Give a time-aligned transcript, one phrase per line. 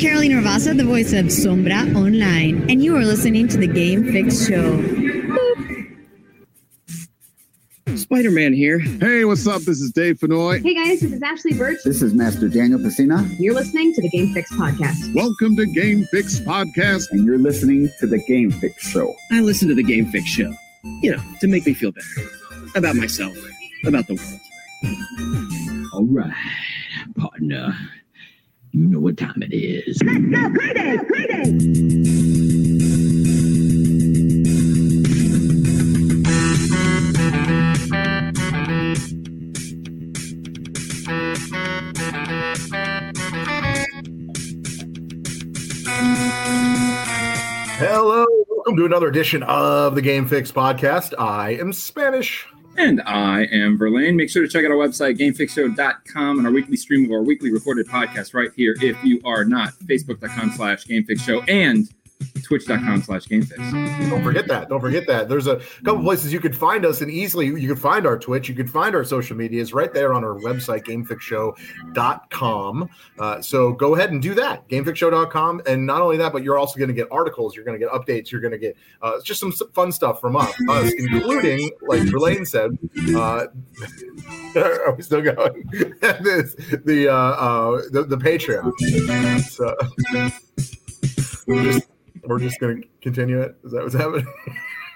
[0.00, 4.48] Carolina Ravassa, the voice of Sombra Online, and you are listening to the Game Fix
[4.48, 4.80] Show.
[7.96, 8.78] Spider Man here.
[8.78, 9.60] Hey, what's up?
[9.60, 10.62] This is Dave Fennoy.
[10.62, 11.80] Hey guys, this is Ashly Burch.
[11.84, 13.28] This is Master Daniel Pesina.
[13.38, 15.14] You're listening to the Game Fix Podcast.
[15.14, 17.10] Welcome to Game Fix Podcast.
[17.10, 19.14] And you're listening to the Game Fix Show.
[19.32, 20.50] I listen to the Game Fix Show,
[21.02, 22.30] you know, to make me feel better
[22.74, 23.36] about myself,
[23.84, 25.92] about the world.
[25.92, 26.32] All right,
[27.18, 27.76] partner.
[28.72, 30.00] You know what time it is.
[30.00, 30.96] Let's go, Payday!
[31.12, 31.80] Payday!
[47.76, 51.12] Hello, welcome to another edition of the Game Fix podcast.
[51.18, 52.46] I am Spanish.
[52.80, 54.16] And I am Verlaine.
[54.16, 57.52] Make sure to check out our website, gamefixshow.com, and our weekly stream of our weekly
[57.52, 59.74] recorded podcast right here if you are not.
[59.80, 61.90] Facebook.com slash gamefixshow and
[62.42, 64.10] twitch.com slash gamefix.
[64.10, 64.68] Don't forget that.
[64.68, 65.28] Don't forget that.
[65.28, 68.48] There's a couple places you could find us, and easily you could find our Twitch.
[68.48, 72.90] You could find our social medias right there on our website, gamefixshow.com.
[73.18, 75.62] Uh, so go ahead and do that, gamefixshow.com.
[75.66, 77.92] And not only that, but you're also going to get articles, you're going to get
[77.92, 82.02] updates, you're going to get uh, just some fun stuff from us, us including, like
[82.02, 82.76] Verlaine said,
[83.14, 83.46] uh,
[84.56, 85.64] are we still going?
[86.00, 86.54] this,
[86.84, 88.72] the, uh, uh, the, the Patreon.
[89.42, 89.76] So,
[91.62, 91.86] just
[92.24, 93.56] we're just going to continue it.
[93.64, 94.26] Is that what's happening?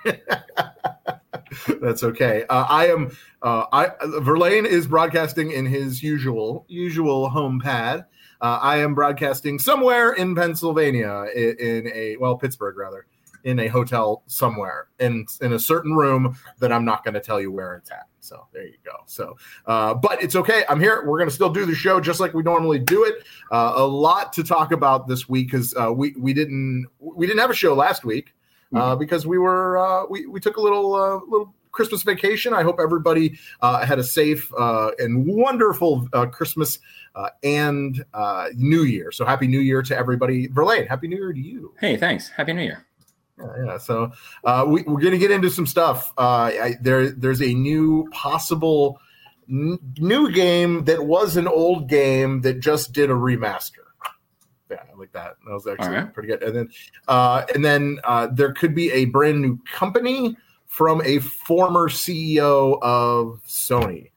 [1.80, 2.44] That's okay.
[2.48, 3.16] Uh, I am.
[3.42, 8.04] Uh, I Verlaine is broadcasting in his usual usual home pad.
[8.40, 13.06] Uh, I am broadcasting somewhere in Pennsylvania, in, in, a well Pittsburgh rather,
[13.44, 17.40] in a hotel somewhere, in in a certain room that I'm not going to tell
[17.40, 18.06] you where it's at.
[18.24, 18.92] So there you go.
[19.06, 20.64] So, uh, but it's okay.
[20.68, 21.04] I'm here.
[21.06, 23.16] We're going to still do the show just like we normally do it.
[23.52, 27.40] Uh, a lot to talk about this week because uh, we we didn't we didn't
[27.40, 28.34] have a show last week
[28.72, 28.98] mm-hmm.
[28.98, 32.54] because we were uh, we we took a little uh, little Christmas vacation.
[32.54, 36.78] I hope everybody uh, had a safe and wonderful Christmas
[37.42, 38.02] and
[38.54, 39.12] New Year.
[39.12, 40.46] So happy New Year to everybody.
[40.46, 41.74] Verlaine, happy New Year to you.
[41.78, 42.28] Hey, thanks.
[42.28, 42.86] Happy New Year.
[43.38, 43.78] Yeah, yeah.
[43.78, 44.12] So
[44.44, 46.12] uh, we, are going to get into some stuff.
[46.16, 49.00] Uh, I, there, there's a new possible
[49.48, 53.84] n- new game that was an old game that just did a remaster.
[54.70, 55.34] Yeah, I like that.
[55.46, 56.14] That was actually right.
[56.14, 56.42] pretty good.
[56.42, 56.68] And then,
[57.08, 62.78] uh, and then uh, there could be a brand new company from a former CEO
[62.82, 64.10] of Sony.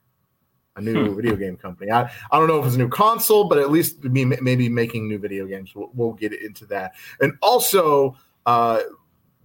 [0.76, 1.16] A new hmm.
[1.16, 1.90] video game company.
[1.90, 5.08] I, I don't know if it's a new console, but at least be maybe making
[5.08, 5.74] new video games.
[5.74, 6.94] We'll, we'll get into that.
[7.20, 8.80] And also, uh,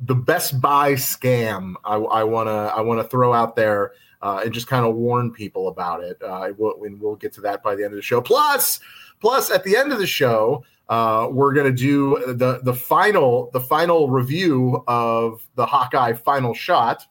[0.06, 1.75] the Best Buy scam.
[1.84, 5.31] I want to I want to throw out there uh, and just kind of warn
[5.31, 6.22] people about it.
[6.22, 8.22] Uh, we'll, and we'll get to that by the end of the show.
[8.22, 8.80] Plus,
[9.19, 13.62] plus at the end of the show, uh, we're gonna do the the final the
[13.62, 17.06] final review of the Hawkeye final shot.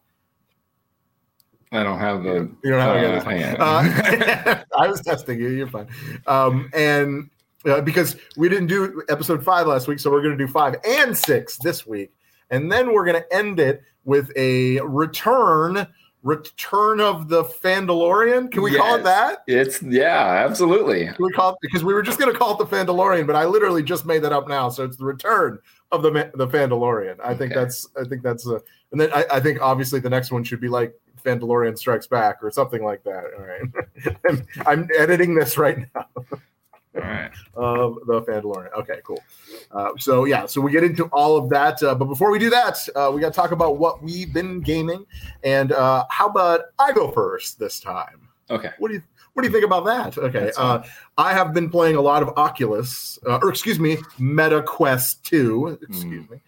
[1.70, 2.50] I don't have the.
[2.62, 5.48] You don't have uh, uh I was testing you.
[5.48, 5.88] You're fine.
[6.26, 7.30] Um, and
[7.64, 10.76] uh, because we didn't do episode five last week, so we're going to do five
[10.84, 12.12] and six this week
[12.52, 15.88] and then we're going to end it with a return
[16.22, 18.50] return of the Fandalorian.
[18.50, 19.42] Can we yes, call it that?
[19.48, 21.06] It's yeah, absolutely.
[21.06, 23.34] Can we call it because we were just going to call it the Fandalorian, but
[23.34, 24.68] I literally just made that up now.
[24.68, 25.58] So it's the return
[25.90, 27.16] of the the Fandalorian.
[27.24, 28.60] I think that's I think that's a,
[28.92, 32.38] and then I, I, think obviously the next one should be like Fandalorian Strikes Back
[32.42, 33.24] or something like that.
[33.36, 36.06] All right, I'm, I'm editing this right now.
[36.94, 37.30] All right.
[37.54, 38.72] Of the Fandalorian.
[38.80, 39.22] Okay, cool.
[39.70, 42.50] Uh, so yeah, so we get into all of that, uh, but before we do
[42.50, 45.06] that, uh, we got to talk about what we've been gaming,
[45.42, 48.28] and uh, how about I go first this time?
[48.50, 48.70] Okay.
[48.78, 50.18] What do you What do you think about that?
[50.18, 50.52] Okay.
[50.56, 50.82] Uh,
[51.16, 55.78] I have been playing a lot of Oculus, uh, or excuse me, Meta Quest Two.
[55.88, 56.30] Excuse mm.
[56.30, 56.40] me.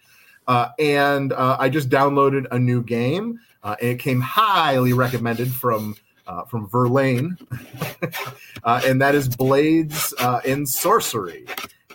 [0.77, 3.39] and I just downloaded a new game.
[3.63, 5.95] and it came highly recommended from
[6.27, 7.37] uh, from Verlaine,
[8.63, 11.45] uh, and that is Blades uh, in Sorcery.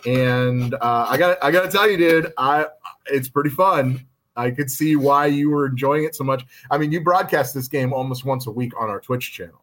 [0.05, 2.65] And uh, I got I got to tell you, dude, I
[3.07, 4.05] it's pretty fun.
[4.35, 6.45] I could see why you were enjoying it so much.
[6.71, 9.61] I mean, you broadcast this game almost once a week on our Twitch channel.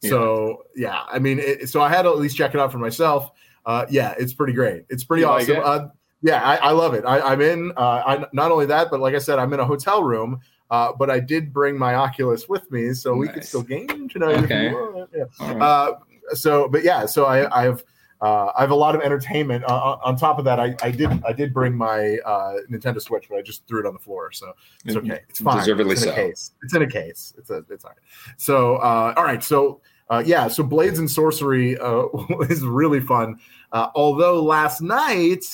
[0.00, 0.10] Yeah.
[0.10, 2.78] So yeah, I mean, it, so I had to at least check it out for
[2.78, 3.32] myself.
[3.66, 4.84] Uh, yeah, it's pretty great.
[4.88, 5.56] It's pretty you awesome.
[5.56, 5.88] Like uh,
[6.22, 7.04] yeah, I, I, love it.
[7.04, 7.72] I, am in.
[7.76, 10.40] I, not only that, but like I said, I'm in a hotel room
[10.70, 13.20] uh, but I did bring my Oculus with me, so nice.
[13.20, 14.44] we could still game tonight.
[14.44, 14.72] Okay.
[15.14, 15.24] Yeah.
[15.40, 15.62] Right.
[15.62, 15.94] Uh,
[16.34, 17.82] so, but yeah, so I, I have
[18.20, 19.64] uh, I have a lot of entertainment.
[19.64, 23.26] Uh, on top of that, I, I did I did bring my uh, Nintendo Switch,
[23.28, 24.52] but I just threw it on the floor, so
[24.84, 25.20] it's okay.
[25.28, 25.58] It's fine.
[25.58, 26.12] Deservedly it's in so.
[26.12, 26.52] A case.
[26.62, 27.34] It's in a case.
[27.38, 27.98] It's a it's all right.
[28.36, 29.42] So uh, all right.
[29.42, 29.80] So
[30.10, 32.06] uh, yeah, so Blades and Sorcery uh,
[32.48, 33.38] is really fun.
[33.70, 35.44] Uh, although last night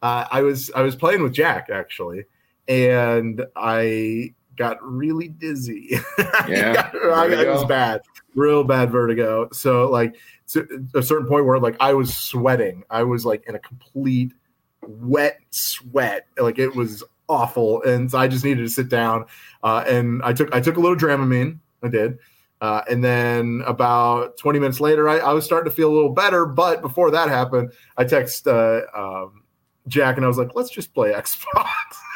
[0.00, 2.24] uh, I was I was playing with Jack actually,
[2.68, 5.98] and I got really dizzy.
[6.48, 8.00] Yeah, I it was bad,
[8.34, 9.48] real bad vertigo.
[9.52, 10.16] So like
[10.48, 14.32] to a certain point where like I was sweating, I was like in a complete
[14.86, 19.26] wet sweat, like it was awful, and so I just needed to sit down.
[19.62, 22.18] Uh, and I took I took a little Dramamine, I did.
[22.60, 26.12] Uh, and then about 20 minutes later, I, I was starting to feel a little
[26.12, 26.44] better.
[26.44, 29.44] But before that happened, I text uh, um,
[29.88, 31.66] Jack and I was like, let's just play Xbox.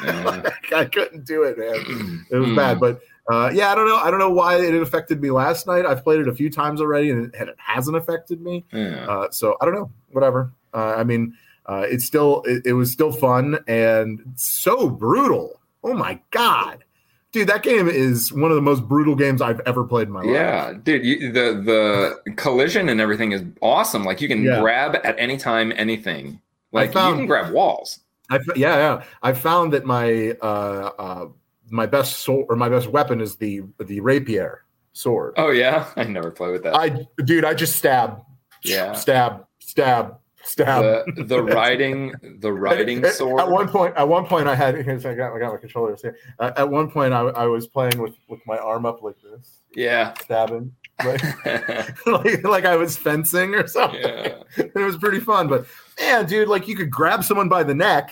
[0.05, 0.23] Yeah.
[0.23, 2.25] Like, I couldn't do it, man.
[2.31, 2.55] It was Hmm.
[2.55, 2.79] bad.
[2.79, 3.97] But uh, yeah, I don't know.
[3.97, 5.85] I don't know why it affected me last night.
[5.85, 8.65] I've played it a few times already and it, hasn't affected me.
[8.73, 9.05] Yeah.
[9.07, 9.91] Uh, so I don't know.
[10.11, 10.51] Whatever.
[10.73, 11.35] Uh, I mean,
[11.65, 15.59] uh, it's still it, it was still fun and so brutal.
[15.83, 16.83] Oh my god,
[17.31, 20.21] dude, that game is one of the most brutal games I've ever played in my
[20.21, 20.29] life.
[20.29, 24.03] Yeah, dude, you, the the collision and everything is awesome.
[24.03, 24.59] Like you can Yeah.
[24.61, 26.41] grab at any time anything.
[26.73, 27.99] Like found- you can grab walls.
[28.29, 29.03] I yeah, yeah.
[29.21, 31.27] I found that my uh, uh,
[31.69, 35.33] my best sword or my best weapon is the the rapier sword.
[35.37, 36.75] Oh yeah, I never play with that.
[36.75, 38.21] I dude, I just stab,
[38.63, 38.93] Yeah.
[38.93, 41.05] stab, stab, stab.
[41.15, 43.41] the the riding the riding sword.
[43.41, 44.75] At one point, at one point, I had.
[44.89, 46.17] I got, I got my controller here.
[46.39, 49.59] Uh, at one point, I, I was playing with with my arm up like this,
[49.75, 50.13] yeah.
[50.23, 50.73] stabbing,
[51.05, 54.01] like, like, like I was fencing or something.
[54.01, 54.35] yeah.
[54.57, 55.65] It was pretty fun, but
[55.99, 58.11] man, dude, like you could grab someone by the neck,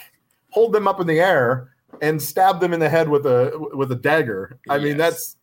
[0.49, 3.91] hold them up in the air, and stab them in the head with a with
[3.91, 4.59] a dagger.
[4.69, 5.37] I mean, that's.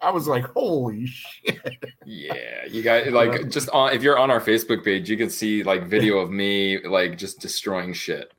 [0.00, 1.84] I was like, holy shit!
[2.04, 5.62] Yeah, you guys like just on if you're on our Facebook page, you can see
[5.62, 8.32] like video of me like just destroying shit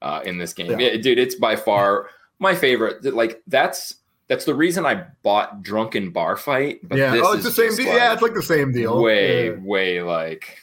[0.00, 0.70] uh, in this game.
[0.78, 0.92] Yeah.
[0.92, 3.04] Yeah, dude, it's by far my favorite.
[3.04, 3.96] Like that's
[4.28, 6.80] that's the reason I bought Drunken Bar Fight.
[6.82, 7.94] But yeah, oh, it's the same deal.
[7.94, 9.00] yeah, it's like the same deal.
[9.02, 9.56] way Yeah.
[9.60, 10.58] way like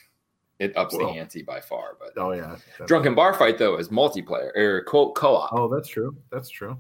[0.60, 1.12] it ups Well.
[1.13, 1.98] the ante by far.
[2.00, 2.56] But Oh yeah.
[2.86, 5.52] Drunken Bar Fight though is multiplayer or co co-op.
[5.54, 6.16] Oh, that's true.
[6.31, 6.80] That's true.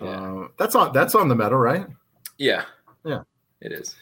[0.00, 0.08] Yeah.
[0.08, 0.92] Uh, that's on.
[0.94, 1.86] That's on the meta, right?
[2.38, 2.64] Yeah,
[3.04, 3.22] Yeah.
[3.60, 3.94] it is.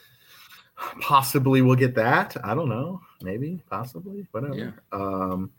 [1.00, 2.36] Possibly we'll get that.
[2.44, 3.00] I don't know.
[3.20, 4.54] Maybe, possibly, whatever.
[4.54, 4.70] Yeah.
[4.92, 5.50] Um,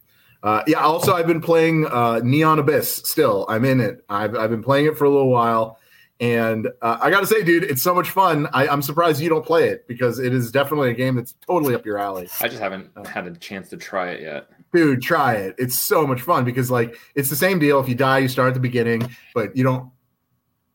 [0.44, 0.80] uh, yeah.
[0.80, 3.02] Also, I've been playing uh, Neon Abyss.
[3.06, 4.04] Still, I'm in it.
[4.10, 5.78] I've I've been playing it for a little while,
[6.20, 8.48] and uh, I got to say, dude, it's so much fun.
[8.54, 11.74] I, I'm surprised you don't play it because it is definitely a game that's totally
[11.76, 12.28] up your alley.
[12.42, 14.50] I just haven't had a chance to try it yet.
[14.74, 15.56] Dude, try it.
[15.58, 17.80] It's so much fun because like it's the same deal.
[17.80, 19.90] If you die, you start at the beginning, but you don't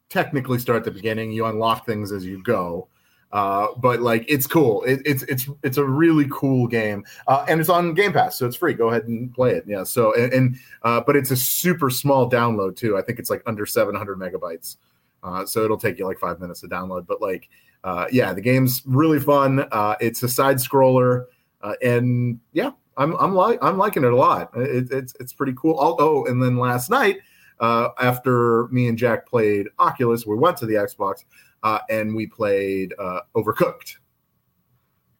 [0.08, 1.30] technically start at the beginning.
[1.32, 2.88] You unlock things as you go.
[3.30, 4.82] Uh, but like it's cool.
[4.84, 8.46] It, it's it's it's a really cool game, uh, and it's on Game Pass, so
[8.46, 8.74] it's free.
[8.74, 9.64] Go ahead and play it.
[9.66, 9.82] Yeah.
[9.82, 12.96] So and, and uh, but it's a super small download too.
[12.96, 14.76] I think it's like under 700 megabytes.
[15.24, 17.06] Uh, so it'll take you like five minutes to download.
[17.06, 17.48] But like,
[17.82, 19.66] uh, yeah, the game's really fun.
[19.72, 21.24] Uh, it's a side scroller,
[21.62, 24.50] uh, and yeah, I'm I'm like I'm liking it a lot.
[24.54, 25.76] It, it's it's pretty cool.
[25.80, 27.18] Oh, oh, and then last night,
[27.60, 31.24] uh, after me and Jack played Oculus, we went to the Xbox
[31.62, 33.96] uh, and we played uh, Overcooked.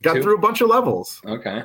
[0.02, 0.22] Got Two?
[0.22, 1.20] through a bunch of levels.
[1.24, 1.64] Okay.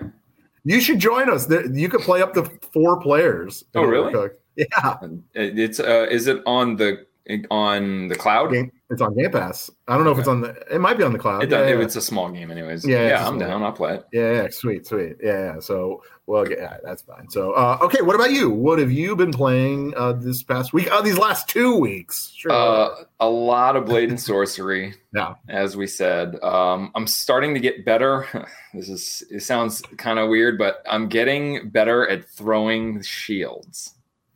[0.64, 1.50] You should join us.
[1.50, 2.44] You could play up to
[2.74, 3.64] four players.
[3.76, 4.14] Oh, really?
[4.14, 4.36] Overcooked.
[4.56, 4.98] Yeah,
[5.36, 7.06] It's uh, is it on the
[7.52, 8.52] on the cloud?
[8.52, 9.70] Game, it's on Game Pass.
[9.88, 10.50] I don't know if it's on the.
[10.74, 11.44] It might be on the cloud.
[11.44, 11.82] It yeah, yeah.
[11.82, 12.88] It's a small game, anyways.
[12.88, 13.62] Yeah, Yeah, I'm down.
[13.62, 14.06] I'll play it.
[14.12, 15.18] Yeah, yeah, sweet, sweet.
[15.22, 15.60] Yeah, yeah.
[15.60, 17.30] So, well, yeah, that's fine.
[17.30, 18.50] So, uh, okay, what about you?
[18.50, 20.92] What have you been playing uh, this past week?
[20.92, 22.34] Uh, these last two weeks?
[22.36, 22.52] Sure.
[22.52, 24.96] Uh, a lot of blade and sorcery.
[25.14, 25.36] Yeah.
[25.48, 26.42] as we said.
[26.44, 28.28] Um, I'm starting to get better.
[28.72, 33.96] This is it sounds kind of weird, but I'm getting better at throwing shields.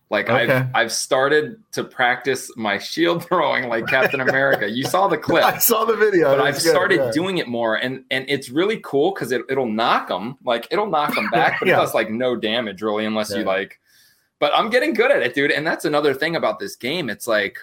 [0.10, 0.54] Like Okay.
[0.54, 4.70] I've I've started to practice my shield throwing like Captain America.
[4.70, 5.44] You saw the clip.
[5.56, 6.36] I saw the video.
[6.36, 7.12] but I've good, started yeah.
[7.12, 10.88] doing it more, and and it's really cool because it it'll knock them, like it'll
[10.90, 11.76] knock them back, but Yeah.
[11.78, 13.80] it does like no damage really, unless you like.
[14.40, 17.10] But I'm getting good at it, dude, and that's another thing about this game.
[17.10, 17.58] It's like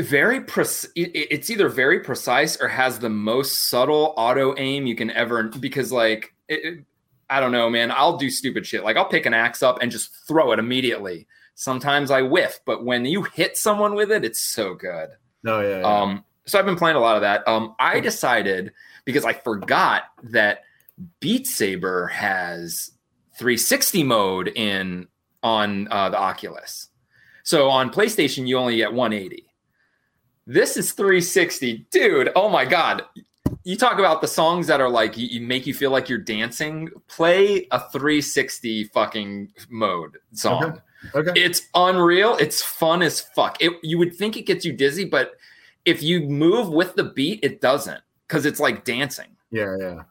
[0.00, 0.90] very precise.
[0.96, 5.44] It's either very precise or has the most subtle auto aim you can ever.
[5.44, 6.84] Because like it-
[7.28, 7.90] I don't know, man.
[7.90, 8.84] I'll do stupid shit.
[8.84, 11.26] Like I'll pick an axe up and just throw it immediately.
[11.54, 15.10] Sometimes I whiff, but when you hit someone with it, it's so good.
[15.42, 15.86] No, yeah, yeah.
[15.86, 17.46] Um, so I've been playing a lot of that.
[17.48, 18.72] Um, I decided
[19.04, 20.64] because I forgot that
[21.20, 22.92] Beat Saber has
[23.38, 25.08] 360 mode in
[25.42, 26.88] on uh, the Oculus.
[27.42, 29.46] So on PlayStation, you only get 180.
[30.46, 32.30] This is 360, dude.
[32.36, 33.02] Oh my god!
[33.66, 36.18] You talk about the songs that are like you, you make you feel like you're
[36.18, 36.88] dancing.
[37.08, 40.80] Play a 360 fucking mode song.
[41.12, 41.32] okay.
[41.34, 42.36] It's unreal.
[42.36, 43.60] It's fun as fuck.
[43.60, 45.32] It, you would think it gets you dizzy, but
[45.84, 48.00] if you move with the beat, it doesn't.
[48.28, 49.36] because it's like dancing.
[49.50, 50.02] Yeah, yeah.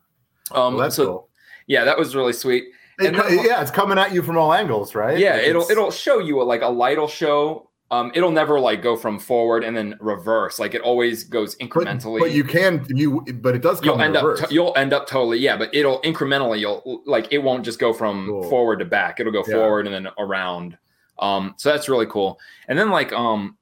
[0.52, 1.30] Um, Well, that's so cool.
[1.68, 2.66] yeah, that was really sweet.
[3.00, 5.18] It- then- yeah, it's coming at you from all angles, right?
[5.18, 7.70] Yeah, Like, it'll it's- it'll show you a, like a light will show.
[7.92, 10.58] Um, it'll never like go from forward and then reverse.
[10.58, 12.20] Like it always goes incrementally.
[12.20, 14.52] but you can you but it does come you'll end up reverse.
[14.52, 18.26] you'll end up totally yeah, but it'll incrementally you'll like it won't just go from
[18.28, 18.50] Cool.
[18.50, 19.20] forward to back.
[19.20, 19.54] It'll go Yeah.
[19.56, 20.78] forward and then around.
[21.20, 22.40] Um, so that's really cool.
[22.68, 23.56] And then like um,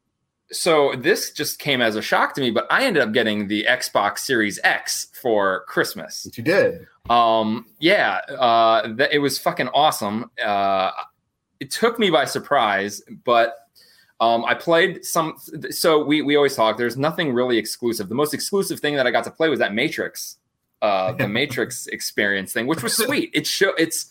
[0.54, 3.66] so this just came as a shock to me, but I ended up getting the
[3.70, 6.24] Xbox Series X for Christmas.
[6.26, 6.88] What you did.
[7.10, 10.32] Um, yeah, uh, th- it was fucking awesome.
[10.44, 10.92] Uh,
[11.60, 13.56] it took me by surprise, but
[14.24, 15.36] um, I played some.
[15.72, 16.78] So we we always talk.
[16.78, 18.08] There's nothing really exclusive.
[18.08, 20.38] The most exclusive thing that I got to play was that Matrix,
[20.82, 23.32] uh, the Matrix experience thing, which was sweet.
[23.34, 24.10] It show it's.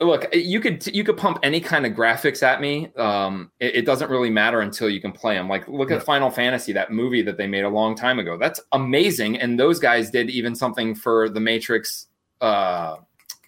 [0.00, 2.92] Look, you could you could pump any kind of graphics at me.
[2.96, 5.48] Um, it, it doesn't really matter until you can play them.
[5.48, 5.96] Like look Yeah.
[5.96, 8.36] at Final Fantasy, that movie that they made a long time ago.
[8.36, 12.08] That's amazing, and those guys did even something for the Matrix,
[12.40, 12.96] uh,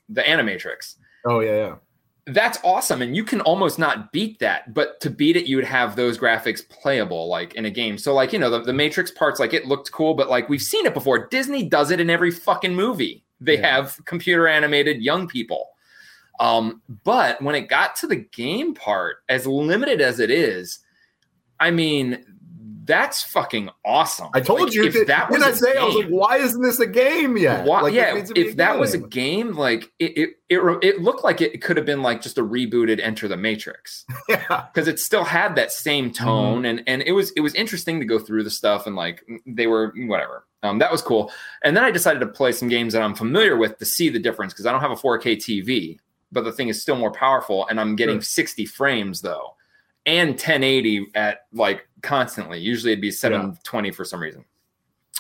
[0.09, 0.95] the Animatrix
[1.26, 1.75] Oh yeah, yeah.
[2.28, 5.64] That's awesome and you can almost not beat that but to beat it you would
[5.64, 7.97] have those graphics playable like in a game.
[7.97, 10.61] So like you know the, the matrix parts like it looked cool but like we've
[10.62, 11.28] seen it before.
[11.28, 13.25] Disney does it in every fucking movie.
[13.40, 13.76] They Yeah.
[13.76, 15.71] have computer animated young people.
[16.40, 20.80] Um but when it got to the game part as limited as it is
[21.61, 22.23] i mean
[22.87, 25.95] that's fucking awesome I told Like, you if that, that was I say I was
[25.97, 27.66] like, why isn't this a game yet?
[27.66, 29.49] why, Like, yeah, needs to be if that was a game.
[29.49, 32.43] game, like it, it, it, it looked like it could have been like just a
[32.43, 34.66] rebooted Enter the Matrix yeah.
[34.73, 38.07] because it still had that same tone, and and it was it was interesting to
[38.07, 40.45] go through the stuff and like they were whatever.
[40.62, 41.31] Um, that was cool.
[41.64, 44.19] And then I decided to play some games that I'm familiar with to see the
[44.19, 45.99] difference because I don't have a 4K TV,
[46.33, 48.23] but the thing is still more powerful, and I'm getting Sure.
[48.23, 49.55] 60 frames though,
[50.07, 52.58] and 1080 at like constantly.
[52.58, 54.44] Usually it'd be 720 for some reason.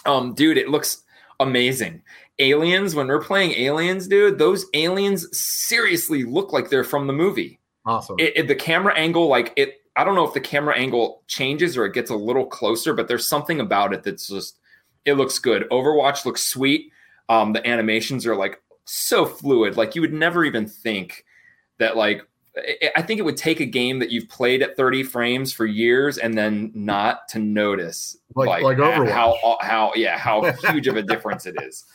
[0.04, 1.02] Um, dude, it looks
[1.40, 2.02] amazing.
[2.38, 7.58] Aliens, when we're playing aliens, dude, those aliens seriously look like they're from the movie.
[7.84, 8.16] Awesome.
[8.18, 11.76] It, it- the camera angle, like it, I don't know if the camera angle changes
[11.76, 14.58] or it gets a little closer, but there's something about it that's just,
[15.06, 15.66] it looks good.
[15.70, 16.90] Overwatch looks sweet.
[17.30, 19.76] Um, the animations are like so fluid.
[19.76, 21.24] Like you would never even think
[21.78, 22.26] that, like,
[22.56, 25.66] I- I think it would take a game that you've played at 30 frames for
[25.66, 29.10] years and then not to notice Like- like Overwatch.
[29.10, 31.84] how how yeah how huge of a difference it is.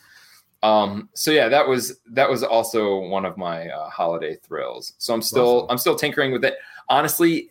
[0.64, 4.94] Um, so yeah, that was that was also one of my uh, holiday thrills.
[5.00, 5.68] So I'm still Awesome.
[5.72, 6.54] I'm still tinkering with it.
[6.88, 7.50] Honestly,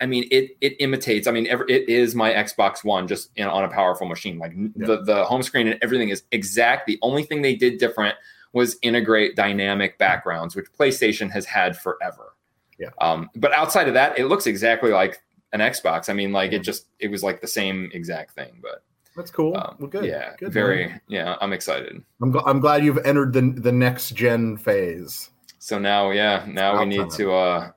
[0.00, 1.28] I mean it it imitates.
[1.28, 4.38] I mean ever, it is my Xbox One just in, on a powerful machine.
[4.40, 4.86] Like Yeah.
[4.88, 6.88] the the home screen and everything is exact.
[6.88, 8.16] The only thing they did different
[8.52, 12.34] was integrate dynamic backgrounds, which PlayStation has had forever.
[12.78, 12.90] Yeah.
[13.00, 15.20] Um, but outside of that, it looks exactly like
[15.52, 16.08] an Xbox.
[16.08, 16.64] I mean, like it Mhm.
[16.64, 18.60] just it was like the same exact thing.
[18.62, 18.82] But
[19.16, 19.56] That's cool.
[19.56, 20.04] um, well, good.
[20.04, 21.00] yeah, Good, very man.
[21.08, 21.36] yeah.
[21.40, 22.02] I'm excited.
[22.22, 25.30] I'm, gl- I'm glad you've entered the the next gen phase.
[25.58, 27.32] So now, yeah, now we need to.
[27.34, 27.70] uh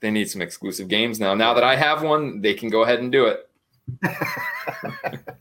[0.00, 1.34] They need some exclusive games now.
[1.34, 3.48] Now that I have one, they can go ahead and do it.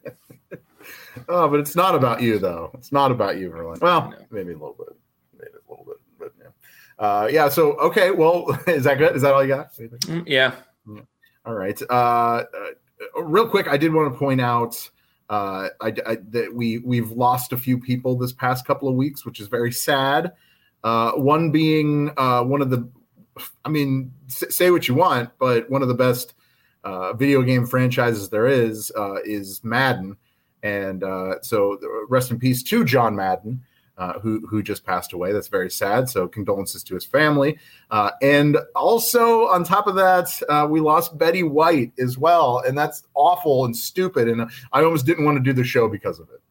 [1.29, 2.69] Oh, but it's not about you though.
[2.75, 3.79] It's not about you, Verlin.
[3.81, 4.17] Well, No.
[4.29, 4.95] maybe a little bit.
[5.33, 6.49] Maybe a little bit, but yeah.
[6.97, 7.49] Uh, yeah.
[7.49, 8.11] So okay.
[8.11, 9.15] Well, is that good?
[9.15, 9.73] Is that all you got?
[9.73, 10.55] Mm, Yeah,
[11.45, 11.79] All right.
[11.89, 12.43] Uh,
[13.15, 14.89] uh, real quick, I did want to point out
[15.29, 19.25] uh, I, I, that we we've lost a few people this past couple of weeks,
[19.25, 20.33] which is very sad.
[20.83, 22.87] Uh, one being uh, one of the,
[23.65, 26.35] I mean, say what you want, but one of the best
[26.83, 30.15] uh, video game franchises there is uh, is Madden,
[30.61, 33.63] and uh, so rest in peace to John Madden.
[33.97, 35.31] Uh, who who just passed away?
[35.31, 36.09] That's very sad.
[36.09, 37.57] So condolences to his family.
[37.89, 42.77] Uh, and also, on top of that, uh, we lost Betty White as well, and
[42.77, 44.27] that's awful and stupid.
[44.27, 46.41] And I almost didn't want to do the show because of it.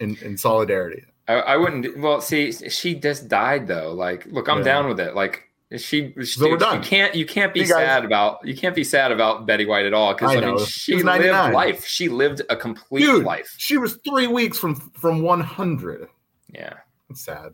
[0.00, 1.98] In in solidarity, I, I wouldn't.
[1.98, 3.92] Well, see, she just died though.
[3.94, 4.64] Like, look, I'm Yeah.
[4.64, 5.14] down with it.
[5.14, 5.44] Like,
[5.78, 6.12] she.
[6.18, 6.82] she So we're done.
[6.82, 7.14] You can't.
[7.14, 8.46] You can't be You guys- sad about.
[8.46, 10.58] You can't be sad about Betty White at all because I I, mean, know.
[10.66, 11.52] she lived 99.
[11.54, 11.86] life.
[11.86, 13.24] She lived a complete dude.
[13.24, 13.54] life.
[13.56, 16.08] She was three weeks from from one hundred.
[16.56, 16.72] Yeah.
[17.10, 17.52] It's sad.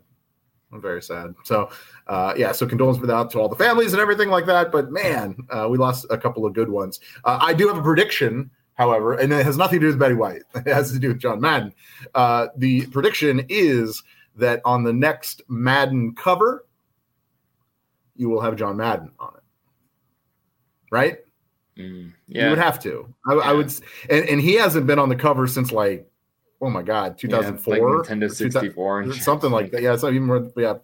[0.71, 1.35] I'm very sad.
[1.43, 1.69] So,
[2.07, 2.51] uh, yeah.
[2.51, 4.71] So condolences for that to all the families and everything like that.
[4.71, 6.99] But man, uh, we lost a couple of good ones.
[7.23, 10.15] Uh, I do have a prediction, however, and it has nothing to do with Betty
[10.15, 10.41] White.
[10.55, 11.73] It has to do with John Madden.
[12.15, 14.01] Uh, the prediction is
[14.35, 16.65] that on the next Madden cover,
[18.15, 19.43] you will have John Madden on it.
[20.91, 21.19] Right?
[21.77, 23.13] Mm, You would have to.
[23.27, 23.71] I, I would,
[24.09, 26.09] and, and he hasn't been on the cover since like,
[26.63, 29.81] oh my god, two thousand Yeah, like Nintendo 64 and something like that.
[29.81, 30.51] Yeah, not even more.
[30.55, 30.75] Yeah.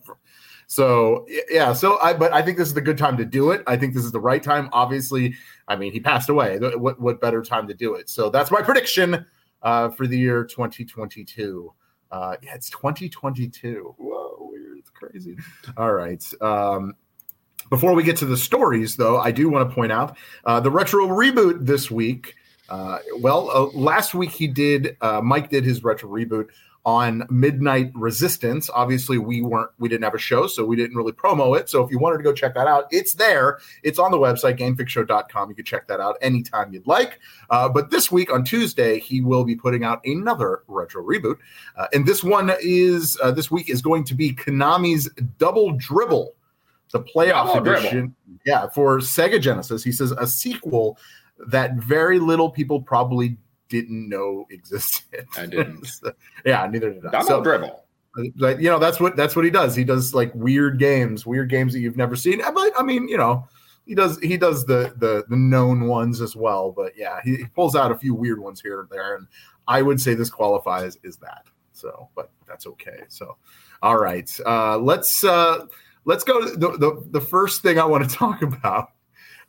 [0.67, 3.63] So yeah, so I but I think this is the good time to do it.
[3.65, 4.69] I think this is the right time.
[4.71, 5.36] Obviously,
[5.67, 6.59] I mean he passed away.
[6.59, 8.09] What what better time to do it?
[8.09, 9.25] So that's my prediction
[9.63, 11.74] uh, for the year 2022.
[12.12, 13.95] Uh, yeah, it's 2022.
[13.98, 14.77] Whoa, weird.
[14.79, 15.38] It's crazy.
[15.77, 16.24] All right.
[16.41, 16.95] Um,
[17.69, 20.71] before we get to the stories, though, I do want to point out uh, the
[20.71, 22.36] retro reboot this week.
[22.70, 26.48] Uh, well, uh, last week he did, uh, Mike did his retro reboot
[26.86, 28.70] on Midnight Resistance.
[28.74, 31.70] Obviously, we weren't, we didn't have a show, so we didn't really promo it.
[31.70, 33.60] So if you wanted to go check that out, it's there.
[33.84, 35.50] It's on the website, gamefixshow.com.
[35.50, 37.20] You can check that out anytime you'd like.
[37.50, 41.38] Uh, but this week on Tuesday, he will be putting out another retro reboot.
[41.78, 46.34] Uh, and this one is, uh, this week is going to be Konami's Double Dribble,
[46.92, 48.16] the playoff edition.
[48.46, 49.84] Yeah, for Sega Genesis.
[49.84, 50.98] He says a sequel
[51.48, 53.38] that very little people probably
[53.69, 55.27] didn't know existed.
[55.38, 55.88] I didn't.
[56.46, 57.12] yeah, neither did I.
[57.12, 57.86] Double So- dribble.
[58.36, 61.48] but you know that's what that's what he does he does like weird games weird
[61.48, 63.48] games that you've never seen but i mean you know
[63.86, 67.46] he does he does the the, the known ones as well but yeah he, he
[67.46, 69.27] pulls out a few weird ones here and there and
[69.67, 73.38] i would say this qualifies is that so but that's okay so
[73.84, 75.65] all right uh let's uh
[76.05, 78.89] let's go to the the, the first thing i want to talk about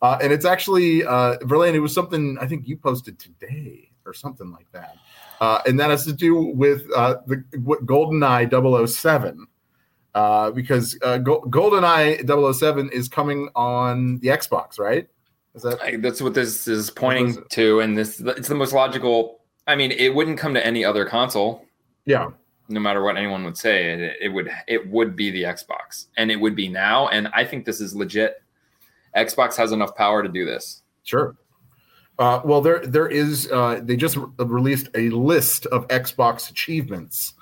[0.03, 4.13] uh and it's actually uh verlaine it was something i think you posted today or
[4.15, 4.97] something like that
[5.41, 8.51] uh, and that has to do with uh, the what GoldenEye
[8.89, 9.47] 007.
[10.15, 15.09] Uh, because uh, Go- GoldenEye 007 is coming on the Xbox, right?
[15.55, 19.41] Is that I- that's what this is pointing to, and this it's the most logical.
[19.67, 21.65] I mean, it wouldn't come to any other console,
[22.05, 22.29] yeah?
[22.69, 23.93] no matter what anyone would say.
[23.93, 27.09] It, it would it would be the Xbox, and it would be now.
[27.09, 28.43] And I think this is legit.
[29.17, 30.83] Xbox has enough power to do this.
[31.05, 31.37] Sure.
[32.19, 33.51] Uh, well, there there is.
[33.51, 37.33] Uh, they just re- released a list of Xbox achievements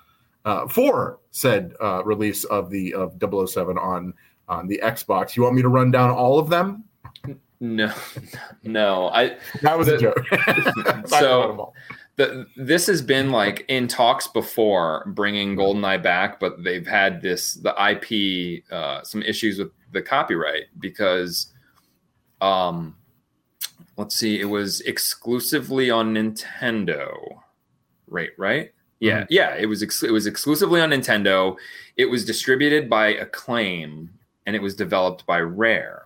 [0.44, 4.14] uh, for said uh, release of the of 007 on
[4.48, 5.36] on the Xbox.
[5.36, 6.84] You want me to run down all of them?
[7.60, 7.92] No,
[8.62, 9.08] no.
[9.08, 10.24] I That was a joke.
[11.06, 11.74] So- don't want them all.
[12.16, 17.54] the, this has been like in talks before bringing goldeneye back but they've had this
[17.54, 21.52] the ip uh, some issues with the copyright because
[22.40, 22.96] um
[23.96, 27.12] let's see it was exclusively on nintendo.
[28.06, 28.72] Right right?
[29.00, 31.56] Yeah yeah it was ex- it was exclusively on nintendo.
[31.96, 34.10] It was distributed by acclaim
[34.46, 36.02] and it was developed by rare.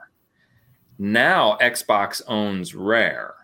[0.98, 3.34] Now xbox owns rare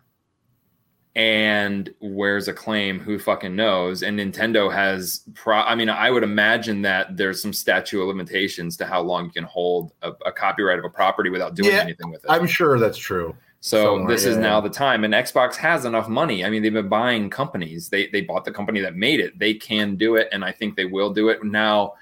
[1.18, 4.04] and where's Acclaim who fucking knows?
[4.04, 8.76] And nintendo has pro i mean i would imagine that there's some statute of limitations
[8.76, 11.80] to how long you can hold a, a copyright of a property without doing Yeah,
[11.80, 12.30] anything with it.
[12.30, 13.34] I'm sure that's true.
[13.60, 14.42] so somewhere, this is yeah.
[14.42, 16.44] now the time and xbox has enough money.
[16.44, 17.88] I mean they've been buying companies.
[17.88, 19.36] They they bought the company that made it.
[19.40, 21.42] They can do it and i think they will do it.
[21.42, 21.94] Now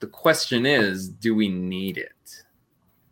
[0.00, 2.44] the question is do we need it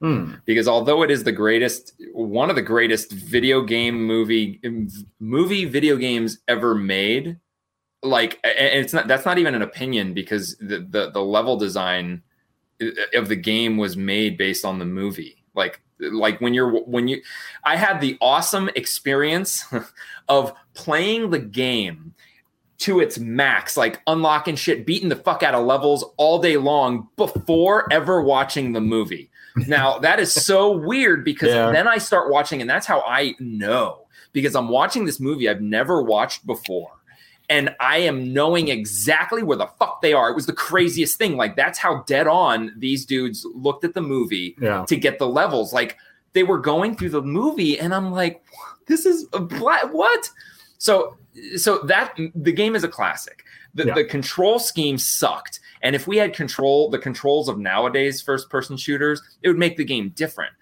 [0.05, 0.35] Hmm.
[0.45, 4.61] because although it is the greatest one of the greatest video game movie
[5.19, 7.39] movie video games ever made
[8.03, 12.23] like and it's not that's not even an opinion because the the, the level design
[13.15, 17.23] of the game was made based on the movie like like when you're when you
[17.65, 19.65] i had the awesome experience
[20.29, 22.13] of playing the game
[22.77, 27.09] to its max like unlocking shit beating the fuck out of levels all day long
[27.17, 31.71] before ever watching the movie now that is so weird because Yeah.
[31.73, 35.61] then I start watching, and that's how I know because I'm watching this movie I've
[35.61, 36.91] never watched before.
[37.51, 40.31] And I am knowing exactly where the fuck they are.
[40.31, 41.37] It was the craziest thing.
[41.37, 44.87] Like, that's how dead on these dudes looked at the movie Yeah.
[44.89, 45.71] to get the levels.
[45.73, 45.99] Like,
[46.33, 48.43] they were going through the movie, and I'm like,
[48.87, 50.31] this is a black, what?
[50.79, 51.17] So,
[51.57, 53.45] so that the game is a classic.
[53.75, 53.95] The, Yeah.
[53.95, 55.61] the control scheme sucked.
[55.85, 59.77] And if we had control, the controls of nowadays first person shooters, it would make
[59.77, 60.53] the game different.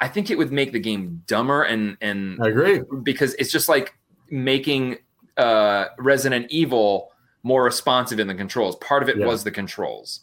[0.00, 2.80] I think it would make the game dumber and and I agree.
[3.02, 3.94] because it's just like
[4.30, 4.96] making
[5.36, 7.10] uh, Resident Evil
[7.42, 8.76] more responsive in the controls.
[8.76, 9.26] Part of it Yeah.
[9.26, 10.20] was the controls.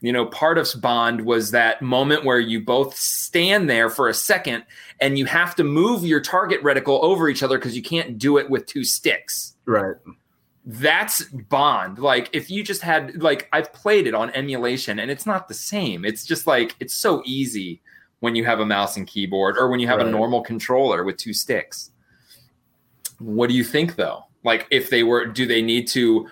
[0.00, 4.14] You know, part of Bond was that moment where you both stand there for a
[4.14, 4.64] second
[5.00, 8.36] and you have to move your target reticle over each other because you can't do
[8.38, 9.94] it with two sticks Right.
[10.64, 11.98] That's bond.
[11.98, 15.54] Like if you just had like i've played it on emulation and it's not the
[15.54, 16.04] same.
[16.04, 17.82] It's just like it's so easy
[18.20, 21.18] when you have a mouse and keyboard or when you have a normal controller with
[21.18, 21.90] two sticks.
[23.18, 24.24] What do you think though?
[24.42, 26.26] Like if they were do they need to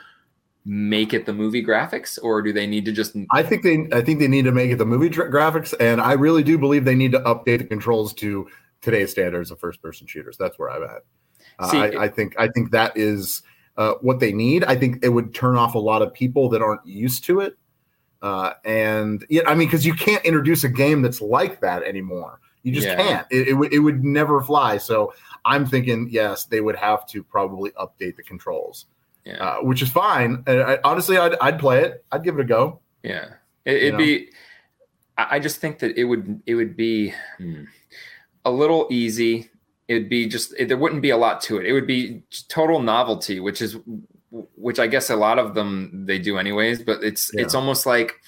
[0.65, 4.01] make it the movie graphics or do they need to just I think they I
[4.01, 6.85] think they need to make it the movie dra- graphics, and I really do believe
[6.85, 8.49] they need to update the controls to
[8.81, 10.37] today's standards of first person shooters.
[10.39, 11.03] That's where I'm at.
[11.59, 13.43] Uh, See, I, I think I think that is
[13.77, 14.65] uh, what they need.
[14.65, 17.57] I think it would turn off a lot of people that aren't used to it.
[18.21, 22.41] Uh, and yeah, I mean, because you can't introduce a game that's like that anymore.
[22.63, 22.97] You just Yeah.
[22.97, 23.27] can't.
[23.31, 24.79] It, it would it would never fly.
[24.79, 25.13] So
[25.45, 28.87] I'm thinking, yes, they would have to probably update the controls
[29.25, 29.43] Yeah.
[29.45, 30.45] uh, which is fine.
[30.47, 32.05] And I, honestly, I'd, I'd play it.
[32.13, 32.81] I'd give it a go.
[33.03, 33.31] Yeah,
[33.65, 33.99] it, it'd know?
[33.99, 34.31] be.
[35.19, 37.65] I I just think that it would it would be hmm,
[38.45, 39.51] a little easy.
[39.89, 41.67] It'd be just it, there wouldn't be a lot to it.
[41.67, 43.77] It would be total novelty, which is
[44.31, 46.83] which I guess a lot of them they do anyways.
[46.83, 48.21] But it's it's almost like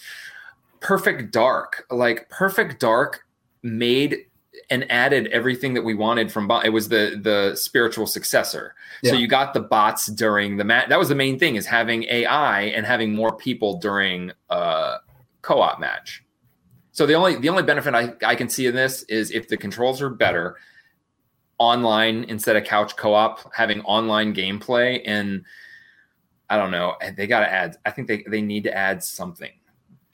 [0.80, 1.86] Perfect Dark.
[1.90, 3.24] Like Perfect Dark
[3.62, 4.26] made
[4.70, 8.74] and added everything that we wanted from Bo- it was the the spiritual successor.
[9.02, 10.88] So you got the bots during the match.
[10.88, 14.96] That was the main thing is having AI and having more people during a
[15.42, 16.24] co-op match.
[16.92, 19.56] So the only the only benefit I, I can see in this is if the
[19.56, 20.56] controls are better
[21.58, 25.44] online instead of couch co-op, having online gameplay and
[26.50, 27.76] I don't know, they got to add.
[27.86, 29.52] I think they they need to add something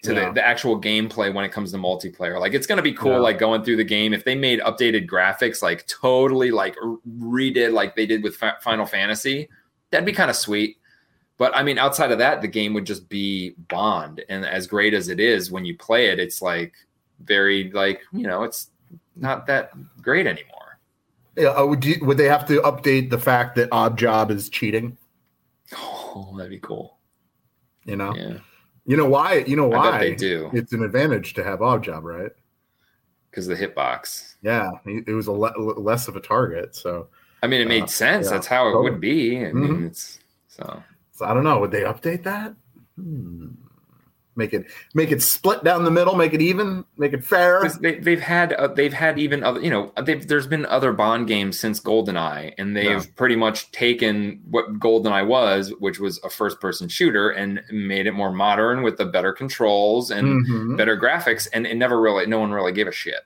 [0.03, 0.27] to Yeah.
[0.29, 2.39] the, the actual gameplay when it comes to multiplayer.
[2.41, 3.19] Like it's going to be cool, Yeah.
[3.19, 4.15] like going through the game.
[4.15, 6.77] If they made updated graphics, like totally like
[7.19, 9.49] redid like they did with Fi- Final Fantasy,
[9.91, 10.77] that'd be kind of sweet.
[11.37, 14.93] But I mean, outside of that, the game would just be Bond, and as great
[14.95, 16.75] as it is, when you play it, it's like
[17.25, 18.71] very like you know, it's
[19.17, 19.73] not that
[20.03, 20.60] great anymore.
[21.37, 24.97] Yeah, uh, would, you, would they have to update the fact that Oddjob is cheating?
[25.77, 26.99] Oh, that'd be cool.
[27.85, 28.39] You know, Yeah,
[28.85, 29.45] you know why?
[29.47, 32.33] You know why they do It's an advantage to have Oddjob, right?
[33.31, 34.35] because the hitbox.
[34.43, 36.75] Yeah, it was a le- less of a target.
[36.75, 37.07] So,
[37.45, 38.27] I mean, it made Uh, sense.
[38.27, 38.91] yeah, That's how it totally.
[38.91, 39.39] would be.
[39.47, 39.87] I mean, Mhm.
[39.87, 40.83] it's so.
[41.13, 41.61] so I don't know.
[41.61, 42.57] Would they update that?
[42.97, 43.51] Hmm.
[44.41, 46.17] Make it make it split down the middle.
[46.17, 46.85] Make it even.
[46.97, 47.63] Make it fair.
[47.81, 51.27] They, they've had uh, they've had even other you know they've, there's been other Bond
[51.29, 53.03] games since GoldenEye and they've Yeah.
[53.17, 58.13] pretty much taken what GoldenEye was, which was a first person shooter, and made it
[58.13, 60.77] more modern with the better controls and Mhm.
[60.79, 63.21] better graphics, and it never really no one really gave a shit.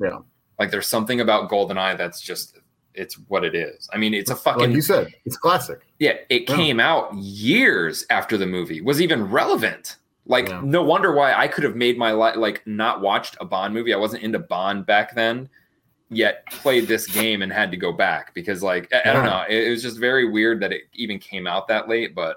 [0.00, 0.18] Yeah.
[0.58, 2.58] like there's something about GoldenEye that's just
[2.92, 3.88] it's what it is.
[3.92, 5.78] I mean, it's a fucking Like you said, it's classic.
[5.98, 6.56] yeah, it Yeah.
[6.56, 9.96] came out years after the movie was even relevant.
[10.30, 10.60] Like, Yeah.
[10.64, 13.92] no wonder why I could have made my life like not watched a Bond movie.
[13.92, 15.48] I wasn't into Bond back then,
[16.08, 19.44] yet played this game and had to go back because, like, I, I don't know.
[19.48, 22.14] It, it was just very weird that it even came out that late.
[22.14, 22.36] But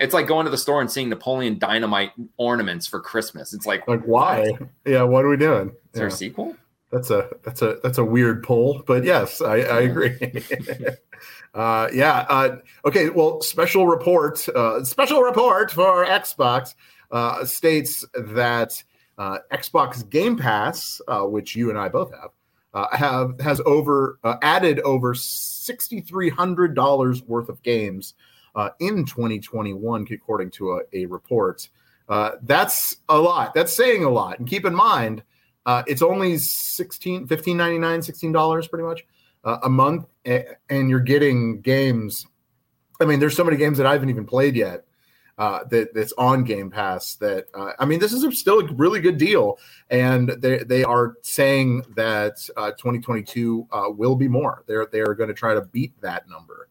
[0.00, 3.54] it's like going to the store and seeing Napoleon Dynamite ornaments for Christmas.
[3.54, 4.50] It's like, Like why?
[4.84, 5.68] Yeah, what are we doing?
[5.68, 6.56] is there a sequel?
[6.90, 10.16] That's a that's a that's a weird pull, but yes, I, I agree.
[11.54, 12.24] uh, yeah.
[12.28, 13.10] Uh, okay.
[13.10, 14.48] Well, special report.
[14.48, 16.74] Uh, special report for Xbox
[17.10, 18.82] uh, states that
[19.18, 22.30] uh, Xbox Game Pass, uh, which you and I both have,
[22.72, 28.14] uh, have has over uh, added over sixty three hundred dollars worth of games
[28.54, 31.68] uh, in 2021, according to a, a report.
[32.08, 33.54] That's a lot.
[33.54, 34.38] That's saying a lot.
[34.38, 35.22] And keep in mind,
[35.66, 39.04] it's only 16 15 99 16 dollars pretty much
[39.44, 42.26] a month and you're getting games
[43.00, 44.84] i mean there's so many games that i haven't even played yet
[45.38, 48.72] uh, that that's on game pass that uh, i mean this is a, still a
[48.74, 49.58] really good deal
[49.90, 55.28] and they, they are saying that uh, 2022 uh, will be more they're they're going
[55.28, 56.68] to try to beat that number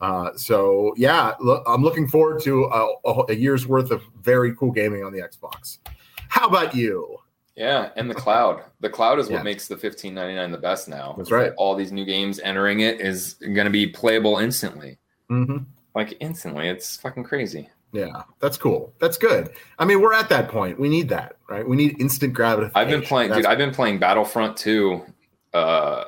[0.00, 4.54] uh, so yeah look, i'm looking forward to a, a, a year's worth of very
[4.56, 5.78] cool gaming on the xbox
[6.28, 7.16] how about you
[7.56, 8.62] Yeah, and the cloud.
[8.80, 9.42] The cloud is what Yeah.
[9.42, 11.14] makes the fifteen ninety nine the best now.
[11.16, 11.52] That's right.
[11.56, 14.98] All these new games entering it is going to be playable instantly.
[15.30, 15.64] mm-hmm.
[15.94, 17.70] Like instantly, it's fucking crazy.
[17.96, 18.92] Yeah, that's cool.
[19.00, 19.50] That's good.
[19.78, 20.78] I mean, we're at that point.
[20.78, 21.66] We need that, right?
[21.66, 22.72] We need instant gratification.
[22.76, 23.38] I've been playing, dude.
[23.38, 25.02] That's- I've been playing Battlefront 2
[25.54, 26.04] uh,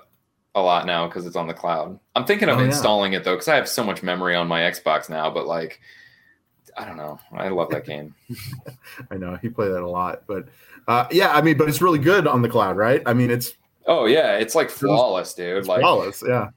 [0.54, 1.98] a lot now because it's on the cloud.
[2.14, 2.66] I'm thinking of Oh, yeah.
[2.66, 5.30] installing it though because I have so much memory on my Xbox now.
[5.30, 5.80] But like,
[6.76, 7.18] I don't know.
[7.32, 8.14] I love that game.
[9.10, 10.48] I know he played that a lot, but
[10.88, 13.02] uh, yeah, I mean, but it's really good on the cloud, right?
[13.06, 13.52] I mean, it's,
[13.86, 15.56] Oh yeah, it's like flawless, dude.
[15.58, 16.22] it's Like, flawless.
[16.26, 16.48] Yeah,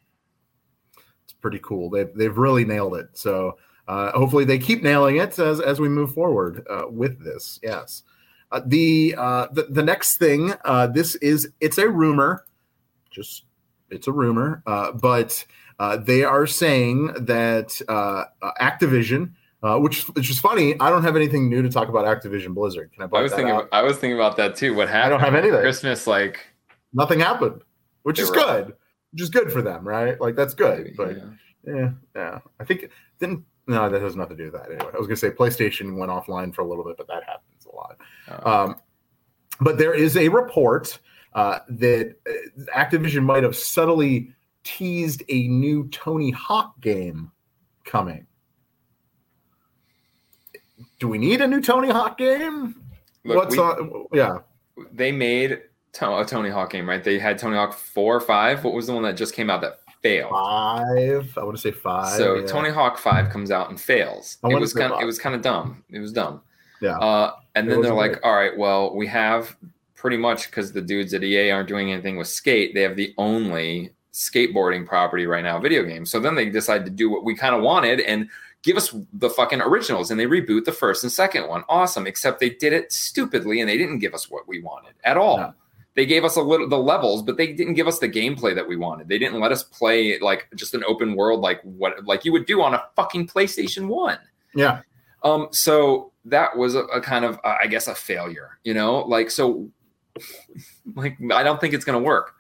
[1.24, 1.90] it's pretty cool.
[1.90, 3.08] They've they've really nailed it.
[3.14, 7.60] So uh, hopefully they keep nailing it as as we move forward uh, with this.
[7.64, 8.04] Yes.
[8.52, 12.46] Uh, the, uh, the the next thing, uh, this is it's a rumor,
[13.10, 13.46] just
[13.90, 15.46] it's a rumor, uh, but
[15.80, 17.70] uh, they are saying that
[18.60, 19.32] Activision,
[19.64, 22.92] uh, which which is funny, I don't have anything new to talk about Activision Blizzard.
[22.92, 23.18] Can I?
[23.18, 23.56] I was that thinking.
[23.56, 23.70] out?
[23.72, 24.74] I was thinking about that too.
[24.74, 25.06] What happened?
[25.06, 25.62] I don't have anything.
[25.62, 26.46] Christmas, like,
[26.92, 27.62] nothing happened,
[28.04, 28.74] which is good,
[29.14, 30.20] which is good for them, right?
[30.20, 31.74] Like that's good, maybe, but yeah.
[31.74, 32.40] yeah, yeah.
[32.60, 32.90] I think
[33.22, 33.46] didn't.
[33.72, 34.70] No, that has nothing to do with that.
[34.72, 37.66] Anyway, I was gonna say PlayStation went offline for a little bit, but that happens
[37.72, 37.98] a lot.
[38.28, 38.76] Uh, Um,
[39.62, 41.00] but there is a report
[41.34, 47.32] uh, that uh, Activision might have subtly teased a new Tony Hawk game
[47.86, 48.28] coming.
[51.00, 52.76] Do we need a new Tony Hawk game?
[53.24, 54.08] look, What's we- on?
[54.14, 54.40] Yeah,
[54.92, 55.52] they made
[56.02, 57.04] a Tony Hawk game, right?
[57.04, 58.64] They had Tony Hawk four or five.
[58.64, 60.32] What was the one that just came out that failed.
[60.32, 61.38] Five.
[61.38, 62.18] I want to say five.
[62.18, 62.46] So yeah.
[62.48, 64.38] Tony Hawk Five comes out and fails.
[64.44, 64.92] It was kind.
[64.92, 65.02] five.
[65.02, 65.84] It was kind of dumb.
[65.90, 66.42] It was dumb.
[66.82, 66.98] Yeah.
[66.98, 69.56] Uh, and It then they're like, "All right, well, we have
[69.96, 72.74] pretty much because the dudes at EA aren't doing anything with skate.
[72.74, 76.06] They have the only skateboarding property right now, video game.
[76.06, 78.28] So then they decide to do what we kind of wanted and
[78.64, 80.10] give us the fucking originals.
[80.10, 81.64] And they reboot the first and second one.
[81.70, 82.08] Awesome.
[82.08, 85.38] Except they did it stupidly and they didn't give us what we wanted at all.
[85.38, 85.54] No.
[85.96, 88.68] They gave us a little the levels, but they didn't give us the gameplay that
[88.68, 89.10] we wanted.
[89.10, 92.46] They didn't let us play like just an open world like what like you would
[92.46, 94.20] do on a fucking PlayStation One.
[94.56, 94.82] yeah.
[95.24, 98.58] Um, so that was a, a kind of, uh, I guess, a failure.
[98.64, 99.70] You know, like so,
[100.96, 102.34] like I don't think it's going to work.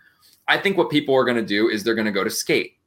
[0.47, 2.77] I think what people are going to do is they're going to go to Skate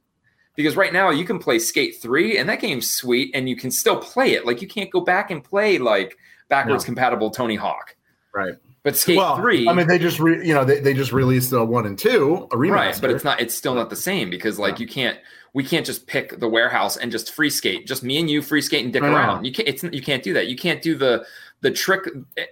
[0.57, 3.71] because right now you can play Skate Three and that game's sweet and you can
[3.71, 4.47] still play it.
[4.47, 6.17] Like you can't go back and play like
[6.49, 6.87] backwards No.
[6.87, 7.95] compatible Tony Hawk.
[8.35, 8.55] Right.
[8.85, 11.51] But Skate well, Three, I mean, they just re, you know they, they just released
[11.51, 12.71] the one and two a remaster.
[12.71, 15.19] right but it's not it's still not the same because like you can't
[15.55, 17.87] we can't just pick the warehouse and just free skate.
[17.87, 19.47] Just me and you free skate and dick around.
[19.47, 20.49] You can't it's you can't do that.
[20.49, 21.25] You can't do the
[21.63, 22.07] the trick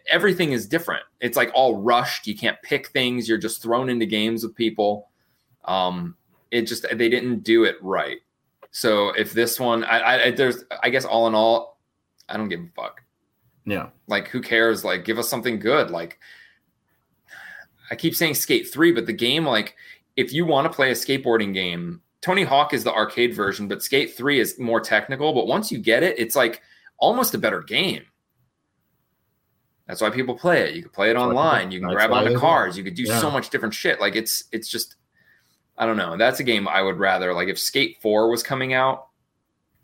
[0.09, 1.03] everything is different.
[1.21, 2.27] It's like all rushed.
[2.27, 3.29] You can't pick things.
[3.29, 5.11] You're just thrown into games with people.
[5.67, 6.17] Um
[6.51, 8.19] it just they didn't do it right.
[8.71, 11.79] So if this one i i there's i guess all in all
[12.27, 13.03] i don't give a fuck
[13.65, 13.89] Yeah.
[14.09, 14.85] like who cares?
[14.85, 15.91] Like give us something good.
[15.91, 16.19] Like
[17.91, 19.75] i keep saying skate 3 but the game like
[20.17, 23.83] if you want to play a skateboarding game tony hawk is the arcade version but
[23.83, 25.33] skate 3 is more technical.
[25.35, 26.63] But once you get it it's like
[26.99, 28.05] almost a better game.
[29.87, 30.75] That's why people play it.
[30.77, 31.71] You can play it online.
[31.71, 32.79] You can that's grab onto cars.
[32.79, 33.19] You could do Yeah.
[33.21, 34.01] so much different shit.
[34.01, 34.97] Like it's it's just
[35.77, 36.17] i don't know.
[36.17, 39.09] That's a game i would rather like if skate 4 was coming out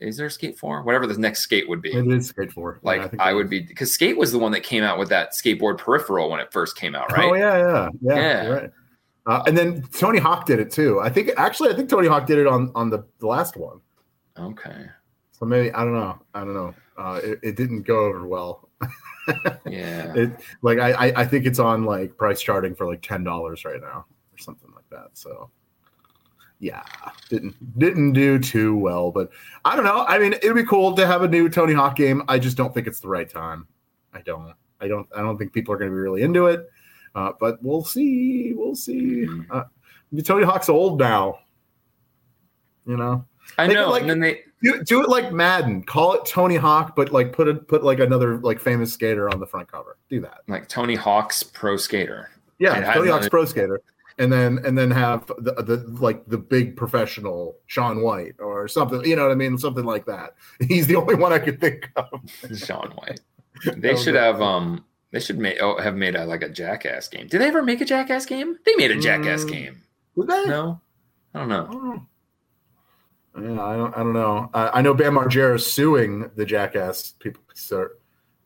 [0.00, 2.78] is there skate 4 whatever the next skate would be It is Skate Four.
[2.82, 3.50] like Yeah, think I would is.
[3.50, 6.52] be because Skate was the one that came out with that skateboard peripheral when it
[6.52, 7.24] first came out, right?
[7.28, 8.14] Oh yeah, yeah, yeah.
[8.16, 8.48] Yeah.
[8.48, 8.70] Right.
[9.26, 11.00] Uh, and then Tony Hawk did it too.
[11.00, 13.80] I think actually, I think Tony Hawk did it on on the, the last one.
[14.38, 14.86] Okay.
[15.32, 16.18] So maybe I don't know.
[16.32, 16.74] I don't know.
[16.96, 18.68] Uh, it, it didn't go over well.
[19.66, 20.14] Yeah.
[20.14, 20.30] It
[20.62, 23.80] like I, I I think it's on like price charting for like ten dollars right
[23.80, 25.08] now or something like that.
[25.12, 25.50] So
[26.60, 26.82] yeah,
[27.28, 29.10] didn't didn't do too well.
[29.10, 29.30] But
[29.64, 30.04] I don't know.
[30.06, 32.22] I mean, it'd be cool to have a new Tony Hawk game.
[32.28, 33.66] I just don't think it's the right time.
[34.12, 34.54] I don't.
[34.80, 35.06] I don't.
[35.16, 36.68] I don't think people are going to be really into it.
[37.14, 38.52] Uh, but we'll see.
[38.54, 39.26] We'll see.
[39.26, 39.46] Mhm.
[39.50, 39.64] Uh,
[40.24, 41.38] Tony Hawk's old now.
[42.86, 43.24] You know,
[43.58, 43.90] I it know.
[43.90, 45.82] like- and then they do, do it like Madden.
[45.82, 49.40] Call it Tony Hawk, but like put it put like another like famous skater on
[49.40, 49.98] the front cover.
[50.08, 50.38] Do that.
[50.48, 52.30] like Tony Hawk's Pro Skater.
[52.58, 53.80] Yeah, Tony Hawk's another- pro skater,
[54.18, 59.04] and then and then have the, the like the big professional Shaun White or something.
[59.04, 59.58] You know what I mean?
[59.58, 60.34] Something like that.
[60.68, 62.20] He's the only one I could think of.
[62.56, 63.20] Shaun White.
[63.76, 67.26] They should have um they should make oh, have made a like a jackass game.
[67.28, 68.58] Did they ever make a jackass game?
[68.64, 69.50] They made a jackass Mm.
[69.50, 69.82] game.
[70.16, 70.46] Was that?
[70.48, 70.80] No?
[71.34, 71.66] I don't I know.
[71.66, 72.06] don't know.
[73.40, 73.94] Yeah, I don't.
[73.94, 74.50] I don't know.
[74.52, 77.92] I, I know Bam Margera is suing the Jackass people sir,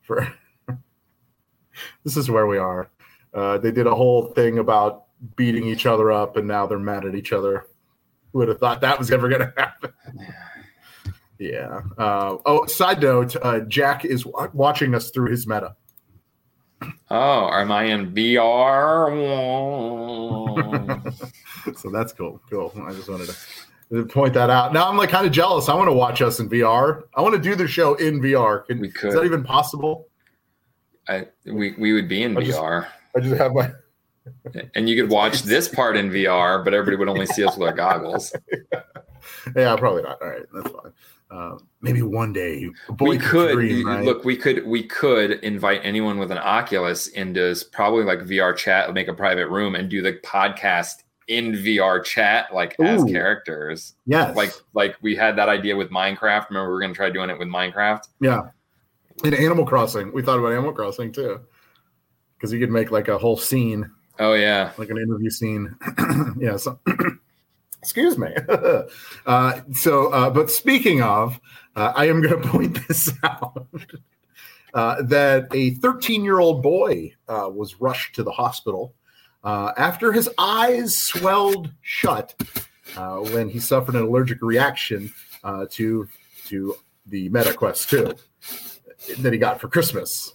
[0.03, 0.31] for.
[2.05, 2.91] this is where we are.
[3.33, 5.05] Uh, they did a whole thing about
[5.37, 7.67] beating each other up, and now they're mad at each other.
[8.33, 9.93] Who would have thought that was ever going to happen?
[11.39, 11.81] Yeah.
[11.99, 15.75] Uh, oh, side note: uh, Jack is wa- watching us through his meta.
[17.11, 19.13] Oh, am I in VR?
[21.77, 22.41] so that's cool.
[22.51, 22.73] Cool.
[22.85, 23.31] I just wanted
[23.93, 24.73] to point that out.
[24.73, 25.69] Now I'm like kind of jealous.
[25.69, 27.03] I want to watch us in VR.
[27.15, 28.67] I want to do the show in VR.
[28.67, 29.13] Can, We Is could.
[29.13, 30.09] that even possible?
[31.09, 32.87] I we we would be in I just- VR.
[33.17, 33.71] I just have my.
[34.75, 37.69] And you could watch this part in VR, but everybody would only see us with
[37.69, 38.35] our goggles.
[39.55, 40.21] Yeah, probably not.
[40.21, 40.93] All right, that's fine.
[41.31, 42.69] Um, maybe one day.
[43.01, 44.05] we could dream, right?
[44.05, 48.93] look we could we could invite anyone with an oculus into probably like vr chat
[48.93, 54.37] make a private room and do the podcast in vr chat like as characters Yes.
[54.37, 57.31] like like we had that idea with minecraft remember we were going to try doing
[57.31, 58.49] it with minecraft yeah.
[59.25, 61.41] In Animal Crossing, we thought about Animal Crossing too,
[62.37, 65.77] because you could make like a whole scene, oh yeah like an interview scene.
[66.39, 66.57] yeah.
[66.57, 66.79] So.
[67.83, 68.33] Excuse me.
[69.27, 71.41] uh, so, uh, but speaking of,
[71.75, 73.67] uh, I am going to point this out.
[74.75, 78.95] Uh, that a 13 year old boy uh, was rushed to the hospital
[79.45, 82.35] uh, after his eyes swelled shut
[82.97, 85.13] uh, when he suffered an allergic reaction
[85.45, 86.09] uh, to
[86.47, 88.15] to the Meta Quest 2
[89.19, 90.33] that he got for Christmas.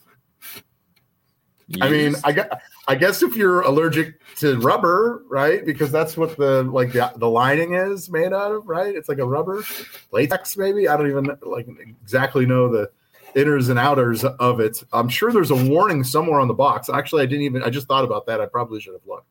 [1.81, 2.47] I mean, I guess,
[2.89, 5.65] I guess if you're allergic to rubber, right?
[5.65, 8.95] Because that's what the like the, the lining is made out of, right?
[8.95, 9.63] It's like a rubber
[10.11, 10.87] latex, maybe.
[10.87, 11.67] I don't even like
[12.01, 12.89] exactly know the
[13.35, 14.81] inners and outers of it.
[14.93, 16.87] I'm sure there's a warning somewhere on the box.
[16.89, 17.61] Actually, I didn't even.
[17.63, 18.39] I just thought about that.
[18.39, 19.27] I probably should have looked,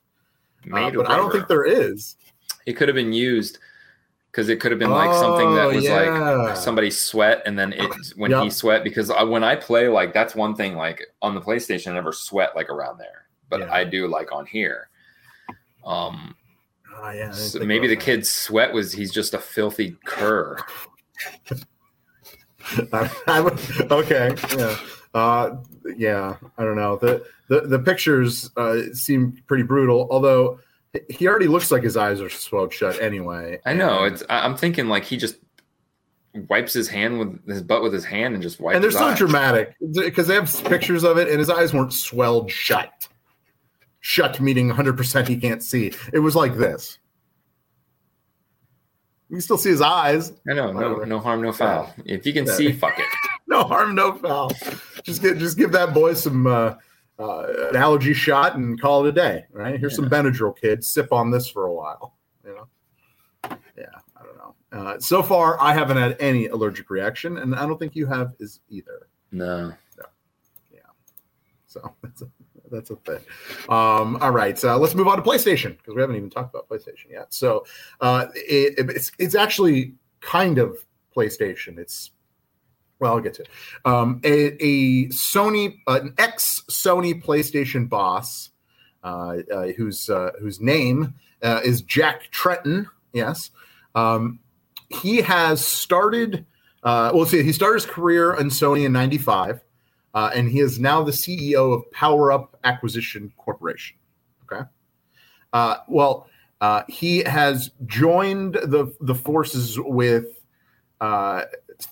[0.72, 2.16] Uh, but I don't think there is.
[2.66, 3.58] it could have been used
[4.32, 6.34] because it could have been like something that Oh, was yeah.
[6.34, 10.12] like somebody sweat and then it when he sweat because I, when I play like
[10.12, 13.72] that's one thing like on the PlayStation I never sweat like around there but Yeah.
[13.72, 14.88] I do like on here.
[15.84, 16.34] Um,
[16.98, 20.56] Oh, yeah, so maybe the kid's sweat was he's just a filthy cur.
[22.90, 23.12] that.
[23.26, 23.60] I would-
[23.92, 24.76] okay, yeah,
[25.14, 25.56] uh,
[25.96, 26.36] yeah.
[26.56, 26.96] I don't know.
[26.96, 30.08] the the The pictures uh, seem pretty brutal.
[30.10, 30.60] Although
[31.10, 33.60] he already looks like his eyes are swelled shut anyway.
[33.66, 34.22] I know it's.
[34.30, 35.36] I- I'm thinking like he just
[36.48, 38.74] wipes his hand with his butt with his hand and just wipes.
[38.76, 39.18] and they're so eyes.
[39.18, 43.08] dramatic because they have pictures of it, and his eyes weren't swelled shut.
[44.08, 45.92] Shut meaning 100 percent he can't see.
[46.12, 46.98] It was like this.
[49.28, 50.32] You can still see his eyes.
[50.48, 51.92] I know, no, no harm, no foul.
[52.04, 52.52] If you can Yeah.
[52.52, 53.04] see, fuck it.
[53.48, 54.52] no harm, no foul.
[55.02, 56.74] Just get just give that boy some uh,
[57.18, 59.44] uh, an allergy shot and call it a day.
[59.50, 59.76] Right?
[59.80, 60.86] Here's some Benadryl, kids.
[60.86, 62.14] Sip on this for a while.
[62.44, 63.58] You know.
[63.76, 64.54] Yeah, I don't know.
[64.70, 68.34] Uh, so far, I haven't had any allergic reaction, and I don't think you have
[68.38, 69.08] is either.
[69.32, 69.72] No.
[70.72, 70.78] Yeah.
[71.66, 72.28] So that's a,
[72.70, 73.20] that's a thing.
[73.68, 76.68] Um, all right, so let's move on to PlayStation because we haven't even talked about
[76.68, 77.32] PlayStation yet.
[77.32, 77.64] So
[78.00, 80.78] uh, it, it's it's actually kind of
[81.14, 81.78] PlayStation.
[81.78, 82.10] It's
[82.98, 83.48] well, I'll get to it.
[83.84, 88.50] Um, a, a Sony, uh, an ex Sony PlayStation boss,
[89.04, 92.86] uh, uh, whose uh, whose name uh, is Jack Tretton.
[93.12, 93.50] Yes,
[93.94, 94.40] um,
[94.88, 96.46] he has started.
[96.82, 99.60] Uh, well, see, he started his career in Sony in '95,
[100.16, 103.98] uh, and he is now the CEO of Power Up Acquisition Corporation.
[104.50, 104.62] Okay.
[105.52, 106.26] Uh, well,
[106.62, 110.24] uh, he has joined the the forces with
[111.02, 111.42] uh,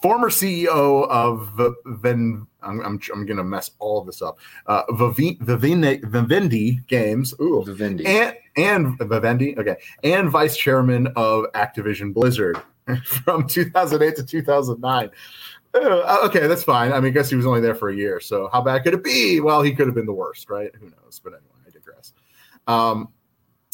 [0.01, 1.51] former CEO of
[1.85, 2.47] Ven.
[2.63, 4.39] I'm, I'm, I'm going to mess all of this up.
[4.67, 5.39] Uh, Vivine-
[6.03, 7.35] Vivendi Games.
[7.43, 7.63] Ooh.
[7.63, 8.07] Vivendi.
[8.07, 9.59] And and Vivendi.
[9.59, 9.77] Okay.
[10.03, 12.59] And vice chairman of Activision Blizzard
[13.05, 15.11] from 2008 to 2009.
[15.75, 16.93] Uh, okay, that's fine.
[16.93, 18.21] I mean, I guess he was only there for a year.
[18.21, 19.41] So how bad could it be?
[19.41, 20.71] Well, he could have been the worst, right?
[20.77, 21.21] Who knows?
[21.23, 22.13] But anyway, I digress.
[22.67, 23.09] Um,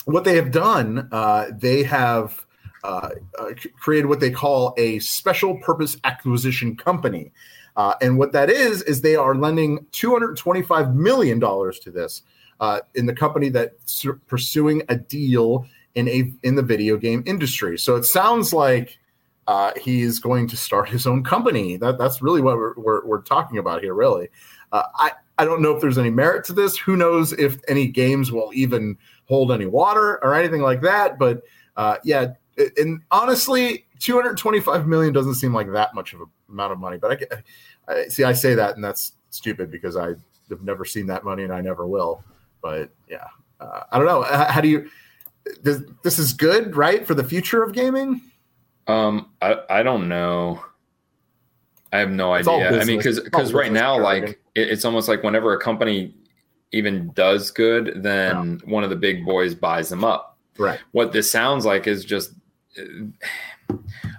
[0.07, 2.45] what they have done, uh, they have
[2.83, 7.33] uh, uh, created what they call a special purpose acquisition company.
[7.77, 12.23] Uh, and what that is, is they are lending $225 million to this
[12.61, 17.79] uh, in the company that's pursuing a deal in a in the video game industry.
[17.79, 18.99] So it sounds like
[19.47, 21.77] uh, he's going to start his own company.
[21.77, 23.95] That that's really what we're, we're, we're talking about here.
[23.95, 24.29] Really,
[24.73, 26.77] uh, I I don't know if there's any merit to this.
[26.79, 31.19] Who knows if any games will even hold any water or anything like that.
[31.19, 31.43] But
[31.77, 32.35] uh, yeah,
[32.77, 36.99] and honestly, 225 million doesn't seem like that much of a amount of money.
[36.99, 37.23] But
[37.89, 38.25] I, I see.
[38.25, 40.15] I say that, and that's stupid because I
[40.51, 42.23] have never seen that money, and I never will.
[42.61, 43.27] But yeah,
[43.61, 44.23] uh, I don't know.
[44.23, 44.91] How, how do you?
[45.63, 48.21] This, this is good, right, for the future of gaming.
[48.91, 50.63] Um, I, I don't know.
[51.93, 52.81] I have no It's idea.
[52.81, 53.27] I mean, because business.
[53.27, 54.27] It's all because right now, jargon.
[54.27, 56.15] like it, it's almost like whenever a company
[56.73, 60.39] even does good, then one of the big boys buys them up.
[60.57, 60.79] Right.
[60.93, 62.33] What this sounds like is just.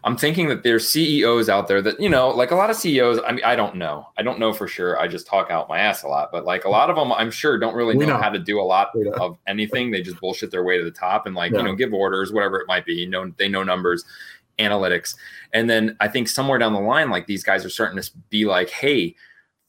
[0.03, 3.19] I'm thinking that there's CEOs out there that you know, like a lot of CEOs.
[3.25, 4.07] I mean, I don't know.
[4.17, 4.99] I don't know for sure.
[4.99, 7.29] I just talk out my ass a lot, but like a lot of them, I'm
[7.31, 8.17] sure don't really know, know.
[8.17, 9.91] how to do a lot of anything.
[9.91, 11.59] They just bullshit their way to the top and like Yeah.
[11.59, 12.93] you know give orders, whatever it might be.
[12.95, 14.03] You know, they know numbers,
[14.59, 15.15] analytics,
[15.53, 18.45] and then I think somewhere down the line, like these guys are starting to be
[18.45, 19.15] like, hey,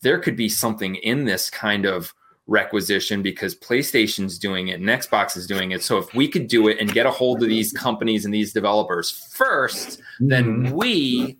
[0.02, 2.14] there could be something in this kind of
[2.48, 5.82] requisition because PlayStation's doing it and Xbox is doing it.
[5.82, 8.52] So if we could do it and get a hold of these companies and these
[8.52, 10.28] developers first, Mm-hmm.
[10.28, 11.38] then we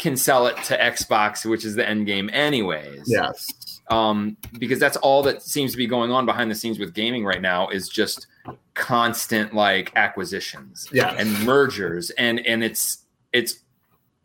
[0.00, 3.04] can sell it to Xbox, which is the end game anyways.
[3.06, 3.46] Yes.
[3.90, 7.24] Um, because that's all that seems to be going on behind the scenes with gaming
[7.24, 8.26] right now is just
[8.74, 11.14] constant like acquisitions Yes.
[11.18, 12.98] and mergers and and it's
[13.32, 13.60] it's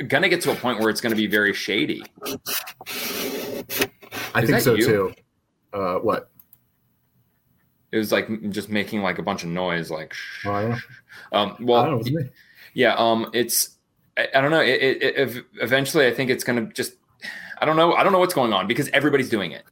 [0.07, 2.03] gonna get to a point where it's gonna be very shady.
[4.35, 4.85] I Is think so you?
[4.85, 5.13] too.
[5.73, 6.29] Uh, what?
[7.91, 10.13] It was like just making like a bunch of noise, like.
[10.45, 10.79] Oh, I.
[11.31, 11.95] Um, well, don't know.
[11.97, 12.29] It was me.
[12.73, 12.95] yeah.
[12.95, 13.77] Um, it's
[14.17, 14.61] I, I don't know.
[14.61, 16.93] It, it, it, eventually, I think it's gonna just.
[17.59, 17.93] I don't know.
[17.93, 19.63] I don't know what's going on because everybody's doing it.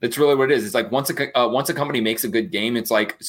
[0.00, 0.64] That's really what it is.
[0.64, 3.20] It's like once a uh, once a company makes a good game, it's like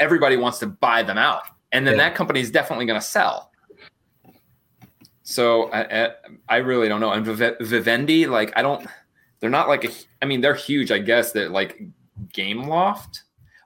[0.00, 2.08] everybody wants to buy them out, and then Yeah.
[2.08, 3.52] that company is definitely going to sell.
[5.22, 6.10] So I, I
[6.48, 7.12] I really don't know.
[7.12, 8.86] And Vivendi, like I don't.
[9.40, 9.90] They're not like a.
[10.22, 10.90] I mean, they're huge.
[10.90, 11.82] I guess that like
[12.34, 13.20] Gameloft,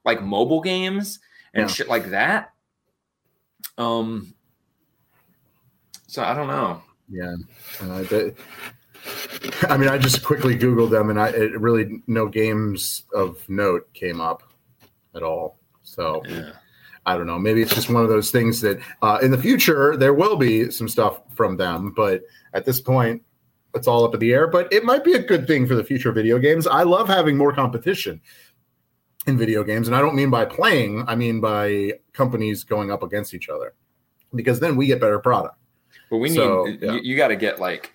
[0.05, 1.21] like mobile games
[1.55, 1.75] and Yeah.
[1.75, 2.53] shit like that.
[3.79, 4.35] Um.
[6.07, 6.83] So I don't know.
[7.09, 7.35] Yeah.
[7.81, 8.35] Uh, the,
[9.69, 13.93] I mean, I just quickly Googled them, and I it really no games of note
[13.95, 14.43] came up
[15.15, 15.59] at all.
[15.83, 16.51] So Yeah.
[17.07, 17.39] I I don't know.
[17.39, 20.71] Maybe it's just one of those things that uh, in the future there will be
[20.71, 23.23] some stuff from them, but at this point,
[23.75, 24.47] it's all up in the air.
[24.47, 26.67] But it might be a good thing for the future of video games.
[26.67, 28.21] I love having more competition
[29.27, 31.05] in video games, and I don't mean by playing.
[31.07, 33.75] I mean by companies going up against each other,
[34.35, 35.57] because then we get better product.
[36.11, 36.99] But we need So, you, yeah.
[37.01, 37.95] you got to get like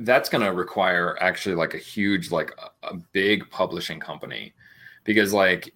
[0.00, 4.52] that's going to require actually like a huge like a, a big publishing company
[5.04, 5.72] because like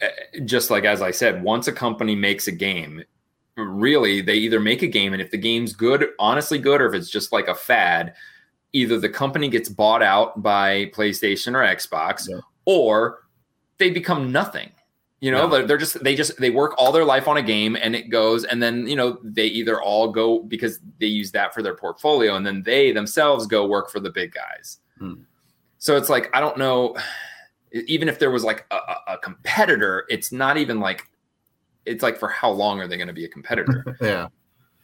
[0.00, 0.08] eh,
[0.44, 3.04] just like as I said, once a company makes a game,
[3.56, 6.94] really they either make a game and if the game's good, honestly good, or if
[6.94, 8.14] it's just like a fad,
[8.78, 12.40] either the company gets bought out by PlayStation or Xbox, Yeah.
[12.64, 13.24] or
[13.78, 14.70] they become nothing.
[15.20, 15.62] You know, Yeah.
[15.66, 18.44] they're, just they just they work all their life on a game and it goes,
[18.44, 22.36] and then you know they either all go because they use that for their portfolio,
[22.36, 24.78] and then they themselves go work for the big guys.
[24.98, 25.14] Hmm.
[25.78, 26.96] So it's like I don't know,
[27.72, 31.02] even if there was like a- a competitor, it's not even like
[31.84, 33.96] it's like for how long are they going to be a competitor?
[34.00, 34.28] Yeah,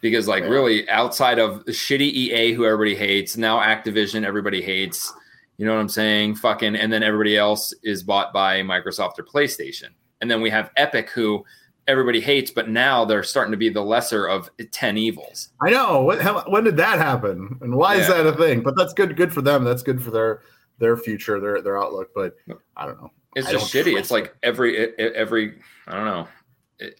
[0.04, 0.50] because like Yeah.
[0.50, 5.10] really outside of the shitty EA who everybody hates, now Activision everybody hates.
[5.56, 6.34] You know what I'm saying?
[6.34, 9.88] Fucking and then everybody else is bought by Microsoft or PlayStation.
[10.20, 11.42] And then we have Epic who
[11.86, 15.48] everybody hates, but now they're starting to be the lesser of 10 evils.
[15.62, 16.02] I know.
[16.02, 18.60] What, how, when did that happen, and why is that a thing?
[18.60, 19.16] But that's good.
[19.16, 19.64] Good for them.
[19.64, 20.42] That's good for their
[20.80, 22.10] their future, their their outlook.
[22.14, 22.36] But
[22.76, 23.10] I don't know.
[23.36, 23.98] It's I just shitty.
[23.98, 26.28] It's like every every I don't know.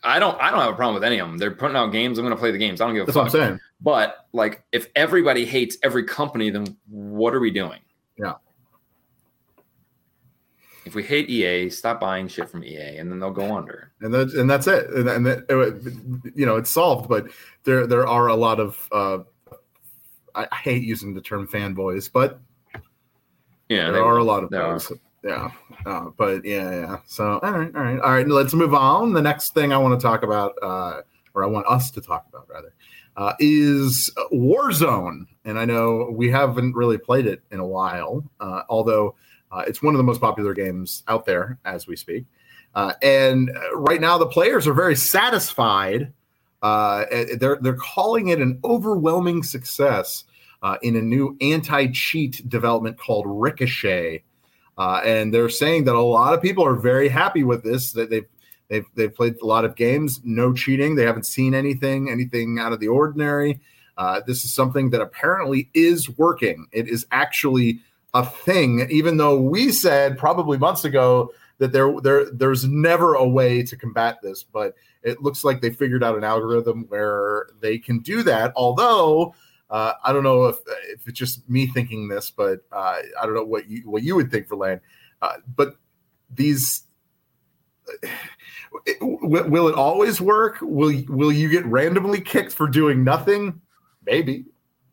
[0.03, 1.39] I don't I don't have a problem with any of them.
[1.39, 2.19] They're putting out games.
[2.19, 2.81] I'm going to play the games.
[2.81, 3.41] I don't give a That's what fuck.
[3.41, 3.61] I'm saying.
[3.81, 7.81] But like, if everybody hates every company, then what are we doing?
[8.19, 8.35] Yeah.
[10.87, 13.91] If we hate EA, stop buying shit from EA, and then they'll go under.
[14.03, 14.89] and that, and that's it.
[14.91, 17.09] And, and that, you know, it's solved.
[17.09, 17.27] But
[17.65, 18.89] there there are a lot of.
[18.93, 19.19] Uh,
[20.35, 22.41] I, hate using the term fanboys, but
[23.69, 24.23] Yeah, there are will.
[24.23, 24.79] a lot of There are.
[25.25, 25.53] Yeah,
[25.87, 26.99] uh, but yeah, yeah.
[27.07, 28.29] So all right, all right, all right.
[28.29, 29.15] Let's move on.
[29.15, 31.01] The next thing I want to talk about, uh,
[31.33, 32.75] or I want us to talk about rather,
[33.17, 35.27] uh, is Warzone.
[35.47, 39.15] And I know we haven't really played it in a while, uh, although
[39.51, 42.27] uh, it's one of the most popular games out there as we speak.
[42.75, 46.13] Uh, and right now, the players are very satisfied.
[46.61, 50.25] They're they're calling it an overwhelming success
[50.83, 54.23] in a new anti-cheat development called Ricochet.
[54.77, 57.93] Uh, and they're saying that a lot of people are very happy with this.
[57.93, 58.27] That they've
[58.69, 60.95] they've they've played a lot of games, no cheating.
[60.95, 63.61] They haven't seen anything anything out of the ordinary.
[63.97, 66.67] Uh, this is something that apparently is working.
[66.73, 67.81] It is actually
[68.13, 73.27] a thing, even though we said probably months ago that there there there's never a
[73.27, 74.43] way to combat this.
[74.43, 78.53] But it looks like they figured out an algorithm where they can do that.
[78.57, 79.35] Although
[79.71, 80.57] uh, I don't know if
[80.89, 84.15] if it's just me thinking this, but uh, I don't know what you what you
[84.17, 84.81] would think for land.
[85.23, 85.77] Uh, but
[86.31, 86.85] these
[89.01, 90.59] will, will it always work?
[90.61, 93.61] Will will you get randomly kicked for doing nothing?
[94.05, 94.45] Maybe,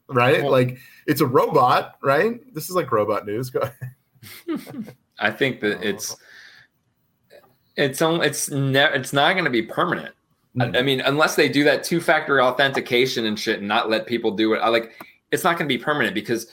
[0.07, 0.41] right?
[0.41, 2.39] Well- like it's a robot, right?
[2.53, 3.49] This is like robot news.
[3.49, 4.95] Go ahead.
[5.19, 6.15] I think that it's
[7.76, 10.15] it's on, it's ne- it's not going to be permanent.
[10.59, 14.05] I, I mean, unless they do that two factor authentication and shit, and not let
[14.05, 14.57] people do it.
[14.59, 14.93] I like
[15.31, 16.47] it's not going to be permanent because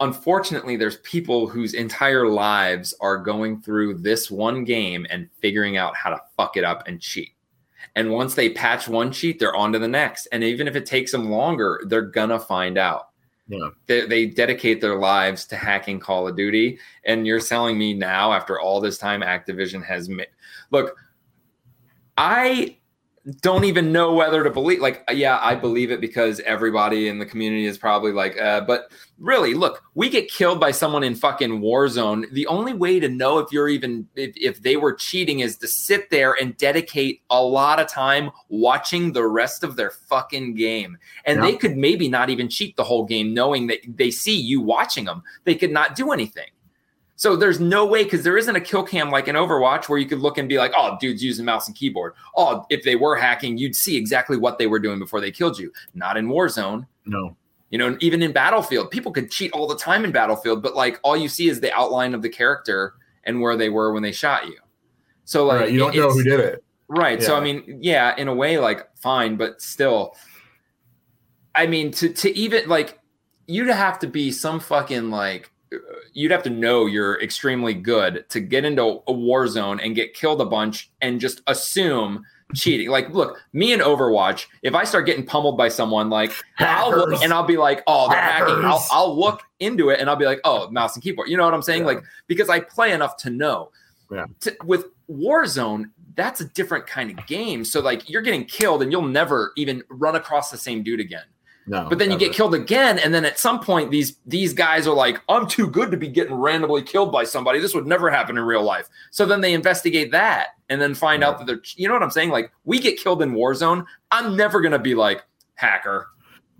[0.00, 5.96] unfortunately, there's people whose entire lives are going through this one game and figuring out
[5.96, 7.32] how to fuck it up and cheat.
[7.94, 10.26] And once they patch one cheat, they're on to the next.
[10.32, 13.08] And even if it takes them longer, they're gonna find out
[13.48, 13.70] Yeah.
[13.86, 18.32] they, they dedicate their lives to hacking Call of Duty, and you're telling me now,
[18.34, 20.28] after all this time, Activision has made.
[20.70, 20.98] Look,
[22.18, 22.76] I
[23.40, 24.80] don't even know whether to believe.
[24.80, 28.90] Like, yeah, I believe it because everybody in the community is probably like, uh, but
[29.18, 32.30] really, look, we get killed by someone in fucking Warzone.
[32.30, 35.66] The only way to know if you're even if, if they were cheating is to
[35.66, 40.96] sit there and dedicate a lot of time watching the rest of their fucking game.
[41.24, 41.46] And Yeah.
[41.50, 45.04] they could maybe not even cheat the whole game, knowing that they see you watching
[45.04, 45.22] them.
[45.44, 46.46] They could not do anything.
[47.18, 50.06] So there's no way because there isn't a kill cam like in Overwatch where you
[50.06, 52.12] could look and be like, oh, dude's using mouse and keyboard.
[52.36, 55.58] Oh, if they were hacking, you'd see exactly what they were doing before they killed
[55.58, 55.72] you.
[55.94, 56.86] Not in Warzone.
[57.06, 57.34] No.
[57.70, 61.00] You know, even in Battlefield, people could cheat all the time in Battlefield, but like
[61.02, 62.94] all you see is the outline of the character
[63.24, 64.58] and where they were when they shot you.
[65.24, 65.72] So like right.
[65.72, 66.64] You don't know who did it.
[66.86, 67.22] Right.
[67.22, 70.14] So I mean, yeah, in a way, like fine, but still,
[71.54, 73.00] I mean, to to even like,
[73.46, 75.50] you'd have to be some fucking like,
[76.12, 80.14] you'd have to know you're extremely good to get into a war zone and get
[80.14, 82.88] killed a bunch and just assume cheating.
[82.88, 87.22] Like, look, me in Overwatch, if I start getting pummeled by someone, like I'll look
[87.22, 88.64] and I'll be like, oh, they're hacking.
[88.64, 91.28] I'll, I'll look into it and I'll be like, oh, mouse and keyboard.
[91.28, 91.82] You know what I'm saying?
[91.82, 91.86] Yeah.
[91.86, 93.70] Like because I play enough to know.
[94.10, 94.26] Yeah.
[94.40, 97.64] To, with Warzone, that's a different kind of game.
[97.64, 101.24] So like you're getting killed and you'll never even run across the same dude again.
[101.68, 104.86] No, But then you get killed again, and then at some point these these guys
[104.86, 107.58] are like, "I'm too good to be getting randomly killed by somebody.
[107.58, 111.24] This would never happen in real life." So then they investigate that, and then find
[111.24, 112.30] out that they're, you know what I'm saying?
[112.30, 115.24] Like we get killed in Warzone, I'm never gonna be like
[115.56, 116.08] hacker.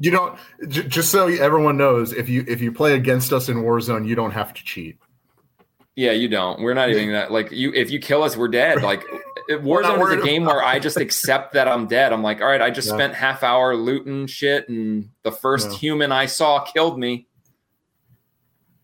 [0.01, 0.39] You don't.
[0.69, 4.17] J- just so everyone knows, if you if you play against us in Warzone, you
[4.17, 4.99] don't have to cheat.
[5.97, 6.61] Yeah, you don't.
[6.61, 7.33] We're not even that.
[7.33, 8.83] Like you, if you kill us, we're dead.
[8.83, 9.03] Like
[9.49, 12.13] it- Warzone is a game where I just accept that I'm dead.
[12.13, 12.95] I'm like, all right, I just Yeah.
[12.95, 15.77] spent half hour looting shit, and the first Yeah.
[15.79, 17.27] human I saw killed me.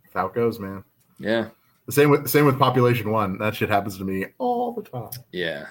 [0.04, 0.84] That's how it goes, man.
[1.18, 1.48] Yeah,
[1.86, 3.38] The same with same with Population One.
[3.38, 5.10] That shit happens to me all the time.
[5.30, 5.66] yeah.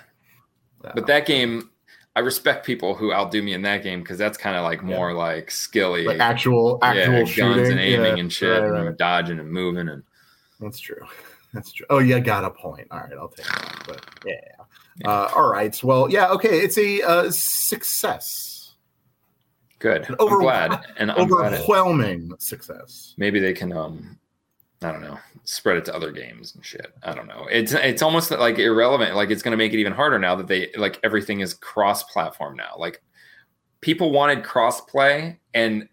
[0.83, 0.91] Yeah.
[0.95, 1.69] But that game,
[2.15, 5.13] I respect people who outdo me in that game because that's kind of like more
[5.13, 9.39] like skilly, like actual actual yeah, shooting guns and aiming and shit, right, and dodging
[9.39, 10.03] and moving and
[10.59, 11.01] That's true.
[11.53, 11.85] That's true.
[11.89, 12.87] Oh, you got a point.
[12.91, 13.83] All right, I'll take that.
[13.87, 14.39] But yeah.
[15.05, 15.77] Uh, all right.
[15.83, 16.29] Well, yeah.
[16.29, 16.59] Okay.
[16.61, 18.73] It's a uh, success.
[19.79, 20.07] good.
[20.09, 23.13] An over- I'm glad, and I'm glad it, Overwhelming success.
[23.17, 24.17] maybe they can um
[24.83, 26.87] I don't know, spread it to other games and shit.
[27.03, 27.47] I don't know.
[27.51, 29.15] It's it's almost like irrelevant.
[29.15, 32.55] Like it's going to make it even harder now that they like everything is cross-platform
[32.55, 32.73] now.
[32.77, 33.01] Like
[33.81, 35.87] people wanted cross-play and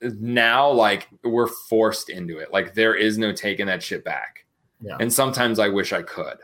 [0.00, 2.52] now like we're forced into it.
[2.52, 4.44] Like there is no taking that shit back.
[4.80, 4.96] Yeah.
[5.00, 6.38] And sometimes I wish I could.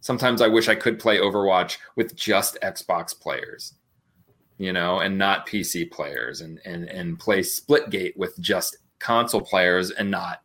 [0.00, 3.74] Sometimes I wish I could play Overwatch with just Xbox players,
[4.58, 9.90] you know, and not PC players, and and and play Splitgate with just console players
[9.90, 10.42] and not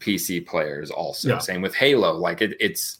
[0.00, 0.90] PC players.
[0.90, 1.38] Also, Yeah.
[1.38, 2.12] same with Halo.
[2.16, 2.98] Like it, it's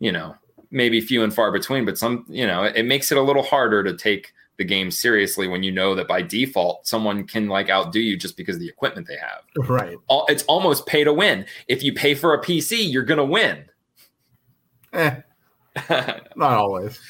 [0.00, 0.34] you know
[0.70, 3.42] maybe few and far between, but some you know it, it makes it a little
[3.44, 4.32] harder to take
[4.62, 8.36] the game seriously when you know that by default someone can like outdo you just
[8.36, 9.96] because of the equipment they have Right.
[10.28, 11.44] it's almost pay to win.
[11.66, 13.64] If you pay for a PC, you're gonna win.
[14.92, 15.16] Eh,
[15.90, 17.00] oh, not always.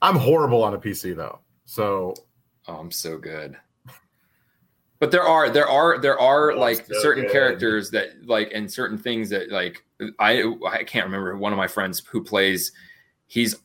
[0.00, 1.38] I'm horrible on a PC though.
[1.64, 2.14] So
[2.66, 3.56] I'm so good.
[4.98, 7.32] But there are there are there are Oh, like so certain good.
[7.32, 9.84] characters that like and certain things that like
[10.18, 12.72] I I can't remember one of my friends who plays.
[13.26, 13.56] He's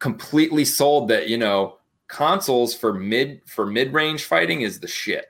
[0.00, 1.78] completely sold that you know
[2.12, 5.26] consoles for mid for mid range fighting is the shit.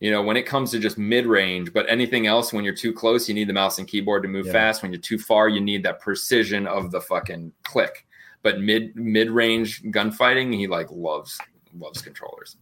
[0.00, 2.92] You know, when it comes to just mid range, but anything else, when you're too
[2.92, 4.52] close, you need the mouse and keyboard to move Yeah.
[4.52, 4.82] fast.
[4.82, 8.04] When you're too far, you need that precision of the fucking click.
[8.42, 11.38] But mid mid range gunfighting, he like loves
[11.78, 12.56] loves controllers.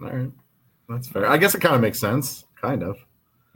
[0.00, 0.30] all right.
[0.88, 1.26] That's fair.
[1.26, 2.44] I guess it kind of makes sense.
[2.60, 2.96] Kind of.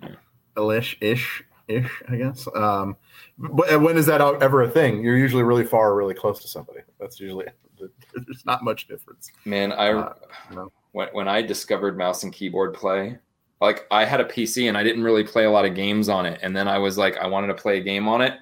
[0.02, 0.70] Yeah.
[0.76, 2.02] Ish, ish, ish.
[2.08, 2.48] I guess.
[2.54, 2.96] Um,
[3.38, 5.02] but when is that ever a thing?
[5.02, 6.80] You're usually really far, or really close to somebody.
[6.98, 7.46] That's usually
[8.26, 9.30] there's not much difference.
[9.44, 10.14] Man, I Uh,
[10.52, 10.72] no.
[10.92, 13.18] when when I discovered mouse and keyboard play,
[13.60, 16.26] like I had a PC and I didn't really play a lot of games on
[16.26, 18.34] it, and then I was like, I wanted to play a game on it,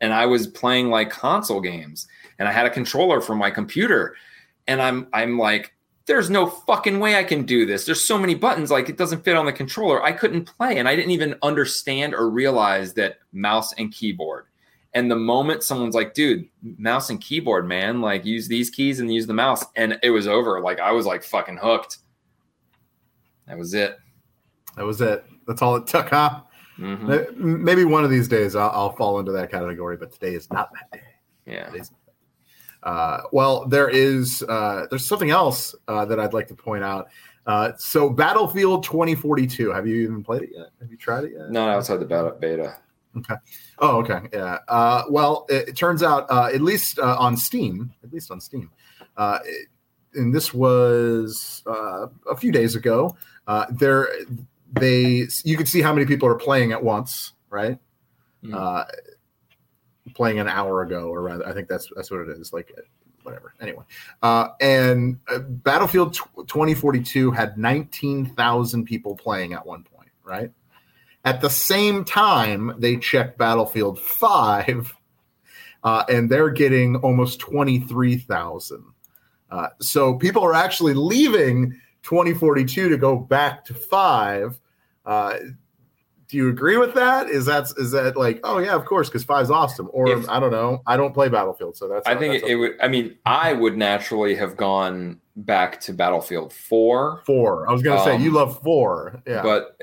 [0.00, 2.06] and I was playing like console games,
[2.38, 4.16] and I had a controller for my computer,
[4.66, 5.74] and I'm I'm like,
[6.06, 7.84] there's no fucking way I can do this.
[7.86, 10.02] There's so many buttons, like it doesn't fit on the controller.
[10.02, 14.46] I couldn't play, and I didn't even understand or realize that mouse and keyboard.
[14.94, 19.12] And the moment someone's like, dude, mouse and keyboard, man, like use these keys and
[19.12, 20.60] use the mouse, and it was over.
[20.60, 21.98] Like I was like fucking hooked.
[23.46, 23.98] That was it.
[24.76, 25.24] That was it.
[25.46, 26.42] That's all it took, huh?
[26.78, 27.28] Mhm.
[27.28, 30.50] Uh, Maybe one of these days I'll, I'll fall into that category, but today is
[30.50, 31.06] not that day.
[31.46, 31.70] Yeah.
[31.70, 31.90] That.
[32.82, 37.08] Uh, well, there is uh, there's something else uh, that I'd like to point out.
[37.46, 39.72] Uh, so, Battlefield 2042.
[39.72, 40.68] Have you even played it yet?
[40.80, 41.50] Have you tried it yet?
[41.50, 42.76] Not outside the beta.
[43.14, 43.40] Beta.
[43.78, 44.20] Oh, okay.
[44.32, 44.58] Yeah.
[44.68, 48.40] Uh, well, it, it turns out, uh, at least uh, on Steam, at least on
[48.40, 48.70] Steam,
[49.16, 49.68] uh, it-
[50.14, 53.16] and this was uh, a few days ago.
[53.46, 54.08] Uh, there,
[54.74, 57.78] they you can see how many people are playing at once, right?
[58.52, 58.84] Uh,
[60.14, 62.52] playing an hour ago, or rather, I think that's that's what it is.
[62.52, 62.72] Like,
[63.22, 63.54] whatever.
[63.60, 63.84] Anyway,
[64.22, 70.50] uh, and uh, Battlefield tw 2042 had 19,000 people playing at one point, right?
[71.24, 74.92] At the same time, they check Battlefield 5,
[75.84, 78.84] uh, and they're getting almost 23,000.
[79.50, 84.58] Uh, so people are actually leaving 2042 to go back to 5.
[85.04, 85.36] Uh,
[86.28, 87.28] do you agree with that?
[87.28, 89.90] Is that is that like, oh yeah, of course, because five's awesome?
[89.92, 92.52] Or If- I don't know, I don't play Battlefield, so that's I think that's it,
[92.52, 92.72] it would.
[92.80, 97.68] I mean, I would naturally have gone back to Battlefield Four, four.
[97.68, 99.42] I was gonna say Um, you love four, yeah.
[99.42, 99.76] but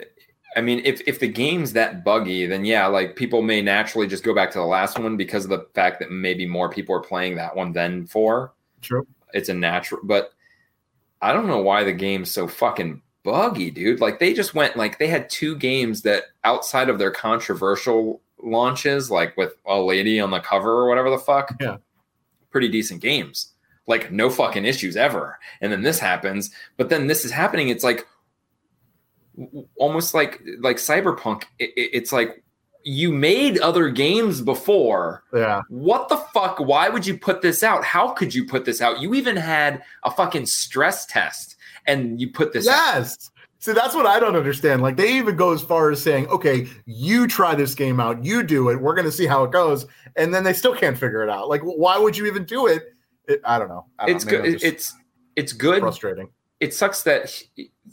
[0.56, 4.24] I mean, if if the game's that buggy, then yeah, like people may naturally just
[4.24, 7.02] go back to the last one because of the fact that maybe more people are
[7.02, 8.54] playing that one than four.
[8.82, 9.06] True.
[9.34, 10.34] It's a natural, but
[11.22, 14.00] I don't know why the game's so fucking buggy, dude.
[14.00, 19.12] Like they just went like they had two games that outside of their controversial launches,
[19.12, 21.56] like with a lady on the cover or whatever the fuck.
[21.60, 21.78] Yeah.
[22.50, 23.54] pretty decent games,
[23.86, 25.38] like no fucking issues ever.
[25.62, 27.70] And then this happens, but then this is happening.
[27.70, 28.08] It's like
[29.78, 31.44] almost like like Cyberpunk.
[31.60, 32.44] It, it- it's like
[32.84, 35.24] you made other games before.
[35.34, 35.62] Yeah.
[35.70, 36.60] What the fuck?
[36.60, 37.84] Why would you put this out?
[37.84, 39.02] How could you put this out?
[39.02, 42.96] You even had a fucking stress test, and you put this out.
[42.96, 43.32] Yes.
[43.62, 44.82] See, that's what I don't understand.
[44.82, 48.44] Like they even go as far as saying, "Okay, you try this game out, you
[48.44, 48.80] do it.
[48.80, 49.86] We're going to see how it goes,"
[50.16, 51.50] and then they still can't figure it out.
[51.50, 52.94] Like, why would you even do it?
[53.28, 53.86] it I don't know.
[54.00, 54.32] I don't It's know.
[54.42, 54.64] Good.
[54.64, 54.94] It's
[55.36, 55.82] it's good.
[55.82, 56.30] frustrating.
[56.60, 57.42] It sucks that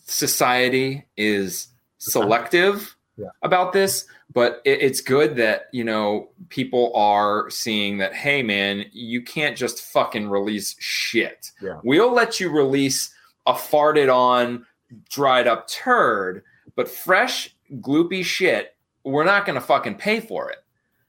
[0.06, 3.26] society is selective Yeah.
[3.42, 8.84] about this but it, it's good that you know people are seeing that hey man
[8.92, 11.80] you can't just fucking release shit Yeah.
[11.82, 13.12] we'll let you release
[13.46, 14.66] a farted on
[15.10, 16.42] dried up turd
[16.74, 20.58] but fresh gloopy shit we're not to fucking pay for it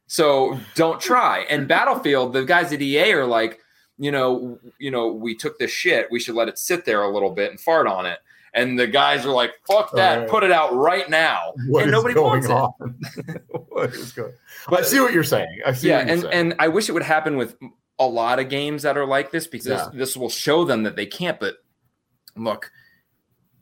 [0.07, 3.59] so don't try and battlefield the guys at ea are like
[3.97, 6.07] you know, you know, we took this shit.
[6.11, 8.19] We should let it sit there a little bit and fart on it.
[8.53, 10.19] And the guys are like, "Fuck that!
[10.19, 10.29] Right.
[10.29, 13.41] Put it out right now." What and nobody wants it.
[13.69, 14.33] what is going?
[14.69, 15.59] But I see what you're saying.
[15.65, 15.89] I see.
[15.89, 16.33] yeah, what you're and saying.
[16.33, 17.55] and I wish it would happen with
[17.99, 19.89] a lot of games that are like this because Yeah.
[19.91, 21.39] this, this will show them that they can't.
[21.39, 21.55] But
[22.35, 22.71] look,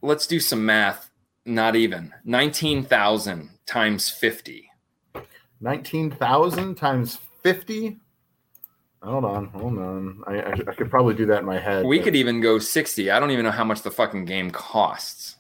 [0.02, 1.10] let's do some math.
[1.46, 4.70] Not even nineteen thousand times fifty.
[5.60, 8.00] nineteen thousand times fifty.
[9.06, 10.24] Hold on, hold on.
[10.26, 11.86] I, I, I could probably do that in my head.
[11.86, 13.12] We but- could even go sixty.
[13.12, 15.36] I don't even know how much the fucking game costs.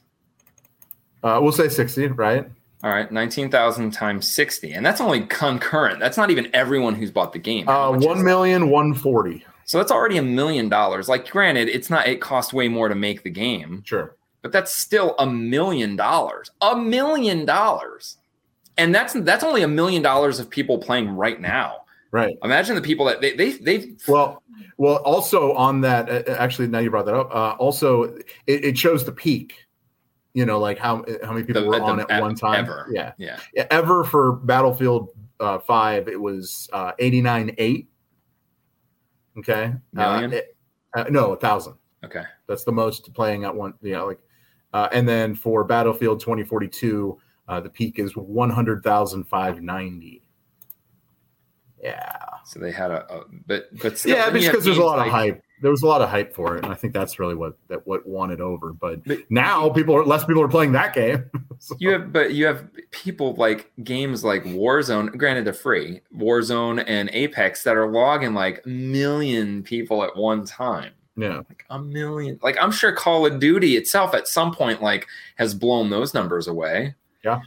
[1.23, 2.47] Uh, we'll say sixty, right?
[2.83, 5.99] All right, nineteen thousand times sixty, and that's only concurrent.
[5.99, 7.65] That's not even everyone who's bought the game.
[7.65, 9.43] How Uh, one million one forty.
[9.65, 11.09] So that's already a million dollars.
[11.09, 12.07] Like, granted, it's not.
[12.07, 14.15] It costs way more to make the game, Sure.
[14.43, 16.51] but that's still a million dollars.
[16.61, 18.17] A million dollars,
[18.77, 21.77] and that's that's only a million dollars of people playing right now.
[22.15, 22.37] Right.
[22.43, 23.91] Imagine the people that they they they.
[24.07, 24.41] Well,
[24.77, 24.97] well.
[24.97, 27.29] Also on that, actually, now you brought that up.
[27.35, 29.65] Uh, also, it, it shows the peak.
[30.33, 32.63] You know, like how how many people The- were the- on at one time.
[32.63, 32.87] ever.
[32.89, 33.11] Yeah.
[33.17, 35.09] Yeah, Yeah, Ever for Battlefield
[35.41, 37.89] uh, Five, it was uh, eighty nine eight.
[39.37, 39.73] Okay.
[39.91, 40.33] Million?
[40.33, 40.55] Uh, it-
[40.95, 41.73] uh, no, a thousand.
[42.05, 42.23] okay.
[42.47, 43.73] That's the most playing at one.
[43.81, 44.19] You know, like,
[44.71, 50.21] uh, and then for Battlefield 2042, uh, the peak is 100,590.
[51.85, 52.15] Yeah,
[52.45, 54.79] So they had a, a but but still, yeah, then you have because there's a
[54.79, 55.43] games lot of hype.
[55.61, 57.85] There was a lot of hype for it, and I think that's really what that
[57.87, 58.73] what won it over.
[58.73, 61.25] But, But- now people are less people are playing that game.
[61.59, 65.15] So- You have, but you have people like games like Warzone.
[65.17, 66.01] Granted, they're free.
[66.15, 70.91] Warzone and Apex that are logging like a million people at one time.
[71.15, 72.37] yeah, Like a million.
[72.43, 75.07] Like I'm sure Call of Duty itself at some point like
[75.37, 76.95] has blown those numbers away.
[77.23, 77.41] Yeah.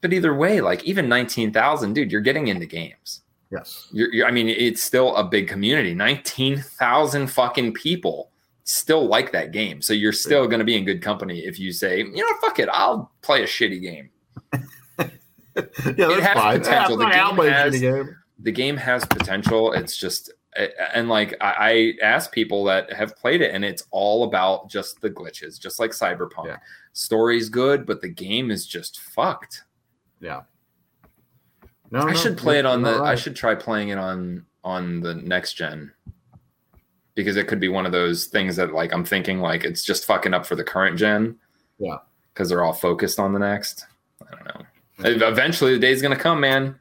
[0.00, 3.21] But either way, like even nineteen thousand, dude, you're getting into games.
[3.52, 5.94] Yes, You're, you're, I mean, it's still a big community.
[5.94, 8.30] Nineteen thousand fucking people
[8.64, 9.82] still like that game.
[9.82, 12.58] So you're still going to be in good company if you say, you know, fuck
[12.58, 14.10] it, I'll play a shitty game.
[14.52, 15.08] yeah,
[15.54, 16.60] that's has fine.
[16.60, 16.96] potential.
[16.96, 18.16] The Yeah, I'll game has- game.
[18.38, 19.72] the game has potential.
[19.72, 20.32] It's just
[20.94, 25.00] and like I, I ask people that have played it, and it's all about just
[25.00, 26.46] the glitches, just like Cyberpunk.
[26.46, 26.56] Yeah.
[26.92, 29.64] Story's good, but the game is just fucked.
[30.20, 30.42] Yeah.
[31.92, 33.00] No, I no, should play it on the.
[33.02, 35.92] I should try playing it on on the next gen
[37.14, 40.04] because it could be one of those things that like I'm thinking like it's just
[40.06, 41.36] fucking up for the current gen.
[41.78, 41.98] Yeah.
[42.32, 43.86] because they're all focused on the next.
[44.22, 45.26] I don't know.
[45.28, 46.78] Eventually, the day's gonna come, man.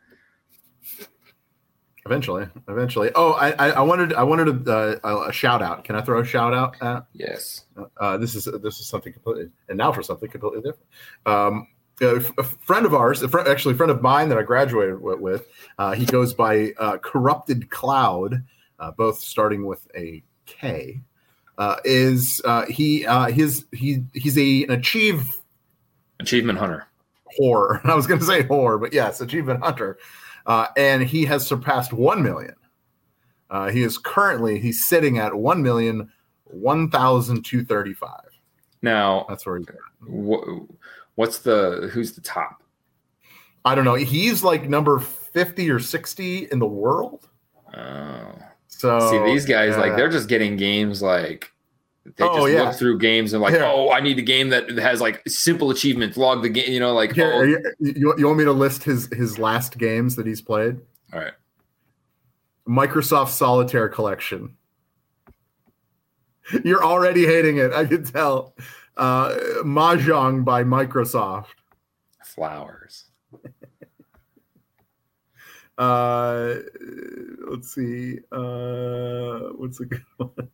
[2.05, 3.11] Eventually, eventually.
[3.13, 5.83] Oh, I, I, I wanted, I wanted a, uh, a shout out.
[5.83, 6.75] Can I throw a shout out?
[6.81, 7.05] At?
[7.13, 7.65] Yes.
[7.97, 10.89] Uh, this is this is something completely, and now for something completely different.
[11.25, 11.67] Um,
[12.01, 15.47] a, friend of ours, a friend, actually a friend of mine that I graduated with,
[15.77, 18.43] uh, he goes by uh, Corrupted Cloud,
[18.79, 21.01] uh, both starting with a K.
[21.57, 25.37] Uh, is uh, he uh, his he he's a an achieve
[26.19, 26.87] Achievement Hunter.
[27.39, 27.81] whore.
[27.85, 29.97] I was going to say whore, but yes, achievement hunter,
[30.45, 32.55] uh, and he has surpassed one million.
[33.49, 36.11] Uh, he is currently he's sitting at one million
[36.45, 38.25] one thousand two thirty five.
[38.81, 39.75] Now, That's where he's at.
[40.09, 40.65] wh-
[41.15, 42.63] what's the who's the top?
[43.65, 43.95] I don't know.
[43.95, 47.27] He's like number fifty or sixty in the world.
[47.77, 48.33] Oh,
[48.67, 51.51] So see these guys like they're just getting games like
[52.17, 52.63] they Oh, just yeah.
[52.63, 53.63] look through games and like, Here.
[53.63, 56.17] oh, I need a game that has like simple achievements.
[56.17, 58.83] Log the game, you know, like Here, oh, you, you, you want me to list
[58.83, 60.79] his his last games that he's played?
[61.13, 61.33] all right.
[62.67, 64.55] Microsoft Solitaire Collection.
[66.65, 67.71] You're already hating it.
[67.73, 68.55] I can tell.
[69.01, 69.33] Uh,
[69.63, 71.47] Mahjong by Microsoft.
[72.23, 73.05] Flowers.
[75.77, 76.57] Uh,
[77.49, 78.19] let's see.
[78.31, 80.49] Uh, what's a good one?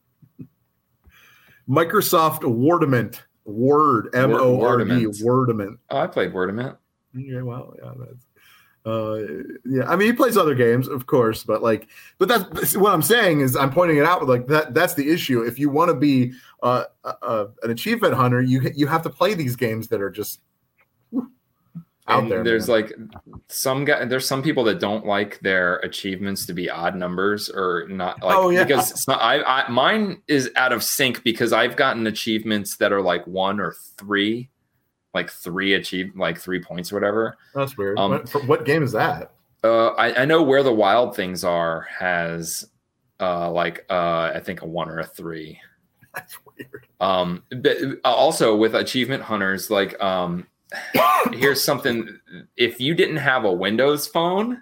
[1.67, 3.19] Microsoft Wordament.
[3.43, 4.09] Word.
[4.13, 5.05] M O R D.
[5.21, 5.79] Wordament.
[5.89, 6.77] Oh, I played Wordament.
[7.13, 8.26] Yeah, well, yeah, that's.
[8.88, 12.93] Uh, yeah, I mean, he plays other games, of course, but like, but that's, what
[12.93, 14.25] I'm saying is I'm pointing it out.
[14.25, 15.41] Like that, that's the issue.
[15.41, 16.31] If you want to be
[16.63, 20.09] uh, uh, uh, an achievement hunter, you you have to play these games that are
[20.09, 20.39] just
[21.09, 21.29] whew,
[22.07, 22.43] out And there.
[22.43, 22.77] There's man.
[22.77, 22.93] like
[23.49, 24.05] some guy.
[24.05, 28.23] There's some people that don't like their achievements to be odd numbers or not.
[28.23, 28.63] Like, Oh, yeah.
[28.63, 29.21] Because it's not.
[29.21, 33.59] I, I mine is out of sync because I've gotten achievements that are like one
[33.59, 34.49] or three,
[35.18, 37.38] like three achieve like three points or whatever.
[37.53, 37.97] that's weird.
[37.97, 39.34] um, what, what game is that?
[39.63, 42.70] Uh, I, I know where the wild things are has
[43.20, 45.59] uh like uh I think a one or a three.
[46.13, 46.88] That's weird.
[46.99, 50.47] Um, but also with achievement hunters, like um,
[51.34, 52.20] here's something:
[52.55, 54.61] if you didn't have a Windows phone,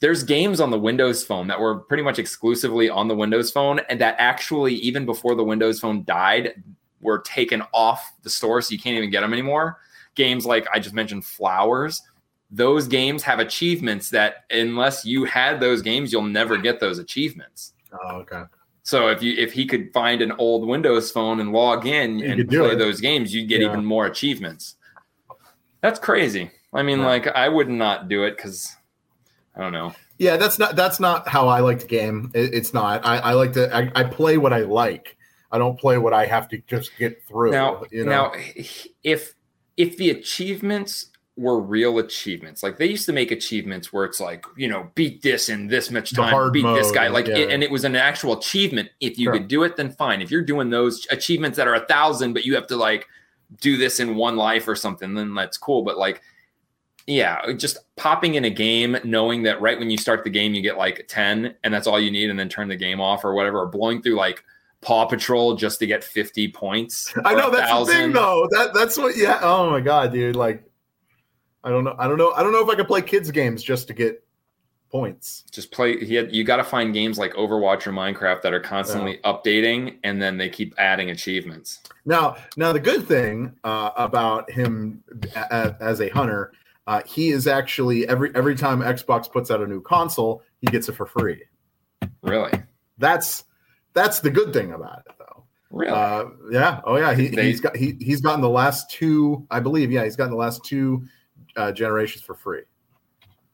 [0.00, 3.80] there's games on the Windows phone that were pretty much exclusively on the Windows phone,
[3.88, 6.62] and that actually even before the Windows phone died,
[7.00, 9.78] were taken off the store, so you can't even get them anymore.
[10.18, 12.02] Games like I just mentioned, Flowers.
[12.50, 17.72] Those games have achievements that, unless you had those games, you'll never get those achievements.
[17.92, 18.42] Oh, okay.
[18.82, 22.32] So if you if he could find an old Windows phone and log in You
[22.32, 22.78] and play it.
[22.78, 23.68] those games, you'd get Yeah.
[23.68, 24.76] even more achievements.
[25.82, 26.50] That's crazy.
[26.74, 27.06] I mean, Yeah.
[27.06, 28.74] like I would not do it because
[29.54, 29.94] I don't know.
[30.18, 32.30] Yeah, that's not that's not how I like to game.
[32.34, 33.06] It, it's not.
[33.06, 33.72] I, I like to.
[33.74, 35.16] I, I play what I like.
[35.52, 37.52] I don't play what I have to just get through.
[37.52, 38.10] Now, you know?
[38.10, 38.32] now,
[39.04, 39.34] if
[39.78, 41.06] if the achievements
[41.38, 45.22] were real achievements, like they used to make achievements where it's like you know beat
[45.22, 47.38] this in this much time, beat this guy, like, yeah.
[47.38, 48.90] it, and it was an actual achievement.
[49.00, 49.34] If you Sure.
[49.34, 50.20] could do it, then fine.
[50.20, 53.06] If you're doing those achievements that are a thousand, but you have to like
[53.60, 55.82] do this in one life or something, then that's cool.
[55.82, 56.20] But like,
[57.06, 60.60] yeah, just popping in a game, knowing that right when you start the game, you
[60.60, 63.32] get like 10 and that's all you need, and then turn the game off or
[63.32, 64.42] whatever, or blowing through like
[64.80, 67.12] Paw Patrol just to get 50 points.
[67.24, 68.46] I know that's the thing though.
[68.50, 69.16] That that's what.
[69.16, 69.38] Yeah.
[69.42, 70.36] Oh my god, dude.
[70.36, 70.64] Like,
[71.64, 71.96] I don't know.
[71.98, 72.32] I don't know.
[72.32, 74.24] I don't know if I could play kids games just to get
[74.90, 75.44] points.
[75.50, 76.02] Just play.
[76.04, 79.98] He had, you got to find games like Overwatch or Minecraft that are constantly updating
[80.04, 81.80] and then they keep adding achievements.
[82.06, 85.02] Now, now the good thing uh, about him
[85.34, 86.52] a- as a hunter,
[86.86, 90.88] uh, he is actually every every time Xbox puts out a new console, he gets
[90.88, 91.42] it for free.
[92.22, 92.52] Really?
[92.96, 93.44] That's
[93.98, 95.44] that's the good thing about it, though.
[95.70, 95.92] Really?
[95.92, 96.80] Uh, yeah.
[96.84, 97.14] Oh, yeah.
[97.14, 99.90] He, They- he's got he, he's gotten the last two, I believe.
[99.90, 101.04] Yeah, he's gotten the last two
[101.56, 102.62] uh, generations for free.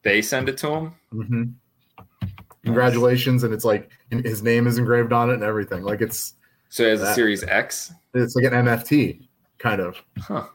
[0.03, 0.95] they send it to him?
[1.11, 1.43] hmm
[2.65, 5.83] Congratulations, and it's like and his name is engraved on it and everything.
[5.83, 6.35] Like it's
[6.71, 7.93] So as a Series X?
[8.15, 9.27] it's like an NFT
[9.59, 9.97] kind of.
[10.19, 10.47] Huh.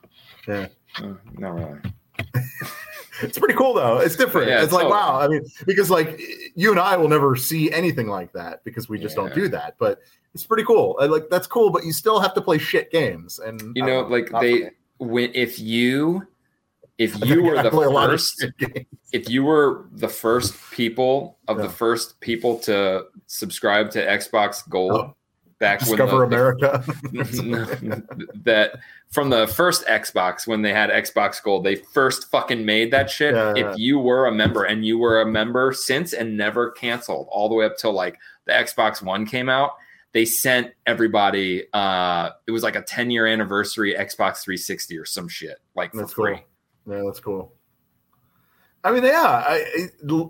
[0.48, 0.68] Yeah.
[0.98, 1.80] Uh, not really.
[3.22, 3.98] It's pretty cool though.
[3.98, 4.48] It's different.
[4.48, 5.20] Yeah, it's like wow.
[5.20, 6.22] I mean, because like
[6.56, 9.76] you and I will never see anything like that because we just don't do that.
[9.78, 10.00] But
[10.34, 10.98] it's pretty cool.
[11.02, 13.40] I, like that's cool, but you still have to play shit games.
[13.40, 16.26] And You I know, like they when if you
[16.98, 18.46] if you were the play a lot of first
[19.12, 21.64] if you were the first people of Yeah.
[21.64, 25.16] the first people to subscribe to Xbox Gold Oh.
[25.60, 26.84] Back when Discover the, America.
[28.44, 28.80] that
[29.12, 33.36] from the first Xbox when they had Xbox Gold, they first fucking made that shit.
[33.36, 33.54] Yeah.
[33.56, 37.50] If you were a member and you were a member since and never canceled all
[37.50, 39.72] the way up till like the Xbox One came out,
[40.14, 45.28] they sent everybody uh it was like a 10 year anniversary Xbox 360 or some
[45.28, 46.36] shit like for That's free.
[46.86, 46.96] cool.
[46.96, 47.54] Yeah, that's cool.
[48.84, 49.66] I mean, yeah, I,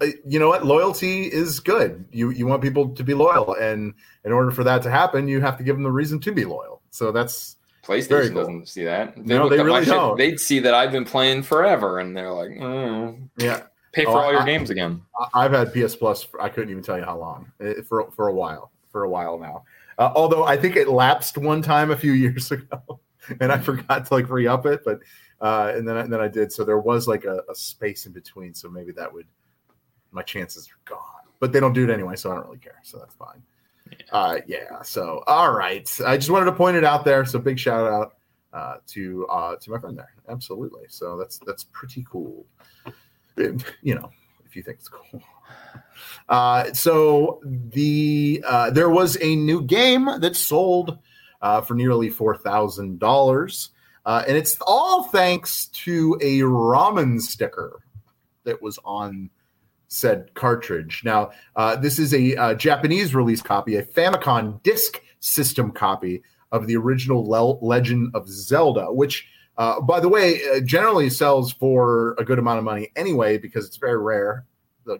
[0.01, 0.65] I- you know what?
[0.65, 2.05] Loyalty is good.
[2.11, 3.93] You you want people to be loyal, and
[4.25, 6.45] in order for that to happen, you have to give them the reason to be
[6.45, 6.81] loyal.
[6.89, 8.41] So that's PlayStation cool.
[8.41, 9.17] doesn't see that.
[9.17, 10.17] No, they up my really don't.
[10.17, 13.63] They'd see that I've been playing forever, and they're like, mm, yeah.
[13.91, 15.01] "Pay for Oh, all your I- games again."
[15.33, 16.23] I've had PS Plus.
[16.23, 17.51] For, I couldn't even tell you how long
[17.87, 18.71] for for a while.
[18.91, 19.63] For a while now.
[19.99, 22.99] Uh, although I think it lapsed one time a few years ago,
[23.39, 24.81] and I forgot to like re up it.
[24.83, 24.99] But
[25.41, 26.51] uh, and then I- and then I did.
[26.51, 28.53] So there was like a, a space in between.
[28.53, 29.27] So maybe that would
[30.11, 30.99] my chances are gone.
[31.39, 32.79] But they don't do it anyway, so I don't really care.
[32.83, 33.41] So that's fine.
[34.11, 34.81] Uh, yeah.
[34.83, 35.89] So all right.
[36.05, 37.25] I just wanted to point it out there.
[37.25, 38.15] So big shout out
[38.53, 40.13] uh, to uh, to my friend there.
[40.27, 40.83] Absolutely.
[40.89, 42.45] So that's that's pretty cool.
[43.37, 44.09] You know,
[44.45, 45.21] if you think it's cool.
[46.27, 50.97] Uh, so the uh, there was a new game that sold
[51.41, 53.69] uh, for nearly four thousand dollars,
[54.09, 57.79] uh, and it's all thanks to a ramen sticker
[58.43, 59.29] that was on
[59.87, 61.03] said cartridge.
[61.05, 66.65] Now, uh, this is a uh, Japanese release copy, a Famicom Disk System copy of
[66.65, 69.27] the original Le- Legend of Zelda, which,
[69.59, 73.67] uh, by the way, uh, generally sells for a good amount of money anyway because
[73.67, 74.47] it's very rare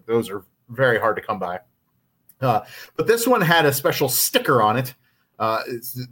[0.05, 1.59] those are very hard to come by.
[2.41, 2.61] Uh,
[2.95, 4.93] but this one had a special sticker on it
[5.39, 5.63] uh,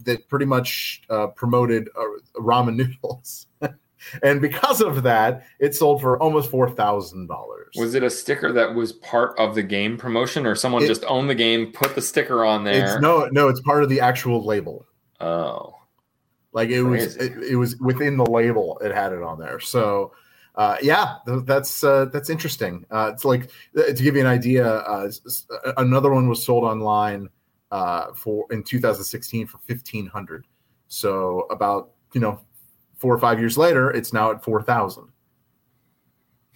[0.05, 3.47] that pretty much uh, promoted uh, ramen noodles.
[4.23, 7.75] and because of that, it sold for almost four thousand dollars.
[7.77, 11.03] Was it a sticker that was part of the game promotion, or someone It- just
[11.07, 12.93] owned the game, put the sticker on there?
[12.95, 14.85] It's no, no, it's part of the actual label.
[15.19, 15.75] oh,
[16.53, 18.79] Like it was, it, it was within the label.
[18.79, 19.59] It had it on there.
[19.59, 20.13] So,
[20.55, 22.85] uh, yeah, th- that's uh, that's interesting.
[22.89, 24.65] Uh, it's like uh, to give you an idea.
[24.65, 25.11] Uh,
[25.75, 27.27] another one was sold online
[27.71, 30.45] uh, for in 2016 for 1500.
[30.87, 32.39] So about you know
[32.97, 35.09] four or five years later, it's now at four thousand.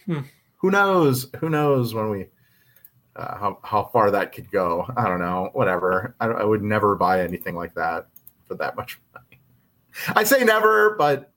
[0.05, 0.21] Hmm.
[0.57, 1.27] Who knows?
[1.39, 2.27] Who knows when we
[3.15, 4.85] uh, how how far that could go?
[4.95, 5.49] I don't know.
[5.53, 6.15] Whatever.
[6.19, 8.07] I, I would never buy anything like that
[8.47, 9.41] for that much money.
[10.15, 11.33] I say never, but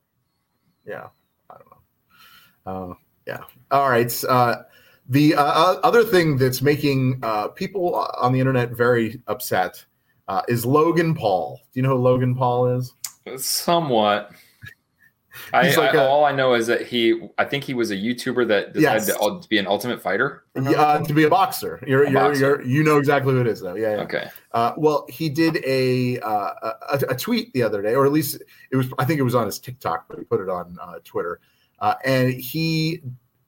[0.86, 1.08] yeah,
[1.50, 2.92] I don't know.
[2.92, 2.94] Uh,
[3.26, 3.44] yeah.
[3.70, 4.24] All right.
[4.24, 4.62] Uh,
[5.08, 9.84] the uh, uh, other thing that's making uh, people on the internet very upset
[10.28, 11.60] uh, is Logan Paul.
[11.72, 12.92] Do you know who Logan Paul is?
[13.36, 14.30] somewhat.
[15.52, 17.96] I, like I- a- all I know is that he, I think he was a
[17.96, 19.16] YouTuber that decided Yes.
[19.18, 20.44] to, to be an ultimate fighter.
[20.54, 21.82] Yeah, uh, to be a boxer.
[21.86, 22.40] You're, A you're, boxer.
[22.40, 23.74] you're, you know exactly who it is, though.
[23.74, 23.96] Yeah.
[23.96, 24.02] yeah.
[24.02, 24.28] Okay.
[24.52, 26.52] Uh, well, he did a, uh,
[26.92, 28.40] a a tweet the other day, or at least
[28.70, 28.86] it was.
[28.98, 31.40] I think it was on his TikTok, but he put it on uh, Twitter.
[31.80, 33.02] Uh, and he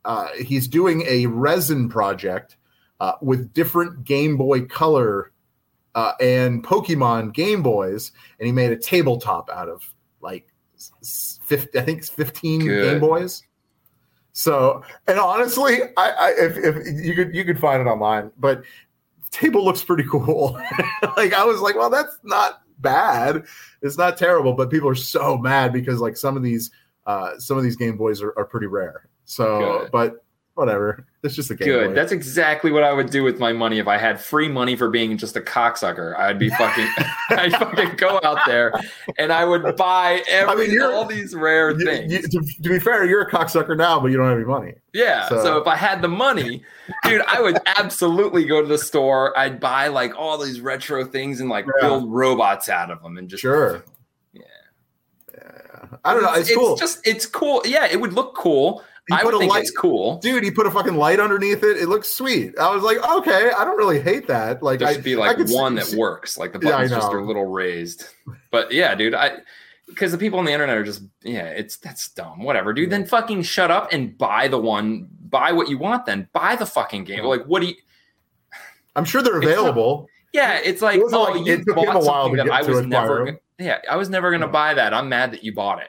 [0.07, 2.57] uh, he's doing a resin project
[3.01, 5.33] uh, with different Game Boy Color
[5.95, 9.83] uh, and Pokemon Game Boys, and he made a tabletop out of
[10.21, 10.47] like
[10.77, 12.85] s- s- 50, I think it's fifteen Good.
[12.93, 13.43] Game Boys.
[14.33, 18.63] So, and honestly, I, I if, if you could you could find it online, but
[19.25, 20.61] the table looks pretty cool.
[21.17, 23.45] like I was like, well, that's not bad.
[23.83, 26.71] It's not terrible, but people are so mad because like some of these
[27.07, 29.09] uh some of these Game Boys are, are pretty rare.
[29.27, 29.91] So, Good.
[29.93, 30.25] but
[30.55, 31.05] whatever.
[31.23, 31.89] It's just a Game Good.
[31.89, 31.93] Boy.
[31.95, 34.89] That's exactly what I would do with my money if I had free money for
[34.89, 36.17] being just a cocksucker.
[36.19, 36.87] I'd be fucking,
[37.31, 38.73] I'd fucking go out there
[39.19, 42.11] and I would buy every you're- all these rare You- things.
[42.13, 44.75] you- to, to be fair, you're a cocksucker now, but you don't have any money.
[44.95, 45.29] Yeah.
[45.29, 46.63] So- So, if I had the money,
[47.05, 49.37] dude, I would absolutely go to the store.
[49.39, 51.89] I'd buy like all these retro things and like Yeah.
[51.89, 53.85] build robots out of them and just Sure.
[54.33, 54.43] Yeah.
[55.35, 55.87] Yeah.
[56.05, 56.33] I don't know.
[56.35, 56.77] It's, cool.
[56.77, 57.61] just it's cool.
[57.67, 58.83] Yeah, it would look cool.
[59.13, 60.19] I put would a think light- it's cool.
[60.19, 61.77] Dude, he put a fucking light underneath it.
[61.77, 62.59] It looks sweet.
[62.59, 64.63] I was like, okay, I don't really hate that.
[64.63, 66.37] Like, There I should be I like could see- one that works.
[66.37, 68.05] Like the Yeah, buttons just are a little raised.
[68.51, 69.39] But yeah, dude, I
[69.87, 72.43] because the people on the internet are just yeah, it's that's dumb.
[72.43, 72.91] Whatever, dude.
[72.91, 75.09] Then fucking shut up and buy the one.
[75.29, 76.07] Buy what you want.
[76.07, 77.25] Then buy the fucking game.
[77.25, 77.75] Like what do you?
[78.97, 80.09] I'm sure they're It's not- available.
[80.33, 82.63] Yeah, it's like It oh, like you it took him a while to get I
[82.63, 83.25] was never.
[83.27, 83.39] them.
[83.59, 84.51] Yeah, I was never gonna Yeah.
[84.53, 84.93] buy that.
[84.93, 85.89] I'm mad that you bought it.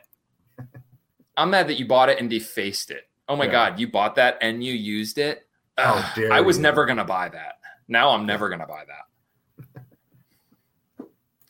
[1.35, 3.06] I'm mad that you bought it and defaced it.
[3.29, 3.51] Oh my Yeah.
[3.51, 5.47] god, you bought that and you used it.
[5.77, 6.63] Ugh, dare I was you.
[6.63, 7.55] never gonna buy that.
[7.87, 9.03] Now I'm never gonna buy that.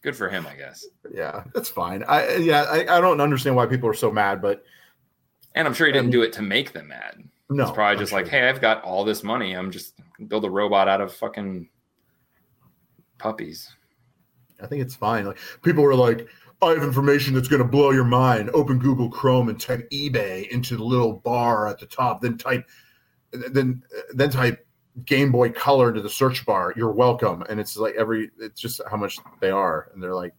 [0.02, 0.86] Good for him, I guess.
[1.14, 2.04] Yeah, that's fine.
[2.08, 4.64] I yeah, I, I don't understand why people are so mad, but
[5.56, 7.18] And I'm sure he didn't And- do it to make them mad.
[7.50, 8.22] no, it's probably I'm just sure.
[8.22, 9.54] like, hey, I've got all this money.
[9.54, 9.96] I'm just
[10.28, 11.70] build a robot out of fucking
[13.18, 13.74] puppies.
[14.62, 15.26] I think it's fine.
[15.26, 16.28] Like people were like,
[16.62, 18.50] I have information that's going to blow your mind.
[18.54, 22.22] Open Google Chrome and type eBay into the little bar at the top.
[22.22, 22.68] Then type,
[23.32, 23.84] then
[24.14, 24.66] then type
[25.06, 26.74] Game Boy Color into the search bar.
[26.76, 27.44] You're welcome.
[27.50, 30.34] And it's like every, it's just how much they are, and they're like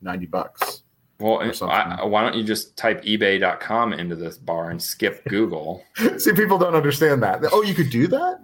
[0.00, 0.82] ninety bucks.
[1.20, 1.40] Well.
[1.62, 5.82] I, why don't you just type ebay.com into this bar and skip Google?
[6.16, 7.44] See, people don't understand that.
[7.52, 8.40] Oh, you could do that.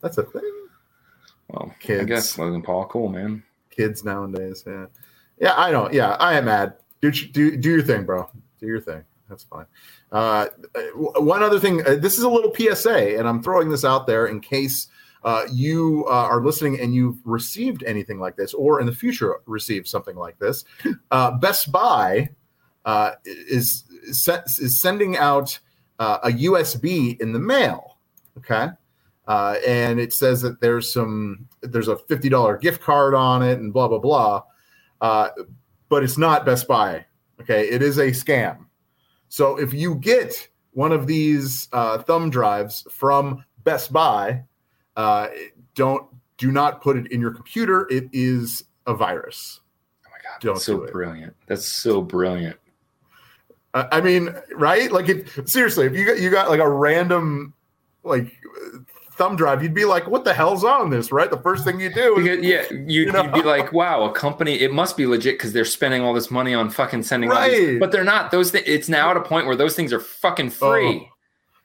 [0.00, 0.66] That's a thing.
[1.48, 2.06] Well, I Kids.
[2.06, 3.42] guess Logan Paul, cool man.
[3.70, 4.86] Kids nowadays, yeah,
[5.40, 5.54] yeah.
[5.56, 5.90] I know.
[5.90, 6.74] Yeah, I am mad.
[7.00, 8.30] Do do do your thing, bro.
[8.58, 9.04] Do your thing.
[9.28, 9.66] That's fine.
[10.12, 10.46] Uh,
[10.94, 11.86] one other thing.
[11.86, 14.88] Uh, this is a little PSA, and I'm throwing this out there in case
[15.22, 19.36] uh, you uh, are listening and you've received anything like this, or in the future
[19.46, 20.64] receive something like this.
[21.12, 22.30] Uh, Best Buy
[22.84, 25.58] uh, is is sending out
[25.98, 27.98] uh, a USB in the mail.
[28.38, 28.68] Okay.
[29.26, 33.58] Uh, and it says that there's some there's a fifty dollar gift card on it
[33.58, 34.42] and blah blah blah,
[35.00, 35.28] uh,
[35.88, 37.04] but it's not Best Buy.
[37.40, 38.66] Okay, it is a scam.
[39.28, 44.44] So if you get one of these uh, thumb drives from Best Buy,
[44.96, 45.28] uh,
[45.74, 47.86] don't do not put it in your computer.
[47.90, 49.60] It is a virus.
[50.06, 51.34] Oh my god, Don't that's so do brilliant.
[51.46, 52.56] That's so brilliant.
[53.72, 54.90] Uh, I mean, right?
[54.90, 57.54] Like, it, seriously, if you got you got like a random
[58.02, 58.32] like
[59.20, 61.30] thumb drive, you'd be like, "What the hell's on this?" Right?
[61.30, 63.22] The first thing you do is Because, yeah, you, You know?
[63.22, 64.54] would be like, "Wow, a company.
[64.60, 67.68] It must be legit because they're spending all this money on fucking sending all these-"
[67.68, 67.80] Right.
[67.80, 68.30] But they're not.
[68.30, 68.50] Those.
[68.52, 71.06] Th- it's now at a point where those things are fucking free.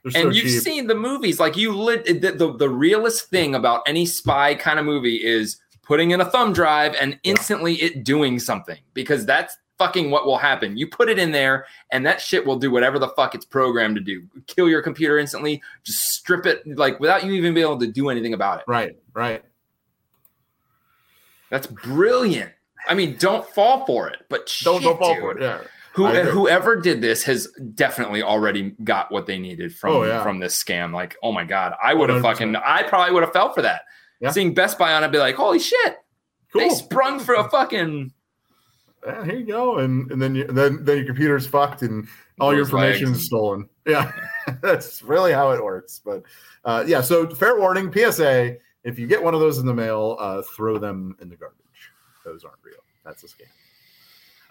[0.05, 0.09] Oh.
[0.11, 0.61] So and you've cheap.
[0.61, 1.39] seen the movies.
[1.39, 5.57] Like you lit the, the the realest thing about any spy kind of movie is
[5.81, 10.37] putting in a thumb drive and instantly it doing something because that's fucking what will
[10.37, 10.77] happen.
[10.77, 13.95] You put it in there and that shit will do whatever the fuck it's programmed
[13.95, 14.23] to do.
[14.47, 18.09] Kill your computer instantly, just strip it like without you even being able to do
[18.09, 18.65] anything about it.
[18.67, 19.43] right, right.
[21.49, 22.51] That's brilliant.
[22.87, 25.21] I mean, don't fall for it, but Don't shit, don't fall dude.
[25.21, 25.41] for it.
[25.41, 25.59] Yeah.
[25.93, 30.21] Who, whoever did this has definitely already got what they needed from Oh, yeah.
[30.23, 30.93] from this scam.
[30.93, 33.83] Like, oh my god, I would have fucking, I probably would have fell for that.
[34.19, 34.31] Yeah.
[34.31, 35.95] Seeing Best Buy on it, be like, holy shit,
[36.53, 38.11] they sprung for a fucking.
[39.05, 42.07] Yeah, here you go, and and then you, then then your computer's fucked and
[42.39, 43.19] all your information legs.
[43.19, 43.69] is stolen.
[43.85, 44.11] Yeah,
[44.61, 46.01] that's really how it works.
[46.03, 46.23] But
[46.63, 50.17] uh, yeah, so fair warning, PSA: if you get one of those in the mail,
[50.19, 51.59] uh, throw them in the garbage.
[52.23, 52.79] Those aren't real.
[53.03, 53.47] That's a scam.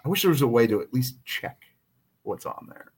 [0.05, 1.63] I wish there was a way to at least check
[2.23, 2.91] what's on there.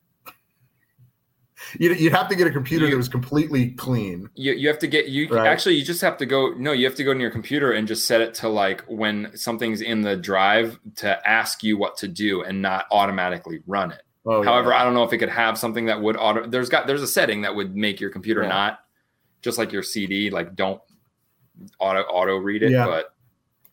[1.80, 4.30] You'd, you'd have to get a computer You- that was completely clean.
[4.36, 5.48] You, you have to get you Right.
[5.48, 7.88] actually you just have to go no you have to go to your computer and
[7.88, 12.08] just set it to like when something's in the drive to ask you what to
[12.08, 14.04] do and not automatically run it.
[14.26, 14.50] Oh, yeah.
[14.50, 16.46] However, I don't know if it could have something that would auto.
[16.46, 18.50] There's got there's a setting that would make your computer Yeah.
[18.50, 18.80] not
[19.42, 20.82] just like your CD, like don't
[21.80, 22.72] auto auto read it.
[22.72, 22.86] Yeah.
[22.86, 23.14] But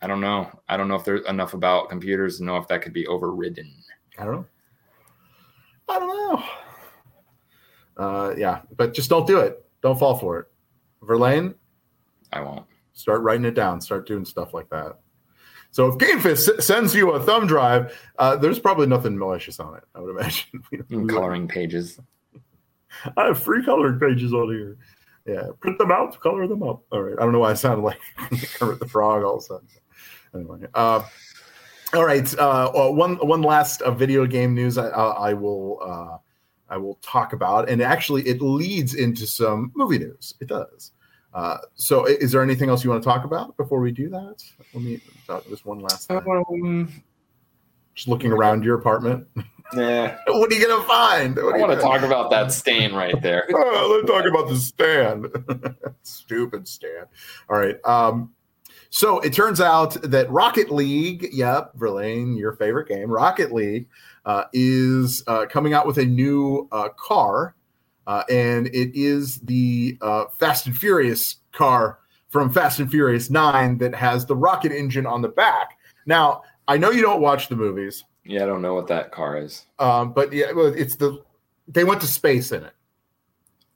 [0.01, 0.49] I don't know.
[0.69, 3.71] I don't know if there's enough about computers to know if that could be overridden.
[4.19, 4.47] I don't know.
[5.89, 6.45] I don't know.
[7.97, 9.65] Uh, yeah, but just don't do it.
[9.83, 10.47] Don't fall for it.
[11.03, 11.55] Verlaine,
[12.33, 12.67] I won't.
[12.93, 13.81] start writing it down.
[13.81, 14.99] Start doing stuff like that.
[15.71, 19.77] So if GameFist s- sends you a thumb drive, uh, there's probably nothing malicious on
[19.77, 19.85] it.
[19.95, 20.63] I would imagine.
[20.89, 21.99] We Coloring pages.
[23.17, 24.77] I have free coloring pages on here.
[25.27, 26.83] Yeah, print them out, color them up.
[26.93, 27.17] All right.
[27.19, 27.99] I don't know why I sounded like
[28.55, 29.69] Kermit the Frog all of a sudden.
[30.35, 31.03] Anyway, uh,
[31.95, 32.39] all right.
[32.39, 36.19] Uh, uh, one one last uh, video game news I, I, I will uh,
[36.75, 40.35] I will talk about, and actually it leads into some movie news.
[40.41, 40.91] It does.
[41.33, 44.43] Uh, so, is there anything else you want to talk about before we do that?
[44.73, 46.21] Let me talk just one last thing.
[46.27, 47.03] Um,
[47.95, 49.29] Just looking around your apartment.
[49.77, 50.17] yeah.
[50.27, 51.37] what are you gonna find?
[51.37, 53.47] What I want to gonna- talk about that stain right there.
[53.55, 55.29] Oh, let's talk about the stand.
[56.03, 57.07] Stupid stand.
[57.49, 57.77] All right.
[57.85, 58.33] Um,
[58.91, 63.89] so it turns out that Rocket League, yep, Verlaine, your favorite game, Rocket League,
[64.27, 67.55] uh, is uh, coming out with a new uh, car,
[68.07, 71.99] uh, and it is the uh, Fast and Furious car
[72.31, 75.79] from Fast and Furious 9 that has the rocket engine on the back.
[76.07, 79.37] Now, I know you don't watch the movies, Yeah, I don't know what that car
[79.39, 79.65] is.
[79.79, 81.23] um, but yeah, well, it's the
[81.69, 82.73] they went to space in it.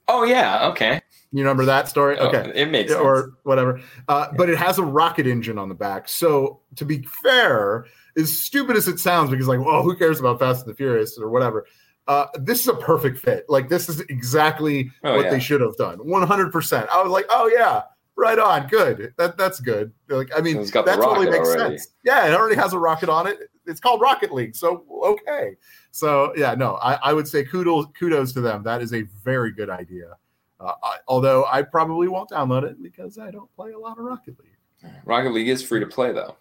[0.08, 1.00] Oh yeah, okay.
[1.32, 2.16] You remember that story?
[2.18, 2.50] Oh, Okay.
[2.54, 3.06] it makes Yeah, sense.
[3.06, 3.80] or whatever.
[4.08, 6.08] Uh, But it has a rocket engine on the back.
[6.08, 7.84] So to be fair,
[8.18, 11.18] as stupid as it sounds, because like, well, who cares about Fast and the Furious
[11.18, 11.66] or whatever?
[12.06, 13.44] Uh, this is a perfect fit.
[13.48, 15.30] Like this is exactly Oh, what yeah.
[15.30, 15.98] they should have done.
[15.98, 16.88] One hundred percent.
[16.90, 17.82] I was like, oh yeah,
[18.16, 19.12] right on, good.
[19.18, 19.92] That that's good.
[20.08, 21.76] Like I mean, So it's got the that totally makes already.
[21.78, 21.94] sense.
[22.04, 23.38] Yeah, it already has a rocket on it.
[23.66, 24.56] It's called Rocket League.
[24.56, 25.56] So okay.
[25.90, 28.62] So yeah, no, I, I would say kudos kudos to them.
[28.62, 30.16] That is a very good idea.
[30.60, 34.04] Uh, I, although I probably won't download it because I don't play a lot of
[34.04, 34.92] Rocket League.
[35.04, 36.36] Rocket League is free to play though.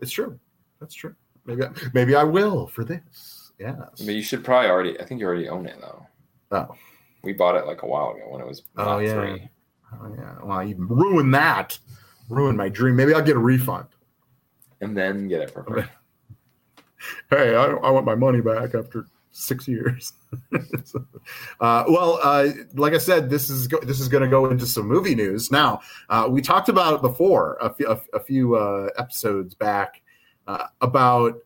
[0.00, 0.38] It's true.
[0.80, 1.14] That's true.
[1.44, 3.52] Maybe I, maybe I will for this.
[3.58, 3.76] Yes.
[3.98, 5.00] But you should probably already.
[5.00, 6.06] I think you already own it though.
[6.50, 6.74] Oh.
[7.22, 9.14] We bought it like a while ago when it was Oh, yeah.
[9.14, 9.48] free.
[9.94, 10.34] Oh yeah.
[10.42, 11.78] Well, you ruined that.
[12.28, 12.96] Ruined my dream.
[12.96, 13.86] Maybe I'll get a refund.
[14.80, 15.84] And then get it for free.
[17.30, 20.12] Hey, I, I want my money back after six years.
[21.60, 24.66] uh, well, uh, like I said, this is go- this is going to go into
[24.66, 25.50] some movie news.
[25.50, 30.01] Now, uh, we talked about it before a few, a, a few uh, episodes back
[30.46, 31.38] uh, about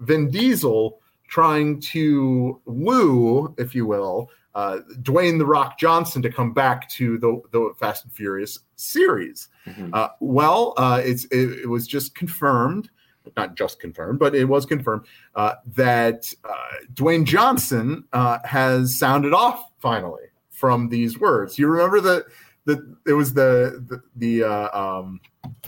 [0.00, 6.52] Vin Diesel trying to woo, if you will, uh, Dwayne the Rock Johnson to come
[6.52, 9.48] back to the the Fast and Furious series.
[9.66, 9.90] Mhm.
[9.92, 12.90] Uh, well, uh, it's it, it was just confirmed,
[13.36, 19.32] not just confirmed, but it was confirmed uh, that uh, Dwayne Johnson uh, has sounded
[19.32, 21.58] off finally from these words.
[21.58, 22.24] You remember the
[22.64, 25.20] the it was the the, the uh, um,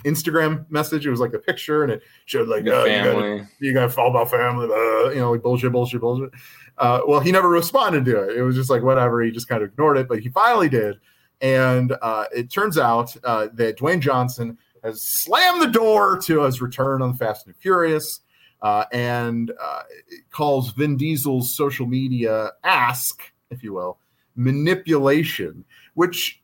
[0.05, 1.07] Instagram message.
[1.07, 3.47] It was like a picture, and it showed like gotta- family.
[3.61, 6.31] you got to fall about family, uh, you know, like bullshit, bullshit, bullshit.
[6.79, 8.37] Uh, well, he never responded to it.
[8.37, 9.23] It was just like whatever.
[9.23, 10.99] He just kind of ignored it, but he finally did.
[11.41, 16.61] And uh, it turns out uh, that Dwayne Johnson has slammed the door to his
[16.63, 18.21] return on Fast and Furious,
[18.63, 19.83] uh, and uh,
[20.31, 23.99] calls Vin Diesel's social media ask, if you will,
[24.37, 25.65] manipulation.
[25.95, 26.41] Which,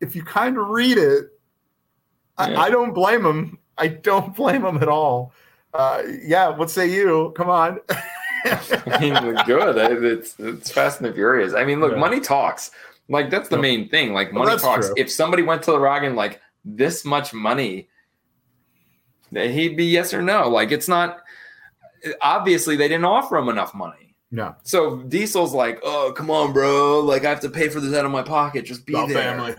[0.00, 1.26] if you kind of read it.
[2.38, 3.58] I, I don't blame him.
[3.78, 5.32] I don't blame him at all.
[5.72, 7.32] Uh, yeah, what say you?
[7.36, 7.80] Come on.
[8.44, 9.14] I mean,
[9.46, 9.76] good.
[10.04, 11.54] It's it's Fast and the Furious.
[11.54, 11.98] I mean, look, Yeah.
[11.98, 12.70] money talks.
[13.08, 13.62] Like that's the Yep.
[13.62, 14.12] main thing.
[14.12, 14.86] Like money that's talks.
[14.86, 14.94] true.
[14.98, 17.88] If somebody went to the Rock and like this much money,
[19.32, 20.48] he'd be yes or no.
[20.48, 21.20] Like it's not.
[22.20, 24.14] Obviously, they didn't offer him enough money.
[24.30, 24.54] No.
[24.62, 27.00] So Diesel's like, "Oh, come on, bro!
[27.00, 28.64] Like I have to pay for this out of my pocket.
[28.64, 29.54] Just be About there." family.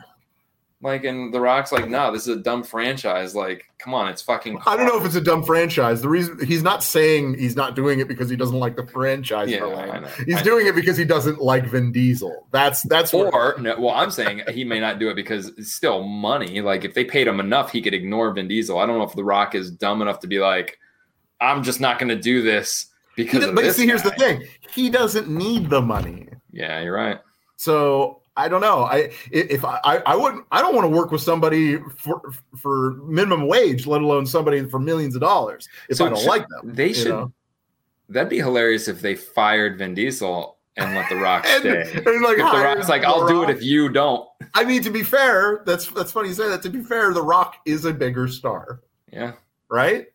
[0.85, 3.33] Like, and The Rock's like, "No, this is a dumb franchise.
[3.33, 6.03] Like, come on, it's fucking." I don't know if it's a dumb franchise.
[6.03, 9.49] The reason he's not saying he's not doing it because he doesn't like the franchise.
[9.49, 9.65] Yeah.
[9.65, 10.07] I know.
[10.27, 10.43] He's I know.
[10.43, 12.45] doing it because he doesn't like Vin Diesel.
[12.51, 15.73] That's that's what Or no, well, I'm saying he may not do it because it's
[15.73, 16.61] still money.
[16.61, 18.77] Like if they paid him enough, he could ignore Vin Diesel.
[18.77, 20.77] I don't know if The Rock is dumb enough to be like,
[21.41, 24.91] I'm just not going to do this because does- but see, here's the thing: he
[24.91, 26.27] doesn't need the money.
[26.51, 27.19] Yeah, you're right.
[27.57, 28.83] So I don't know.
[28.83, 30.45] I if I I, wouldn't.
[30.51, 32.21] I don't want to work with somebody for
[32.57, 35.69] for minimum wage, let alone somebody for millions of dollars.
[35.89, 37.07] If So I don't should- like them, They should.
[37.09, 37.31] know?
[38.09, 41.81] That'd be hilarious if they fired Vin Diesel and let The Rock And- stay.
[42.05, 44.27] and, like, if The Rock's like, I'll do it if you don't.
[44.53, 46.61] I mean, to be fair, that's that's funny you say that.
[46.63, 48.81] To be fair, The Rock is a bigger star,
[49.11, 49.31] Yeah.
[49.69, 50.07] right?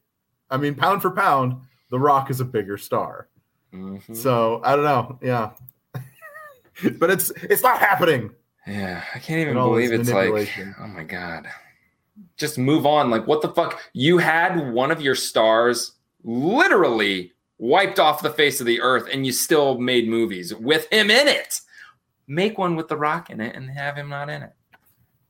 [0.51, 1.57] I mean, pound for pound,
[1.91, 3.29] The Rock is a bigger star.
[3.73, 4.15] Mhm.
[4.15, 5.19] So I don't know.
[5.23, 5.51] Yeah,
[6.99, 8.31] but it's it's not happening.
[8.67, 10.49] Yeah, I can't even believe this it's like,
[10.81, 11.49] oh my god.
[12.37, 13.11] Just move on.
[13.11, 13.81] Like, what the fuck?
[13.93, 19.25] You had one of your stars literally wiped off the face of the earth, and
[19.25, 21.61] you still made movies with him in it.
[22.27, 24.53] Make one with The Rock in it and have him not in it.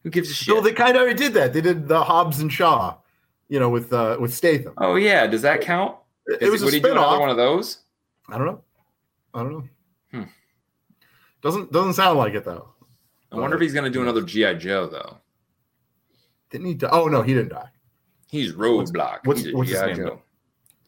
[0.02, 0.54] Who gives a shit?
[0.54, 1.52] So they kind of already did that.
[1.52, 2.96] They did the Hobbs and Shaw,
[3.48, 4.74] you know, with uh, with Statham.
[4.78, 5.96] oh yeah, does that count?
[6.40, 7.78] It was a would he do another one of those?
[8.28, 8.62] I don't know.
[9.34, 9.68] I don't know.
[11.42, 12.68] Doesn't doesn't sound like it though.
[13.32, 15.18] I wonder if he's gonna do another GI Joe though.
[16.50, 16.74] Didn't he?
[16.74, 16.88] Die?
[16.90, 17.68] Oh no, he didn't die.
[18.28, 19.20] He's roadblock.
[19.24, 19.96] what's- He's what's his name?
[19.96, 20.22] Joe.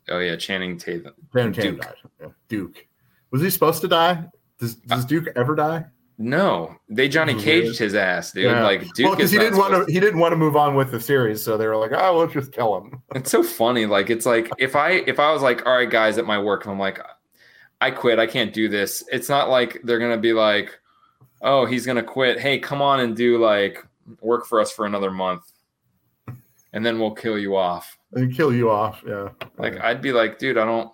[0.08, 1.14] Oh yeah, Channing Tatum.
[1.32, 1.84] Channing Tatum Duke.
[1.84, 1.94] died.
[2.20, 2.26] Yeah.
[2.48, 2.86] Duke.
[3.30, 4.24] Was he supposed to die?
[4.58, 5.86] Does Uh, Does Duke ever die?
[6.18, 8.44] No, they Johnny caged his ass, dude.
[8.44, 8.62] Yeah.
[8.62, 9.92] Like Duke well, because he didn't want to.
[9.92, 12.32] He didn't want to move on with the series, so they were like, "Oh, let's
[12.34, 13.86] just kill him." It's so funny.
[13.86, 16.64] Like it's like if I if I was like, all right, guys, at my work,
[16.64, 17.00] and I'm like,
[17.82, 18.20] I quit.
[18.20, 19.02] I can't do this.
[19.10, 20.78] It's not like they're gonna be like,
[21.42, 22.38] oh, he's gonna quit.
[22.38, 23.84] Hey, come on and do like
[24.20, 25.50] work for us for another month,
[26.72, 27.98] and then we'll kill you off.
[28.14, 29.02] and kill you off.
[29.04, 29.30] Yeah.
[29.58, 30.92] Like I'd be like, dude, I don't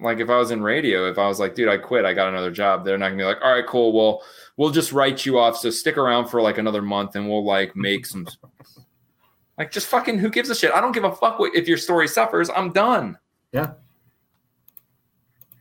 [0.00, 1.10] like if I was in radio.
[1.10, 2.06] If I was like, dude, I quit.
[2.06, 2.86] I got another job.
[2.86, 3.92] They're not gonna be like, all right, cool.
[3.92, 4.22] Well,
[4.56, 5.58] we'll just write you off.
[5.58, 8.26] So stick around for like another month, and we'll like make some.
[9.58, 10.72] Like just fucking who gives a shit?
[10.72, 12.48] I don't give a fuck what, if your story suffers.
[12.48, 13.18] I'm done.
[13.52, 13.72] Yeah.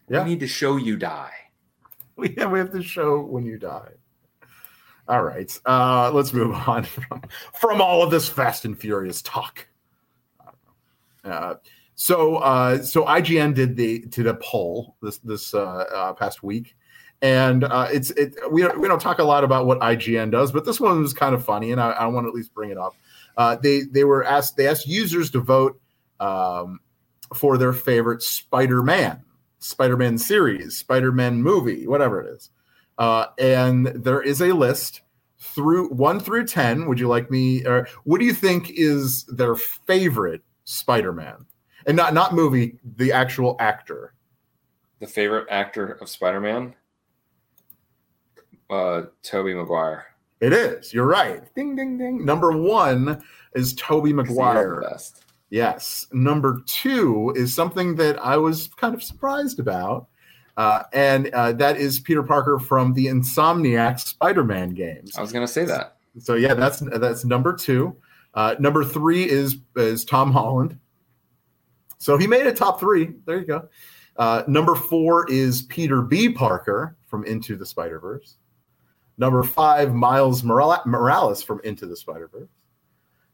[0.10, 0.24] Yeah.
[0.24, 1.34] need to show you die.
[2.18, 3.92] We have, we have to show when you die.
[5.06, 5.52] All right.
[5.66, 7.24] Uh, let's move on from,
[7.60, 9.68] from all of this Fast and Furious talk.
[11.26, 11.56] Uh,
[11.96, 15.60] so uh, so IGN did the did a poll this this uh,
[15.94, 16.76] uh, past week,
[17.22, 20.52] and uh, it's it we don't, we don't talk a lot about what IGN does,
[20.52, 22.70] but this one was kind of funny, and I, I want to at least bring
[22.70, 22.96] it up.
[23.38, 25.80] Uh, they they were asked they asked users to vote
[26.20, 26.80] um,
[27.34, 29.24] for their favorite Spider Man
[29.60, 32.50] Spider Man series, Spider Man movie, whatever it is,
[32.98, 35.02] uh, and there is a list
[35.40, 36.88] through one through ten.
[36.88, 37.66] Would you like me?
[37.66, 41.46] Or what do you think is their favorite Spider Man?
[41.88, 44.14] And not not movie, the actual actor.
[45.02, 46.74] The favorite actor of Spider-Man,
[48.70, 50.06] uh, Tobey Maguire.
[50.40, 50.94] It is.
[50.94, 51.44] You're right.
[51.54, 52.24] Ding ding ding.
[52.24, 53.22] Number one
[53.54, 54.82] is Tobey Maguire.
[54.82, 55.25] Best.
[55.50, 56.08] Yes.
[56.12, 60.08] Number two is something that I was kind of surprised about.
[60.58, 65.16] Uh, and uh, that is Peter Parker from the Insomniac Spider-Man games.
[65.18, 65.98] I was gonna say that.
[66.20, 67.96] So yeah, that's that's number two.
[68.34, 70.80] Uh, number three is is Tom Holland.
[71.98, 73.14] So he made a top three.
[73.26, 73.70] There you go.
[74.18, 76.30] Uh, number four is Peter B.
[76.30, 78.38] Parker from Into the Spider Verse.
[79.18, 82.50] Number five, Miles Morales from Into the Spider Verse.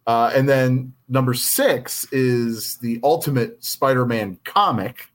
[0.08, 5.08] Uh, and then number six is the Ultimate Spider Man comic.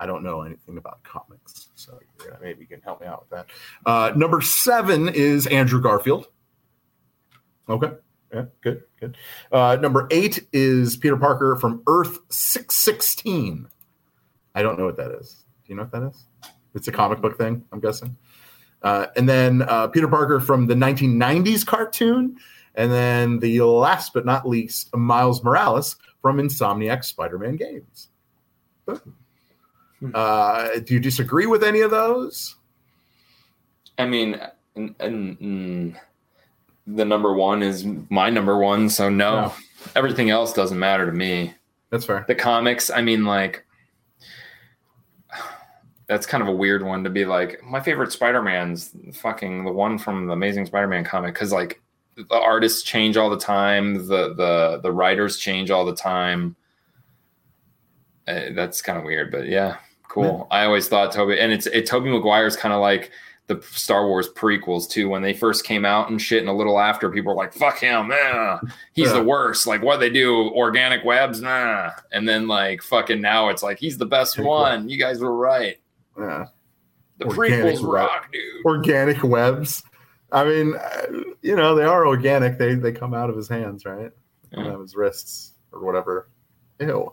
[0.00, 1.98] I don't know anything about comics, so
[2.40, 3.46] maybe you can help me out with that.
[3.84, 6.28] Uh, number seven is Andrew Garfield.
[7.68, 7.92] Okay.
[8.32, 9.16] Yeah, good, good.
[9.50, 13.68] Uh, number eight is Peter Parker from Earth 616.
[14.54, 15.44] I don't know what that is.
[15.64, 16.26] Do you know what that is?
[16.74, 18.16] It's a comic book thing, I'm guessing.
[18.82, 22.36] Uh, and then uh, Peter Parker from the 1990s cartoon.
[22.78, 28.08] And then the last but not least, Miles Morales from Insomniac Spider Man games.
[28.86, 29.16] Boom.
[30.14, 32.54] Uh, do you disagree with any of those?
[33.98, 34.40] I mean,
[34.76, 35.96] and, and, mm,
[36.86, 39.52] the number one is my number one, so no, No.
[39.96, 41.54] everything else doesn't matter to me.
[41.90, 42.24] That's fair.
[42.28, 43.66] The comics, I mean, like,
[46.06, 49.98] that's kind of a weird one to be like my favorite Spider-Man's fucking the one
[49.98, 51.82] from the Amazing Spider-Man comic because like
[52.28, 56.56] the artists change all the time, the the the writers change all the time.
[58.26, 59.76] Uh, that's kind of weird, but yeah,
[60.08, 60.46] cool.
[60.50, 63.10] I always thought Tobey and it's it Tobey Maguire's kind of like
[63.46, 65.08] the Star Wars prequels too.
[65.08, 67.78] When they first came out and shit, and a little after, people were like, "Fuck
[67.78, 68.60] him, nah,
[68.92, 69.14] he's Yeah.
[69.14, 71.92] the worst." Like, what they do, organic webs, nah.
[72.12, 74.90] And then like fucking now, it's like he's the best one.
[74.90, 75.78] You guys were right.
[76.18, 76.46] Yeah.
[77.16, 77.90] The Organic prequels web.
[77.92, 78.64] rock, dude.
[78.66, 79.82] Organic webs.
[80.32, 82.58] I mean, uh, you know, they are organic.
[82.58, 84.10] They they come out of his hands, right?
[84.52, 84.60] Yeah.
[84.60, 86.30] out of his wrists or whatever.
[86.80, 87.12] Ew.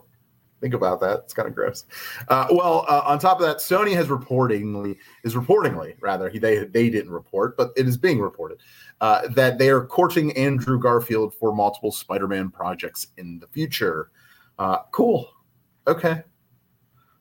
[0.60, 1.20] Think about that.
[1.20, 1.84] It's kind of gross.
[2.28, 6.64] Uh, well, uh, on top of that, Sony has reportingly is reportingly rather he they
[6.64, 8.60] they didn't report, but it is being reported
[9.02, 14.10] uh, that they are courting Andrew Garfield for multiple Spider-Man projects in the future.
[14.58, 15.28] Uh, cool.
[15.86, 16.22] Okay.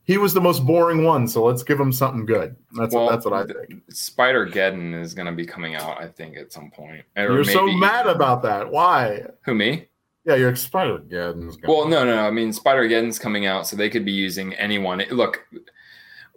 [0.05, 2.55] He was the most boring one, so let's give him something good.
[2.73, 3.81] That's Well, that's what I think.
[3.89, 7.03] Spider Geddon is going to be coming out, I think, at some point.
[7.17, 8.69] Or You're so mad about that.
[8.69, 9.23] Why?
[9.45, 9.87] who me?
[10.23, 11.51] Yeah, you're expired again.
[11.67, 12.27] Well, no, no, no.
[12.27, 15.03] I mean, Spider Geddon's coming out, so they could be using anyone.
[15.09, 15.43] Look,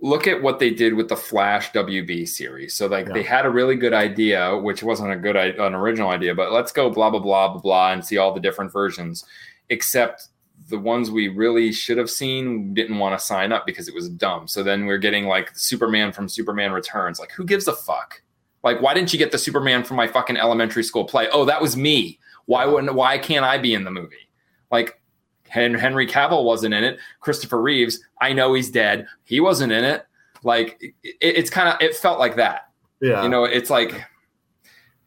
[0.01, 2.75] look at what they did with the Flash WB series.
[2.75, 6.35] So, like, they had a really good idea, which wasn't a good, an original idea,
[6.35, 9.25] but let's go blah blah blah blah blah and see all the different versions.
[9.71, 10.29] Except
[10.69, 14.09] the ones we really should have seen didn't want to sign up because it was
[14.09, 14.47] dumb.
[14.49, 17.19] So then we're getting like Superman from Superman Returns.
[17.19, 18.21] Like, who gives a fuck?
[18.63, 21.29] Like, why didn't you get the Superman from my fucking elementary school play?
[21.33, 22.19] Oh, that was me.
[22.47, 22.93] Why wouldn't?
[22.95, 24.29] Why can't I be in the movie?
[24.71, 25.01] Like,
[25.49, 26.99] Henry Cavill wasn't in it.
[27.21, 29.07] Christopher Reeves, I know he's dead.
[29.25, 30.05] He wasn't in it.
[30.43, 32.69] Like, it, it's kind of it felt like that.
[33.01, 34.05] yeah, You know, it's like,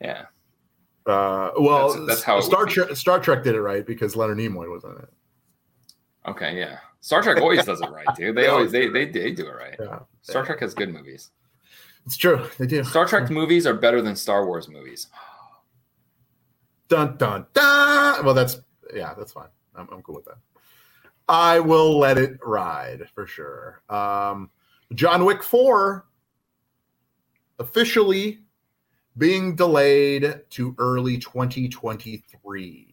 [0.01, 0.25] yeah.
[1.05, 2.65] Uh, well, That's- that's how Star.
[2.65, 2.95] Trek.
[2.95, 5.09] Star Trek did it right because Leonard Nimoy was in it.
[6.27, 6.77] Okay, yeah.
[6.99, 8.35] Star Trek always does it right, dude.
[8.35, 9.75] They They always they they, they do it right.
[9.79, 11.31] Yeah, Star Trek has good movies.
[12.05, 12.45] it's true.
[12.59, 12.83] They do.
[12.83, 15.07] Star Trek movies are better than Star Wars movies.
[16.89, 18.25] Dun dun dun.
[18.25, 18.59] Well, that's
[18.93, 19.47] yeah, that's fine.
[19.75, 20.37] I'm, I'm cool with that.
[21.29, 23.81] I will let it ride for sure.
[23.89, 24.49] Um,
[24.93, 26.05] John Wick Four
[27.59, 28.39] officially
[29.17, 32.90] being delayed to early 2023.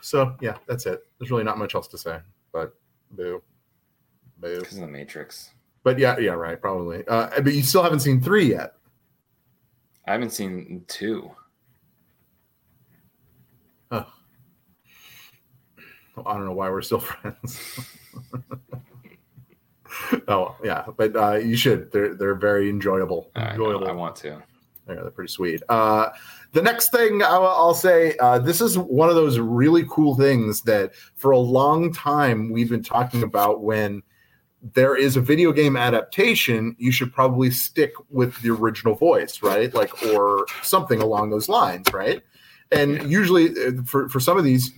[0.00, 1.00] So yeah, that's it.
[1.18, 2.18] There's really not much else to say,
[2.52, 2.74] but
[3.10, 3.42] boo,
[4.38, 4.60] boo.
[4.60, 5.50] Because of the Matrix.
[5.84, 7.06] But yeah, yeah, right, probably.
[7.06, 8.74] Uh, but you still haven't seen three yet.
[10.06, 11.30] I haven't seen two.
[13.90, 14.06] Oh.
[16.24, 17.80] I don't know why we're still friends.
[20.28, 21.90] oh yeah, but uh, you should.
[21.92, 23.30] They're they're very enjoyable.
[23.34, 23.88] I, know, enjoyable.
[23.88, 24.42] I want to.
[24.88, 25.62] Yeah, they're pretty sweet.
[25.68, 26.10] Uh,
[26.52, 30.62] the next thing I'll, I'll say, uh, this is one of those really cool things
[30.62, 33.62] that for a long time we've been talking about.
[33.62, 34.02] When
[34.74, 39.72] there is a video game adaptation, you should probably stick with the original voice, right?
[39.72, 42.22] Like or something along those lines, right?
[42.70, 44.72] And usually, uh, for for some of these,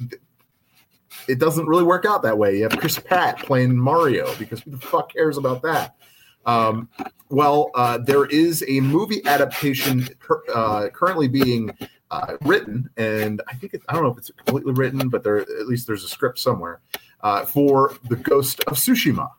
[1.29, 2.57] it doesn't really work out that way.
[2.57, 5.97] You have Chris Pratt playing Mario because who the fuck cares about that?
[6.47, 6.89] Um,
[7.31, 10.09] well, uh, there is a movie adaptation
[10.55, 11.71] uh, currently being
[12.11, 15.67] uh, written, and I think I don't know if it's completely written, but there at
[15.67, 16.81] least there's a script somewhere
[17.23, 19.31] uh, for the Ghost of Tsushima.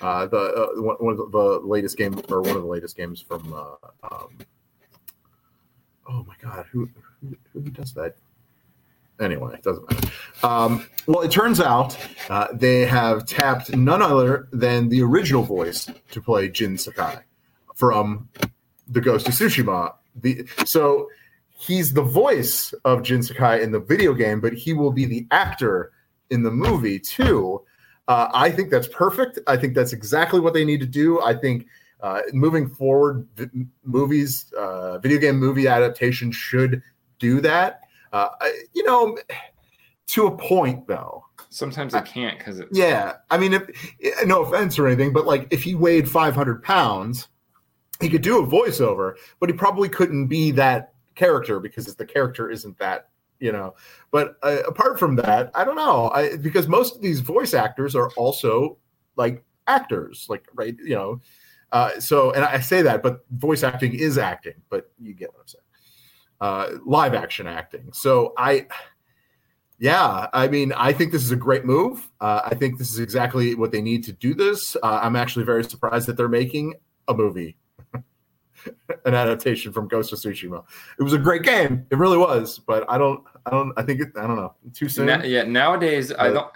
[0.00, 3.52] Uh, the uh, one, of the latest game or one of the latest games from
[3.54, 4.38] um,
[6.06, 6.86] oh my god who,
[7.22, 8.16] who who does that
[9.20, 10.08] anyway it doesn't matter.
[10.42, 11.96] Um, well it turns out
[12.28, 17.18] uh, they have tapped none other than the original voice to play jin sakai
[17.74, 18.28] from
[18.88, 19.94] the ghost of tsushima.
[20.16, 21.08] The so
[21.48, 25.26] he's the voice of jin sakai in the video game but he will be the
[25.30, 25.92] actor
[26.30, 27.62] in the movie too.
[28.06, 29.38] Uh, i think that's perfect.
[29.46, 31.22] I think that's exactly what they need to do.
[31.22, 31.66] I think
[32.04, 36.82] uh, moving forward, v- movies, uh, video game movie adaptation should
[37.18, 37.80] do that.
[38.14, 38.28] Uh,
[38.72, 39.18] you know,
[40.06, 41.24] to a point though.
[41.50, 45.48] Sometimes I can't because it's Yeah, I mean, if no offense or anything, but like
[45.50, 47.28] if he weighed 500 pounds,
[48.00, 52.50] he could do a voiceover, but he probably couldn't be that character because the character
[52.50, 53.08] isn't that,
[53.40, 53.74] you know.
[54.12, 57.96] But uh, apart from that, I don't know, I, because most of these voice actors
[57.96, 58.78] are also
[59.16, 61.20] like actors, like right, you know.
[61.72, 65.40] Uh, so, and I say that, but voice acting is acting, but you get what
[65.40, 65.64] I'm saying.
[66.44, 67.88] Uh, live action acting.
[67.94, 68.66] So I,
[69.78, 72.06] yeah, I mean, I think this is a great move.
[72.20, 74.76] Uh, I think this is exactly what they need to do this.
[74.82, 76.74] Uh, I'm actually very surprised that they're making
[77.08, 77.56] a movie,
[77.94, 80.64] an adaptation from Ghost of Tsushima.
[80.98, 82.58] It was a great game, it really was.
[82.58, 85.06] But I don't, I don't, I think it, I don't know, too soon.
[85.06, 86.52] Na- yeah, nowadays I don't.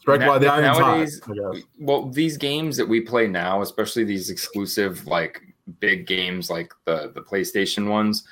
[0.00, 1.56] Strike while the iron's nowadays- hot.
[1.78, 5.40] Well these games that we play now especially these exclusive like
[5.78, 8.24] big games like the the playstation ones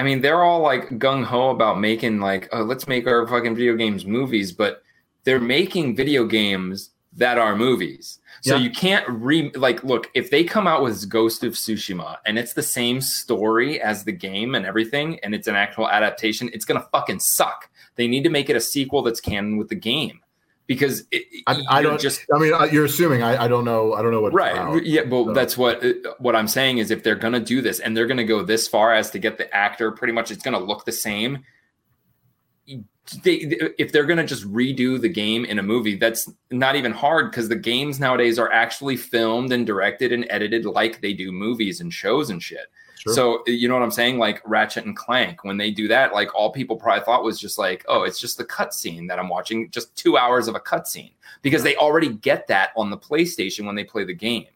[0.00, 3.76] i mean they're all like gung-ho about making like oh let's make our fucking video
[3.76, 4.82] games movies but
[5.24, 8.20] they're making video games that are movies.
[8.42, 8.62] So Yeah.
[8.62, 12.52] you can't re like look if they come out with ghost of tsushima and it's
[12.52, 16.86] the same story as the game and everything and it's an actual adaptation it's gonna
[16.92, 17.68] fucking suck.
[17.96, 20.20] They need to make it a sequel that's canon with the game
[20.70, 23.24] because it, I, I don't just I mean, you're assuming.
[23.24, 23.92] I, I don't know.
[23.94, 24.32] I don't know what.
[24.32, 27.60] right yeah well So- that's what uh, what i'm saying is if they're gonna do
[27.60, 30.44] this and they're gonna go this far as to get the actor pretty much it's
[30.44, 31.42] gonna look the same
[33.24, 33.38] they
[33.78, 37.48] if they're gonna just redo the game in a movie that's not even hard because
[37.48, 41.92] the games nowadays are actually filmed and directed and edited like they do movies and
[41.92, 42.66] shows and shit
[43.08, 44.18] So eh, you know what I'm saying?
[44.18, 47.58] Like Ratchet and Clank, when they do that, like all people probably thought was just
[47.58, 51.12] like, oh, it's just the cutscene that I'm watching, just two hours of a cutscene,
[51.42, 54.46] because they already get that on the PlayStation when they play the game.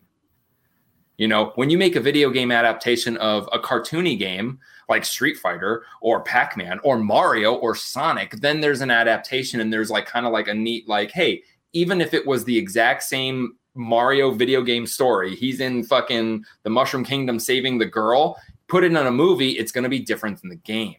[1.16, 4.58] You know, when you make a video game adaptation of a cartoony game
[4.88, 9.72] like Street Fighter or Pac Man or Mario or Sonic, then there's an adaptation and
[9.72, 11.42] there's like kind of like a neat, like, hey,
[11.72, 16.70] even if it was the exact same Mario video game story, he's in fucking the
[16.70, 18.36] Mushroom Kingdom saving the girl,
[18.68, 20.96] put it in a movie, it's going to be different than the game.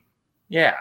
[0.50, 0.76] Yeah.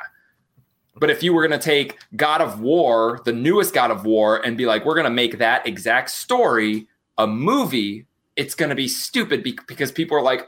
[0.97, 4.45] But if you were going to take God of War, the newest God of War,
[4.45, 6.87] and be like, we're going to make that exact story
[7.19, 8.07] a movie,
[8.37, 10.47] it's going to be stupid be- because people are like,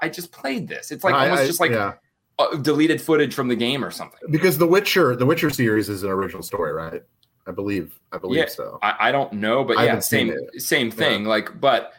[0.00, 0.90] I just played this.
[0.90, 1.92] It's like I- almost I- just like yeah.
[2.38, 4.18] uh, deleted footage from the game or something.
[4.30, 7.02] because the Witcher, the Witcher series is an original story, right?
[7.46, 7.98] I believe.
[8.12, 8.46] I believe Yeah.
[8.48, 8.78] so.
[8.82, 11.24] I, I don't know, but I yeah, same same thing.
[11.24, 11.92] Like, but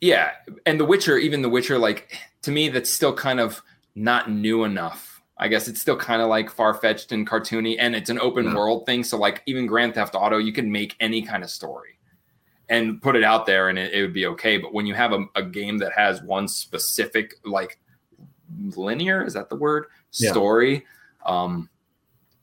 [0.00, 0.32] yeah,
[0.66, 2.12] and The Witcher, even The Witcher, like
[2.42, 3.62] to me, that's still kind of
[3.94, 5.22] not new enough.
[5.38, 8.46] I guess it's still kind of like far fetched and cartoony, and it's an open
[8.46, 8.54] Yeah.
[8.54, 9.02] world thing.
[9.04, 11.98] So like even Grand Theft Auto, you can make any kind of story
[12.68, 14.58] and put it out there, and it, it would be okay.
[14.58, 17.78] But when you have a, a game that has one specific like
[18.76, 19.86] linear, is that the word?
[20.12, 20.30] Yeah.
[20.32, 20.84] Story.
[21.24, 21.68] Um,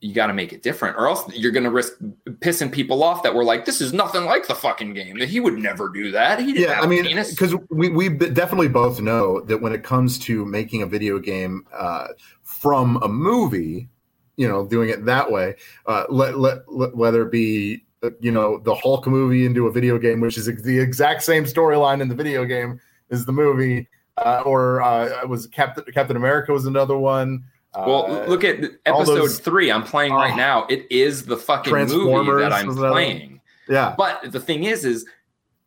[0.00, 1.92] you got to make it different, or else you're going to risk
[2.40, 5.18] pissing people off that were like, "This is nothing like the fucking game.
[5.18, 6.40] That he would never do that.
[6.40, 10.18] He didn't yeah, I mean, because we we definitely both know that when it comes
[10.20, 12.08] to making a video game uh,
[12.42, 13.88] from a movie,
[14.36, 15.56] you know, doing it that way,
[15.86, 19.72] uh, let, let, let whether it be uh, you know the Hulk movie into a
[19.72, 23.86] video game, which is the exact same storyline in the video game as the movie,
[24.16, 27.44] uh, or uh, was Captain Captain America was another one.
[27.76, 29.70] Well, Uh, look at episode three.
[29.70, 30.36] I'm playing right Oh.
[30.36, 30.66] now.
[30.68, 32.92] It is the fucking movie that I'm was another one.
[32.92, 33.40] playing.
[33.68, 35.06] yeah, But the thing is, is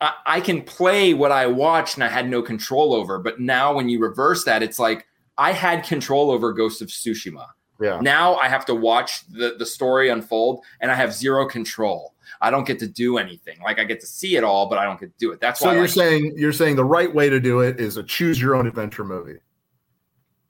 [0.00, 3.18] I, I can play what I watched and I had no control over.
[3.18, 5.06] But now when you reverse that, it's like
[5.38, 7.46] I had control over Ghost of Tsushima.
[7.80, 8.00] yeah.
[8.00, 12.12] Now I have to watch the, the story unfold and I have zero control.
[12.42, 13.58] I don't get to do anything.
[13.62, 15.40] Like I get to see it all, but I don't get to do it.
[15.40, 17.96] That's So why you're like, saying you're saying the right way to do it is
[17.96, 19.38] a choose your own adventure movie.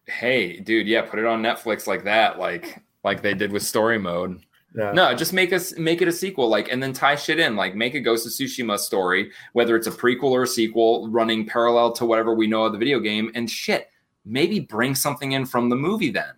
[0.07, 3.99] Hey, dude, yeah, put it on Netflix like that, like like they did with story
[3.99, 4.45] mode.
[4.77, 4.91] Yeah.
[4.91, 7.77] No, just make us make it a sequel, like, and then tie shit in, like,
[7.77, 11.93] make a Ghost of Tsushima story, whether it's a prequel or a sequel, running parallel
[11.93, 13.89] to whatever we know of the video game, and shit,
[14.25, 16.11] maybe bring something in from the movie.
[16.11, 16.33] Then,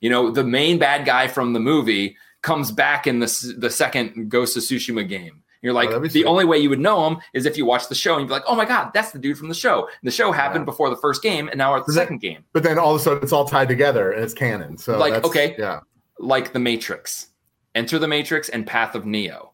[0.00, 4.30] you know, the main bad guy from the movie comes back in the the second
[4.30, 5.42] Ghost of Tsushima game.
[5.62, 6.24] You're like, Oh, the sweet.
[6.24, 8.32] only way you would know him is if you watch the show and you'd be
[8.32, 9.80] like, oh my god, that's the dude from the show.
[9.86, 10.66] And the show happened Yeah.
[10.66, 12.44] before the first game, and now we're at the that- second game.
[12.52, 14.78] but then all of a sudden it's all tied together and it's canon.
[14.78, 15.54] So Like, that's- okay.
[15.58, 15.80] yeah,
[16.18, 17.28] like The Matrix,
[17.74, 19.52] Enter the Matrix, and Path of Neo.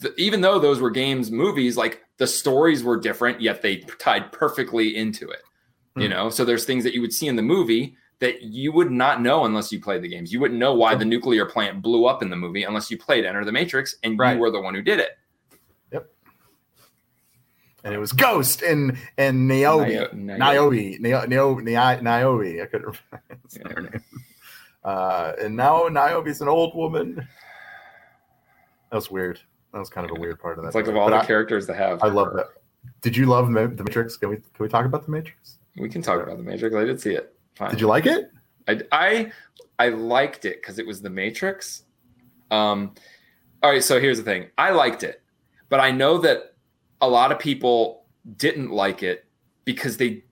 [0.00, 4.30] The, even though those were games, movies, like the stories were different, yet they tied
[4.32, 5.42] perfectly into it.
[5.96, 6.10] You Hmm.
[6.10, 9.22] know, so there's things that you would see in the movie that you would not
[9.22, 10.32] know unless you played the games.
[10.32, 13.24] You wouldn't know why the nuclear plant blew up in the movie unless you played
[13.24, 14.34] Enter the Matrix and Right.
[14.34, 15.10] you were the one who did it.
[17.88, 20.38] And it was Ghost and and Niobe, Nio- Niobe.
[20.38, 22.60] Niobe, Nio- Nio- Nio- Niobe.
[22.62, 22.98] I couldn't
[23.64, 24.04] remember her name.
[24.84, 27.14] Uh, and now Niobe's an old woman.
[28.90, 29.40] That was weird.
[29.72, 30.68] That was kind of a weird part of that.
[30.68, 32.02] It's like of all the characters that have.
[32.02, 32.48] I love that.
[33.00, 34.18] Did you love the Matrix?
[34.18, 35.58] Can we can we talk about the Matrix?
[35.78, 36.76] We can talk about the Matrix.
[36.76, 37.34] I did see it.
[37.54, 37.70] Fine.
[37.70, 38.30] Did you like it?
[38.68, 39.32] I I,
[39.78, 41.84] I liked it because it was the Matrix.
[42.50, 42.94] Um,
[43.62, 44.46] all right, so here's the thing.
[44.58, 45.22] I liked it,
[45.70, 46.54] but I know that
[47.00, 48.04] a lot of people
[48.36, 49.24] didn't like it
[49.64, 50.24] because they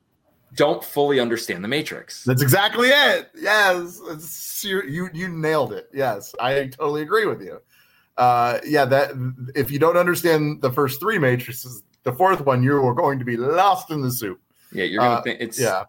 [0.55, 2.25] don't fully understand the Matrix.
[2.25, 3.31] That's exactly it.
[3.35, 5.89] Yes, it's, you you you nailed it.
[5.93, 7.61] Yes, I totally agree with you.
[8.17, 9.11] Uh, yeah, that
[9.55, 13.25] if you don't understand the first three matrices, the fourth one you are going to
[13.25, 14.41] be lost in the soup.
[14.73, 15.85] Yeah, you're gonna Uh, think it's Yeah,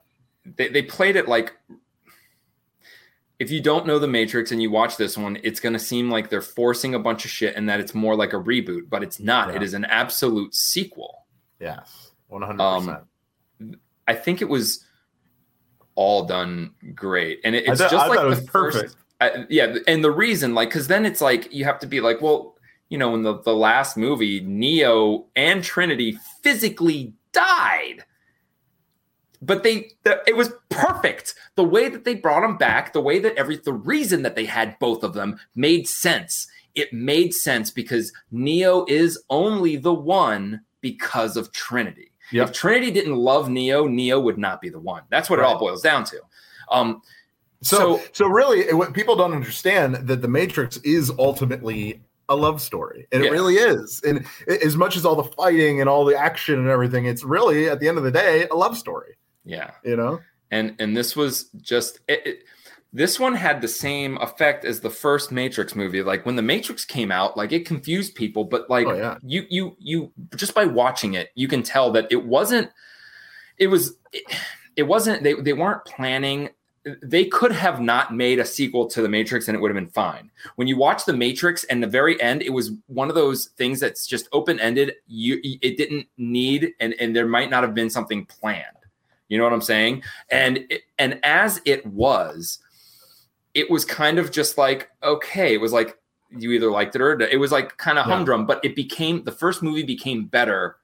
[0.58, 1.54] they, they played it like
[3.39, 6.09] if you don't know the Matrix and you watch this one, it's going to seem
[6.09, 9.03] like they're forcing a bunch of shit and that it's more like a reboot, but
[9.03, 9.49] it's not.
[9.49, 9.55] Yeah.
[9.57, 11.26] It is an absolute sequel.
[11.59, 13.80] Yes, one hundred Um, percent.
[14.07, 14.85] I think it was
[15.95, 18.77] all done great, and it, it's thought- just I like thought it the was first.
[18.77, 18.95] perfect.
[19.19, 22.22] I, yeah, and the reason, like, because then it's like you have to be like,
[22.22, 22.55] well,
[22.89, 28.05] you know, in the the last movie, Neo and Trinity physically died,
[29.41, 31.35] but they the, it was perfect.
[31.55, 34.45] The way that they brought them back, the way that every the reason that they
[34.45, 36.47] had both of them made sense.
[36.76, 42.11] It made sense because Neo is only the one because of Trinity.
[42.31, 42.49] Yep.
[42.49, 45.01] If Trinity didn't love Neo, Neo would not be the one.
[45.09, 46.22] That's what it all boils down to.
[46.69, 47.01] Um,
[47.64, 51.99] So, So- so, really, it- what people don't understand that the Matrix is ultimately
[52.30, 53.30] a love story, and Yeah.
[53.30, 53.99] it really is.
[54.05, 57.68] And as much as all the fighting and all the action and everything, it's really
[57.68, 59.15] at the end of the day a love story.
[59.48, 60.19] Yeah, You know?
[60.52, 62.44] and and this was just it, it-
[62.94, 66.02] this one had the same effect as the first Matrix movie.
[66.02, 69.18] Like when the Matrix came out, like it confused people, but like Oh, yeah.
[69.24, 72.69] you you you just by watching it, you can tell that it wasn't.
[73.57, 73.98] It was.
[74.14, 74.24] It,
[74.78, 75.22] it wasn't.
[75.22, 76.49] They they weren't planning.
[77.03, 79.91] They could have not made a sequel to the Matrix and it would have been
[79.91, 80.32] fine.
[80.56, 83.82] When you watch the Matrix and the very end, it was one of those things
[83.82, 84.94] that's just open ended.
[85.07, 88.77] You it didn't need and and there might not have been something planned.
[89.30, 90.04] You know what I'm saying?
[90.32, 92.60] And it, and as it was,
[93.54, 95.98] it was kind of just like okay, it was like
[96.38, 98.16] you either liked it or it was like kind of Yeah.
[98.16, 98.45] humdrum.
[98.45, 100.78] But it became the first movie became better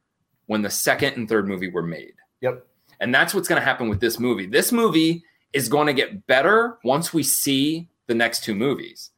[0.47, 2.65] when the second and third movie were made, Yep.
[2.99, 4.45] and that's what's going to happen with this movie.
[4.45, 9.11] This movie is going to get better once we see the next two movies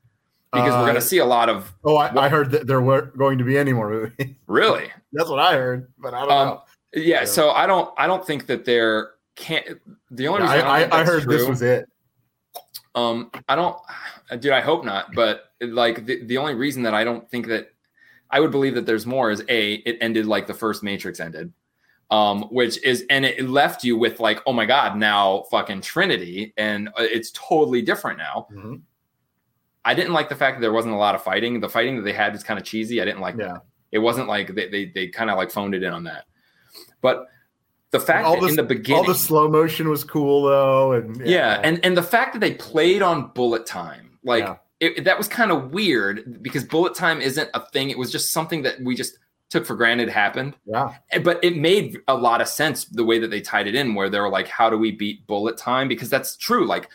[0.53, 2.79] because we're Uh, going to see a lot of Oh, I, I heard that there
[2.81, 4.35] weren't going to be any more movies.
[4.47, 6.61] really That's what I heard, but I don't Um, know.
[6.93, 7.25] yeah, Yeah.
[7.25, 9.65] So I don't I don't think that there can't
[10.11, 11.87] the only reason I, I, I, heard this was it.
[12.95, 13.77] Um, I don't,
[14.39, 14.53] dude.
[14.53, 15.13] I hope not.
[15.13, 17.73] But like the, the only reason that I don't think that
[18.31, 21.51] I would believe that there's more is a it ended like the first Matrix ended,
[22.09, 26.53] um, which is and it left you with like oh my god now fucking Trinity
[26.57, 28.47] and uh, it's totally different now.
[28.51, 28.81] Mhm.
[29.83, 31.59] I didn't like the fact that there wasn't a lot of fighting.
[31.59, 33.01] The fighting that they had was kind of cheesy.
[33.01, 33.47] I didn't like Yeah.
[33.53, 33.65] that.
[33.91, 36.25] It wasn't like they they, they kind of like phoned it in on that.
[37.01, 37.27] But
[37.91, 40.93] the fact All that the, in the beginning, all the slow motion was cool though,
[40.93, 44.55] and yeah, and and the fact that they played on bullet time, like Yeah.
[44.79, 47.89] it, that was kind of weird because bullet time isn't a thing.
[47.89, 49.17] It was just something that we just
[49.49, 50.55] took for granted happened.
[50.65, 53.93] yeah, But it made a lot of sense the way that they tied it in,
[53.93, 56.65] where they were like, "How do we beat bullet time?" Because that's true.
[56.65, 56.89] Like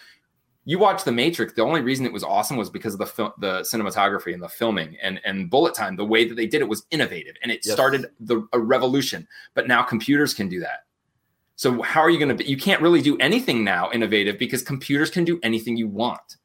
[0.71, 3.35] you watch the Matrix, the only reason it was awesome was because of the fil-
[3.39, 5.97] the cinematography and the filming and and bullet time.
[5.97, 7.75] The way that they did it was innovative, and it Yes.
[7.75, 9.27] started the a revolution.
[9.55, 10.85] But now computers can do that.
[11.57, 12.49] So how are you going to?
[12.49, 16.37] You can't really do anything now innovative because computers can do anything you want.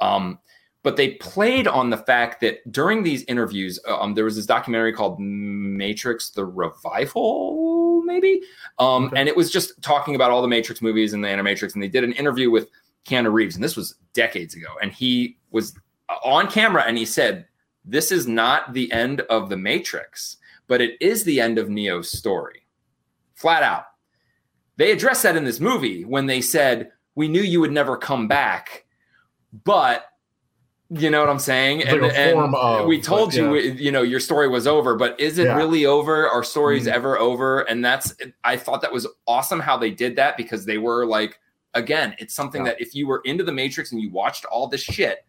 [0.00, 0.40] Um,
[0.82, 4.92] but they played on the fact that during these interviews, um, there was this documentary
[4.92, 8.42] called Matrix: The Revival, maybe,
[8.80, 9.20] um, Okay.
[9.20, 11.74] and it was just talking about all the Matrix movies and the Animatrix.
[11.74, 12.68] And they did an interview with
[13.06, 15.74] Keanu Reeves, and this was decades ago, and he was
[16.24, 17.46] on camera and he said,
[17.84, 20.36] "This is not the end of the Matrix,
[20.66, 22.66] but it is the end of Neo's story."
[23.34, 23.84] Flat out.
[24.76, 28.28] They addressed that in this movie when they said, "We knew you would never come
[28.28, 28.84] back,
[29.64, 30.06] but."
[30.92, 31.82] You know what I'm saying?
[31.82, 33.72] It's like a of, we told but, you, yeah.
[33.74, 35.56] you know, your story was over, but is it Yeah.
[35.56, 36.28] really over?
[36.28, 36.92] Are stories Mhm.
[36.92, 37.60] ever over?
[37.60, 38.12] And that's,
[38.42, 41.38] I thought that was awesome how they did that because they were like,
[41.74, 42.72] again, it's something Yeah.
[42.72, 45.24] that if you were into the Matrix and you watched all this shit,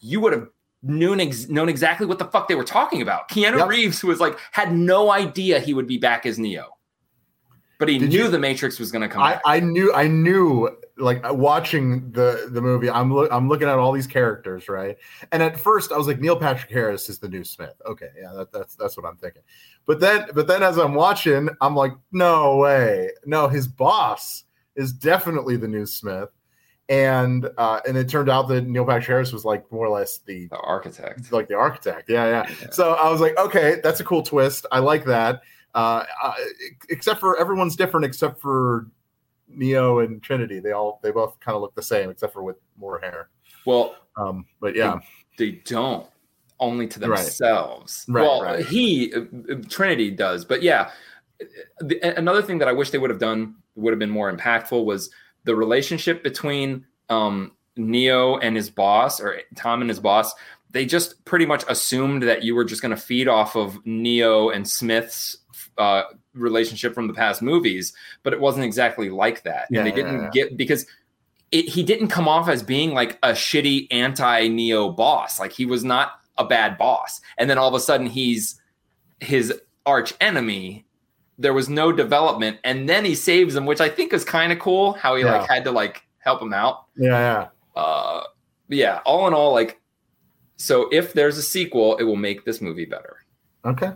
[0.00, 0.48] you would have
[0.82, 3.28] known ex- known exactly what the fuck they were talking about.
[3.28, 3.68] Keanu Yep.
[3.68, 6.76] Reeves was like had no idea he would be back as Neo,
[7.78, 9.40] but he Did knew you- the Matrix was going to come I.
[9.44, 12.88] I knew I knew like watching the the movie.
[12.90, 14.96] I'm look I'm looking at all these characters, right?
[15.32, 17.74] And at first I was like Neil Patrick Harris is the new Smith.
[17.86, 19.42] Okay, yeah, that, that's that's what I'm thinking.
[19.86, 24.44] But then but then as I'm watching, I'm like, no way, no, his boss
[24.76, 26.28] is definitely the new Smith.
[26.88, 30.18] And uh, and it turned out that Neil Patrick Harris was like more or less
[30.18, 31.30] the the architect.
[31.30, 32.10] like the architect.
[32.10, 32.54] Yeah, yeah.
[32.60, 32.70] Yeah.
[32.70, 34.66] So I was like, okay, that's a cool twist.
[34.72, 35.42] I like that.
[35.72, 36.32] Uh, uh,
[36.88, 38.88] except for everyone's different, except for
[39.46, 40.58] Neo and Trinity.
[40.58, 43.28] They all they both kind of look the same, except for with more hair.
[43.64, 44.98] Well, Um, but yeah,
[45.38, 46.08] they don't
[46.58, 48.04] only to themselves.
[48.08, 48.66] Right, well, right.
[48.66, 50.90] he uh, Trinity does, but yeah.
[51.80, 54.84] The, another thing that I wish they would have done would have been more impactful
[54.84, 55.10] was
[55.44, 60.32] the relationship between um, Neo and his boss, or Tom and his boss.
[60.70, 64.50] They just pretty much assumed that you were just going to feed off of Neo
[64.50, 65.36] and Smith's
[65.78, 66.02] uh,
[66.34, 67.92] relationship from the past movies,
[68.22, 69.66] but it wasn't exactly like that.
[69.70, 70.30] Yeah, and they didn't yeah.
[70.30, 70.86] get because
[71.52, 75.40] it, he didn't come off as being like a shitty anti Neo boss.
[75.40, 77.20] Like he was not a bad boss.
[77.38, 78.60] And then all of a sudden he's
[79.20, 79.52] his
[79.86, 80.86] arch enemy.
[81.40, 84.58] There was no development, and then he saves him, which I think is kind of
[84.58, 84.92] cool.
[84.92, 85.38] How he Yeah.
[85.38, 86.84] like had to like help him out.
[86.96, 87.08] Yeah,
[87.76, 87.82] yeah.
[87.82, 88.24] Uh,
[88.68, 89.00] yeah.
[89.06, 89.80] All in all, like,
[90.56, 93.24] so if there's a sequel, it will make this movie better.
[93.64, 93.90] Okay.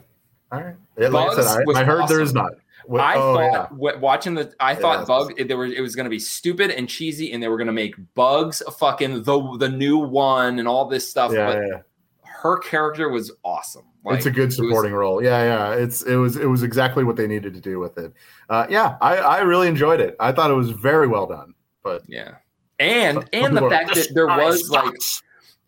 [0.50, 0.74] All right.
[0.98, 2.52] Yeah, like I said, I, I heard there is not.
[2.86, 3.96] What- I oh, thought yeah.
[3.96, 5.06] watching the, I thought.
[5.06, 7.56] Bug it, there was it was going to be stupid and cheesy, and they were
[7.56, 11.32] going to make Bugs fucking the the new one and all this stuff.
[11.32, 11.84] Yeah, but
[12.22, 13.84] her character was awesome.
[14.04, 15.22] Like, it's a good it was- supporting role.
[15.22, 15.74] Yeah, yeah.
[15.82, 18.12] It's it was it was exactly what they needed to do with it.
[18.50, 20.14] Uh, yeah, I I really enjoyed it.
[20.20, 21.54] I thought it was very well done.
[21.82, 22.36] But yeah,
[22.78, 24.94] and Some and the are fact that there was guy like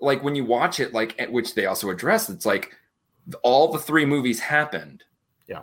[0.01, 2.75] like when you watch it, like at which they also address, it's like
[3.43, 5.03] all the three movies happened.
[5.47, 5.63] Yeah.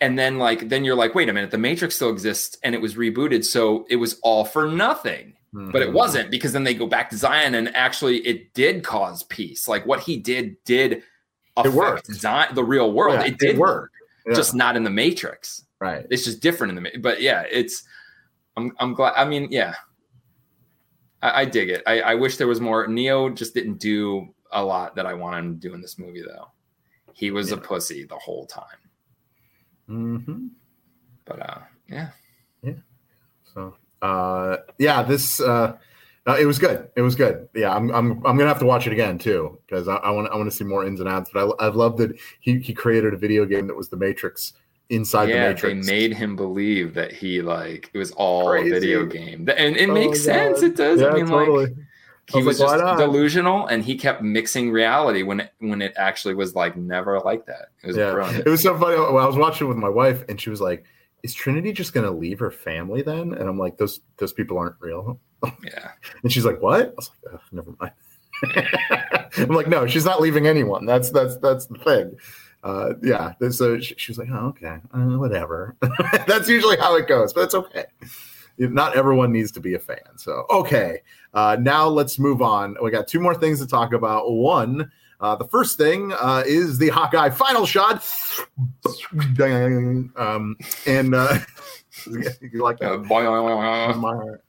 [0.00, 2.80] And then like then you're like, wait a minute, the Matrix still exists and it
[2.82, 5.34] was rebooted, so it was all for nothing.
[5.54, 5.92] But it Mhm.
[5.92, 9.68] wasn't because then they go back to Zion and actually it did cause peace.
[9.68, 11.02] Like what he did did
[11.56, 12.06] affect worked.
[12.06, 13.20] Zion, the real world.
[13.20, 13.92] Yeah, it did it work.
[14.26, 14.34] Yeah.
[14.34, 15.64] just not in the Matrix.
[15.80, 16.06] right.
[16.10, 17.84] It's just different in the but yeah, it's
[18.56, 19.74] I'm I'm glad I mean, yeah.
[21.22, 21.82] I, I dig it.
[21.86, 22.86] I, I wish there was more.
[22.86, 26.22] Neo just didn't do a lot that I wanted him to do in this movie
[26.22, 26.48] though.
[27.12, 28.64] He was a pussy the whole time.
[29.86, 30.46] hmm
[31.24, 31.58] But uh
[31.88, 32.10] yeah,
[32.62, 32.72] yeah.
[33.54, 35.76] So uh, yeah, this uh,
[36.26, 36.88] uh, it was good.
[36.96, 37.48] It was good.
[37.54, 40.36] Yeah, I'm I'm I'm gonna have to watch it again too because I, want I
[40.36, 41.30] want to see more ins and outs.
[41.32, 44.52] But I I love that he he created a video game that was the Matrix
[44.90, 45.86] inside the Matrix.
[45.86, 48.70] they made him believe that he like it was all Crazy.
[48.70, 49.48] a video game.
[49.56, 50.62] And it Oh, makes sense.
[50.62, 51.00] It does.
[51.00, 51.66] Yeah, I mean totally.
[51.66, 51.74] like
[52.34, 55.82] I he was was like, just delusional and he kept mixing reality when it when
[55.82, 57.70] it actually was like never like that.
[57.82, 58.46] It was yeah, brilliant.
[58.46, 58.96] it was so funny.
[58.96, 60.84] When I was watching with my wife, and she was like,
[61.24, 64.76] "Is Trinity just gonna leave her family then?" And I'm like, "Those those people aren't
[64.78, 65.18] real."
[65.64, 65.92] Yeah.
[66.22, 67.92] And she's like, "What?" I was like, "Ugh, "Never mind."
[69.38, 70.86] I'm like, "No, she's not leaving anyone.
[70.86, 72.16] That's that's that's the thing."
[72.62, 73.32] Uh, yeah.
[73.50, 75.76] So she, she was like, "Oh, okay, uh, whatever."
[76.26, 77.84] that's usually how it goes, but it's okay.
[78.58, 79.98] Not everyone needs to be a fan.
[80.16, 81.00] So okay,
[81.34, 82.76] uh, now let's move on.
[82.82, 84.30] We got two more things to talk about.
[84.30, 84.90] One.
[85.20, 88.04] Uh, the first thing uh, is the Hawkeye final shot.
[90.16, 91.38] Um, and uh,
[92.52, 92.92] you like that?
[92.92, 92.98] Uh.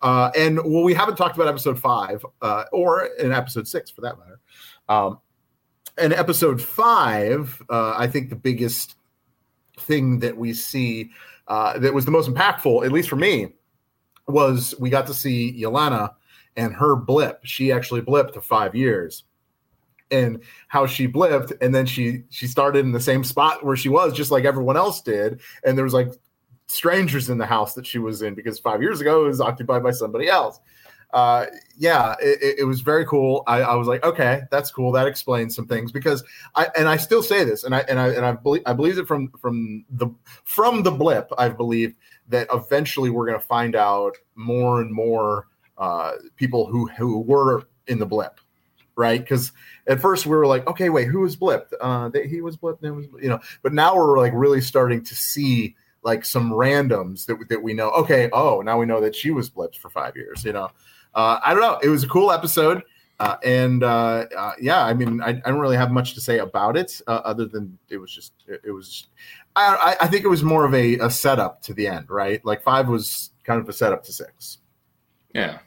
[0.01, 4.01] Uh, and well, we haven't talked about episode five, uh, or in episode six for
[4.01, 4.39] that matter.
[4.89, 5.19] Um,
[5.97, 8.95] and episode five, uh, I think the biggest
[9.79, 11.11] thing that we see
[11.47, 13.53] uh, that was the most impactful, at least for me,
[14.27, 16.13] was we got to see Yelena
[16.55, 17.39] and her blip.
[17.43, 19.23] She actually blipped to five years.
[20.11, 23.89] And how she blipped, and then she she started in the same spot where she
[23.89, 25.41] was, just like everyone else did.
[25.65, 26.11] And there was like
[26.67, 29.83] strangers in the house that she was in because five years ago it was occupied
[29.83, 30.59] by somebody else.
[31.13, 31.45] Uh,
[31.77, 33.43] yeah, it, it- was very cool.
[33.45, 34.91] I, I was like, okay, that's cool.
[34.91, 36.23] That explains some things because
[36.55, 38.97] I and I still say this, and I and I and I believe I believe
[38.97, 40.07] it from from the
[40.43, 41.29] from the blip.
[41.37, 41.93] I believe
[42.29, 47.61] that eventually we're going to find out more and more uh, people who who were
[47.85, 48.39] in the blip,
[48.95, 49.19] right?
[49.19, 49.51] Because
[49.85, 51.73] at first we were like, okay, wait, who was blipped?
[51.79, 52.81] Uh, he was blipped.
[52.81, 57.37] Was, you know, but now we're like really starting to see like some randoms that
[57.49, 57.89] that we know.
[57.91, 60.43] Okay, oh, now we know that she was blipped for five years.
[60.43, 60.69] You know,
[61.13, 61.79] uh, I don't know.
[61.81, 62.83] It was a cool episode,
[63.19, 66.39] uh, and uh, uh, yeah, I mean, I, I don't really have much to say
[66.39, 69.07] about it uh, other than it was just it, it was.
[69.55, 72.43] I, I I think it was more of a, a setup to the end, right?
[72.45, 74.59] Like five was kind of a setup to six.
[75.33, 75.59] Yeah.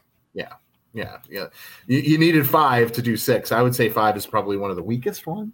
[0.97, 1.49] Yeah, yeah.
[1.87, 3.53] You, you needed five to do six.
[3.53, 5.53] I would say five is probably one of the weakest ones.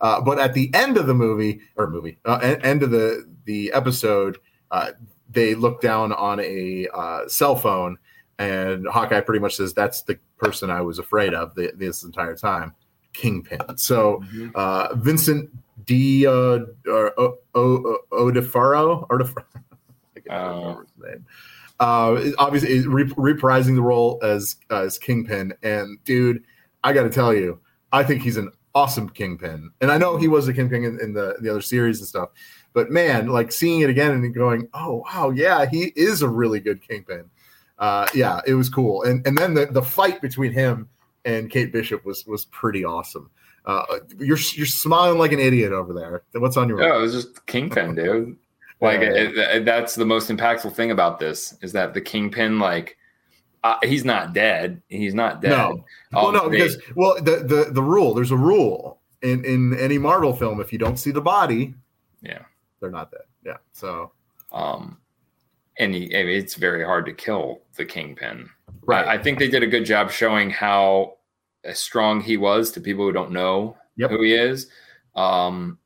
[0.00, 3.72] Uh, but at the end of the movie or movie, uh, end of the the
[3.72, 4.38] episode,
[4.70, 4.90] uh,
[5.30, 7.96] they look down on a uh, cell phone,
[8.38, 12.36] and Hawkeye pretty much says, "That's the person I was afraid of the, this entire
[12.36, 12.74] time,
[13.12, 14.22] Kingpin." So
[14.54, 15.50] uh, Vincent
[15.86, 16.26] D.
[16.26, 19.44] Uh, or o, o, Odefaro, Odefaro,
[20.16, 20.58] I can't Oh.
[20.60, 21.26] remember his name.
[21.80, 26.42] Uh, obviously, re- reprising the role as as Kingpin, and dude,
[26.84, 27.60] I got to tell you,
[27.92, 31.12] I think he's an awesome Kingpin, and I know he was a Kingpin in, in
[31.12, 32.30] the the other series and stuff.
[32.74, 36.60] But man, like seeing it again and going, oh wow, yeah, he is a really
[36.60, 37.24] good Kingpin.
[37.78, 40.88] Uh, yeah, it was cool, and and then the the fight between him
[41.24, 43.30] and Kate Bishop was was pretty awesome.
[43.64, 43.84] Uh,
[44.18, 46.22] you're you're smiling like an idiot over there.
[46.40, 46.82] What's on your?
[46.82, 48.36] Oh, it was just Kingpin, dude.
[48.80, 49.08] Like Yeah.
[49.12, 52.96] it, it- that's the most impactful thing about this is that the Kingpin, like,
[53.64, 54.80] uh, he's not dead.
[54.88, 55.50] He's not dead.
[55.50, 55.84] No.
[56.12, 58.14] well, no, because well, the the the rule.
[58.14, 60.60] There's a rule in in any Marvel film.
[60.60, 61.74] If you don't see the body,
[62.22, 62.40] yeah.
[62.80, 63.22] they're not dead.
[63.44, 63.56] Yeah.
[63.72, 64.12] So
[64.52, 64.98] Um,
[65.78, 68.48] and he, I mean, it's very hard to kill the kingpin.
[68.82, 69.06] Right.
[69.06, 71.18] I, I think they did a good job showing how
[71.72, 74.10] strong he was to people who don't know Yep.
[74.10, 74.68] who he is.
[75.14, 75.78] Um,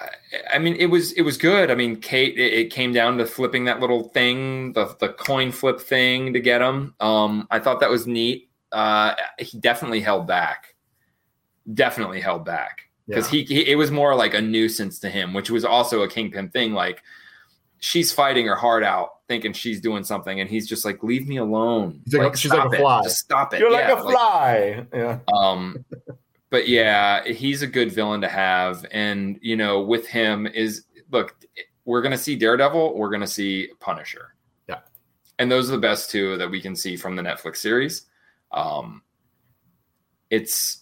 [0.00, 0.08] I-
[0.54, 1.70] I mean, it was it was good.
[1.70, 2.38] I mean, Kate.
[2.38, 6.40] It, it came down to flipping that little thing, the the coin flip thing, to
[6.40, 6.94] get him.
[7.00, 8.48] Um, I thought that was neat.
[8.72, 10.74] Uh, he definitely held back.
[11.74, 15.50] Definitely held back because he, he it was more like a nuisance to him, which
[15.50, 16.72] was also a kingpin thing.
[16.72, 17.02] Like
[17.78, 21.36] she's fighting her heart out, thinking she's doing something, and he's just like, "Leave me
[21.36, 22.80] alone." He's like- she's like stop a it.
[22.80, 23.02] fly.
[23.02, 23.60] Just stop it.
[23.60, 24.86] You're like a fly.
[24.94, 25.18] yeah.
[25.32, 25.84] um,
[26.50, 31.36] but yeah, he's a good villain to have, and you know, with him is look,
[31.84, 34.34] we're gonna see Daredevil, we're gonna see Punisher,
[34.68, 34.80] Yeah.
[35.38, 38.06] and those are the best two that we can see from the Netflix series.
[38.52, 39.02] Um,
[40.30, 40.78] it's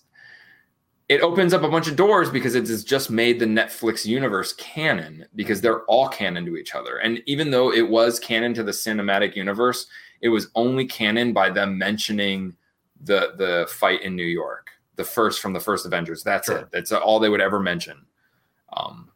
[1.08, 4.52] it opens up a bunch of doors because it has just made the Netflix universe
[4.54, 6.98] canon because they're all canon to each other.
[6.98, 9.86] And even though it was canon to the cinematic universe,
[10.20, 12.54] it was only canon by them mentioning
[13.04, 16.22] the the fight in New York, the first from the first Avengers.
[16.22, 16.58] That's Sure.
[16.58, 16.68] it.
[16.70, 18.04] That's all they would ever mention.
[18.76, 19.10] Um,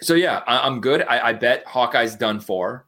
[0.00, 1.02] so yeah, I, I'm good.
[1.02, 2.86] I, I bet Hawkeye's done for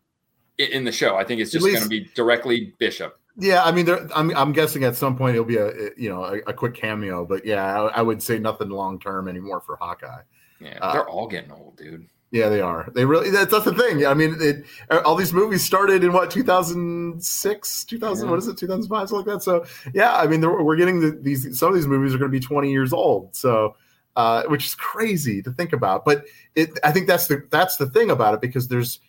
[0.57, 1.16] in the show.
[1.16, 3.19] I think it's just going to be directly Bishop.
[3.36, 6.24] Yeah, I mean, there, I'm I'm guessing at some point it'll be a you know
[6.24, 9.77] a, a quick cameo, but yeah, I, I would say nothing long term anymore for
[9.77, 10.23] Hawkeye.
[10.61, 12.07] Yeah, Uh, they're all getting old, dude.
[12.32, 12.90] Yeah, they are.
[12.94, 14.06] They really that's, that's the thing.
[14.06, 14.64] I mean, it,
[15.04, 18.24] all these movies started in what 2006, 2000.
[18.24, 18.30] Yeah.
[18.30, 19.42] What is it, 2005, something like that.
[19.42, 19.64] So
[19.94, 21.59] yeah, I mean, we're getting the, these.
[21.59, 23.36] Some of these movies are going to be 20 years old.
[23.36, 23.76] So.
[24.14, 26.78] Uh, which is crazy to think about, but it.
[26.84, 29.00] I think that's the that's the thing about it because there's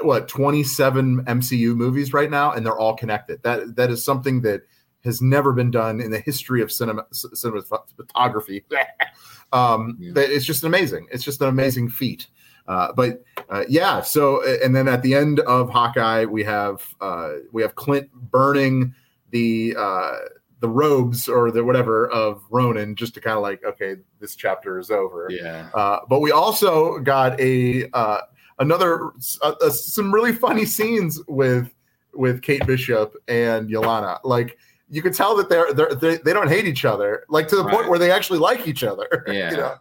[0.00, 3.42] what 27 MCU movies right now, and they're all connected.
[3.42, 4.62] That that is something that
[5.02, 8.62] has never been done in the history of cinema cinematography.
[9.52, 10.12] um, Yeah.
[10.16, 11.08] it's just amazing.
[11.10, 12.28] It's just an amazing feat.
[12.66, 17.34] Uh, but uh, yeah, so and then at the end of Hawkeye, we have uh,
[17.52, 18.94] we have Clint burning
[19.30, 20.12] the uh,
[20.60, 24.78] the robes or the whatever of Ronin just to kind of like okay, this chapter
[24.78, 25.28] is over.
[25.30, 25.68] Yeah.
[25.74, 28.20] Uh, but we also got a uh,
[28.58, 31.74] another some really funny scenes with
[32.14, 34.20] with Kate Bishop and Yelena.
[34.24, 34.56] Like
[34.88, 37.68] you could tell that they're, they're they they don't hate each other, like to the
[37.68, 39.24] point where they actually like each other.
[39.34, 39.50] Yeah.
[39.50, 39.74] you know?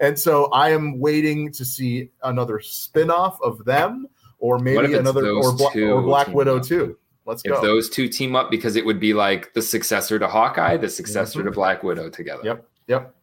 [0.00, 4.06] And so I am waiting to see another spin-off of them,
[4.38, 6.64] or maybe another or, Bla- or Black Widow up?
[6.64, 6.96] too.
[7.26, 7.60] Let's If go.
[7.60, 11.42] those two team up, because it would be like the successor to Hawkeye, the successor
[11.44, 12.38] to Black Widow together.
[12.42, 12.46] Mm-hmm.
[12.48, 12.66] Yep.
[12.88, 13.14] Yep.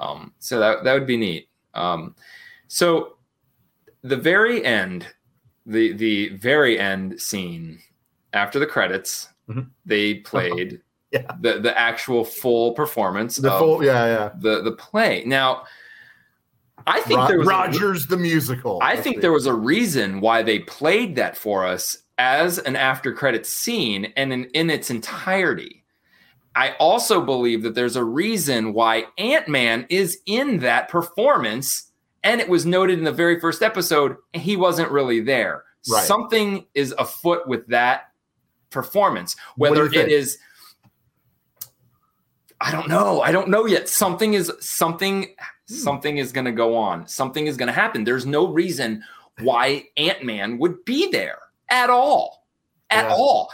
[0.00, 1.48] Um, so that that would be neat.
[1.74, 2.16] Um,
[2.68, 3.16] so
[4.02, 5.06] the very end,
[5.66, 7.78] the the very end scene
[8.32, 9.68] after the credits, Mhm.
[9.86, 10.80] they played
[11.12, 11.30] Yeah.
[11.40, 14.30] the the actual full performance The of full, yeah, yeah.
[14.38, 15.22] the the play.
[15.26, 15.64] Now,
[16.86, 18.78] I think Ro- there was a- Rogers the musical.
[18.82, 23.12] I think there was a reason why they played that for us as an after
[23.12, 25.84] credit scene and in, in its entirety.
[26.56, 31.90] I also believe that there's a reason why Ant Man is in that performance,
[32.22, 35.64] and it was noted in the very first episode, he wasn't really there.
[35.88, 36.04] Right.
[36.04, 38.12] Something is afoot with that
[38.70, 40.38] performance, whether it is.
[42.60, 43.20] I don't know.
[43.20, 43.88] I don't know yet.
[43.88, 45.34] Something is something
[45.68, 45.74] Hmm.
[45.74, 47.06] something is going to go on.
[47.06, 48.04] Something is going to happen.
[48.04, 49.02] There's no reason
[49.40, 51.38] why Ant-Man would be there
[51.70, 52.46] at all.
[52.90, 53.14] At Yeah.
[53.14, 53.50] all.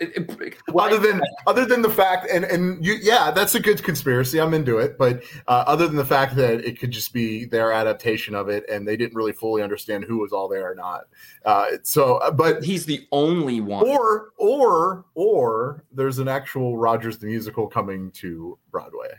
[0.00, 3.82] It- it- other than other than the fact and and you yeah that's a good
[3.82, 7.44] conspiracy i'm into it but uh, other than the fact that it could just be
[7.44, 10.74] their adaptation of it and they didn't really fully understand who was all there or
[10.74, 11.02] not
[11.44, 13.86] uh, so uh, but he's the only one.
[13.86, 19.12] or or or there's an actual rogers the musical coming to broadway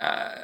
[0.00, 0.34] uh,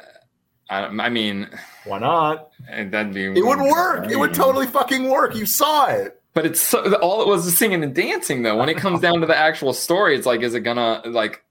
[0.69, 1.49] I, I mean,
[1.85, 5.87] why not and that'd be it would work it would totally fucking work you saw
[5.87, 8.55] it But it's so, all it was is singing and dancing, though.
[8.57, 11.43] When it comes down to the actual story, it's like, is it gonna like?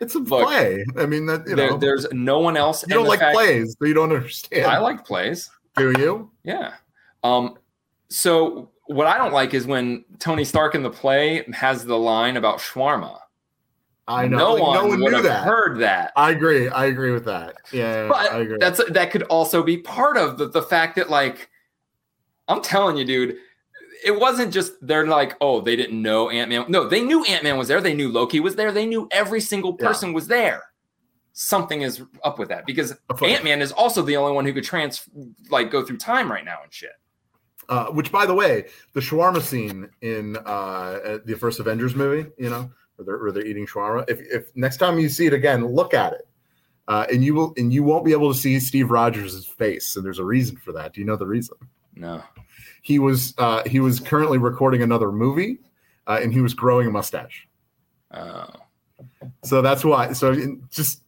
[0.00, 2.82] it's a Look, play i mean that you there- know there's no one else.
[2.86, 5.48] you don't like fact- plays so you don't understand I like plays.
[5.76, 6.74] do you Yeah.
[7.22, 7.56] Um.
[8.10, 12.36] So what I don't like is when Tony Stark in the play has the line
[12.36, 13.18] about shawarma.
[14.06, 16.12] I know No like, one, no one would knew have that heard that.
[16.16, 16.68] I agree.
[16.68, 17.56] I agree with that.
[17.72, 18.58] Yeah, I agree.
[18.58, 21.48] But that's that could also be part of the, the fact that like
[22.48, 23.36] I'm telling you, dude,
[24.04, 26.66] it wasn't just they're like, oh, they didn't know Ant Man.
[26.68, 27.80] No, they knew Ant Man was there.
[27.80, 28.70] They knew Loki was there.
[28.70, 29.86] They knew every single Yeah.
[29.86, 30.62] person was there.
[31.32, 34.64] Something is up with that because Ant Man is also the only one who could
[34.64, 35.08] trans
[35.48, 36.92] like go through time right now and shit.
[37.70, 42.50] Uh, which, by the way, the shawarma scene in uh, the first Avengers movie, you
[42.50, 44.08] know, where they're, where they're eating shawarma.
[44.08, 46.26] If, if next time you see it again, look at it,
[46.88, 50.04] uh, and you will, and you won't be able to see Steve Rogers' face, and
[50.04, 50.92] there's a reason for that.
[50.94, 51.56] Do you know the reason?
[51.96, 52.22] No.
[52.82, 55.58] He was uh, he was currently recording another movie,
[56.06, 57.48] uh, and he was growing a mustache.
[58.10, 58.46] Oh.
[59.42, 60.12] So that's why.
[60.12, 61.02] So just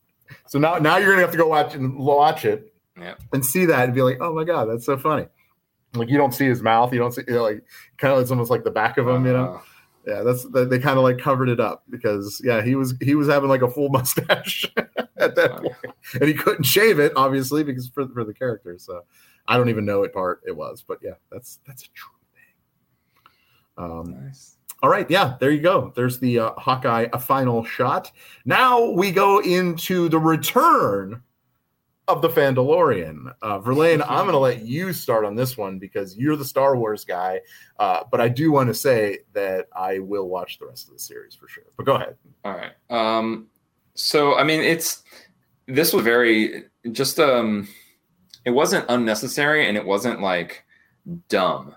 [0.46, 3.20] so now now you're gonna have to go watch and watch it Yep.
[3.34, 5.26] and see that and be like, oh my god, that's so funny.
[5.94, 7.62] Like you don't see his mouth, you don't see you know, like
[7.98, 9.60] kind of it's almost like the back of him, you know.
[10.06, 13.16] Yeah, that's that they kind of like covered it up because yeah, he was he
[13.16, 14.64] was having like a full mustache
[15.16, 15.58] at that Wow.
[15.58, 18.78] point, and he couldn't shave it obviously because for for the character.
[18.78, 19.02] So
[19.48, 22.12] I don't even know what part it was, but yeah, that's that's a true
[23.76, 23.84] thing.
[23.84, 24.56] Um, nice.
[24.82, 25.92] all right, yeah, there you go.
[25.96, 28.12] There's the uh, Hawkeye a final shot.
[28.44, 31.20] Now we go into the return
[32.08, 33.34] of the Fandalorian.
[33.42, 36.76] Uh, Verlaine, I'm going to let you start on this one because you're the Star
[36.76, 37.40] Wars guy.
[37.78, 41.00] Uh, but I do want to say that I will watch the rest of the
[41.00, 41.64] series for sure.
[41.76, 42.16] But go ahead.
[42.44, 42.72] All right.
[42.90, 43.48] Um,
[43.94, 45.02] so I mean, it's
[45.66, 47.68] this was very just um,
[48.44, 50.64] it wasn't unnecessary and it wasn't like
[51.28, 51.74] dumb.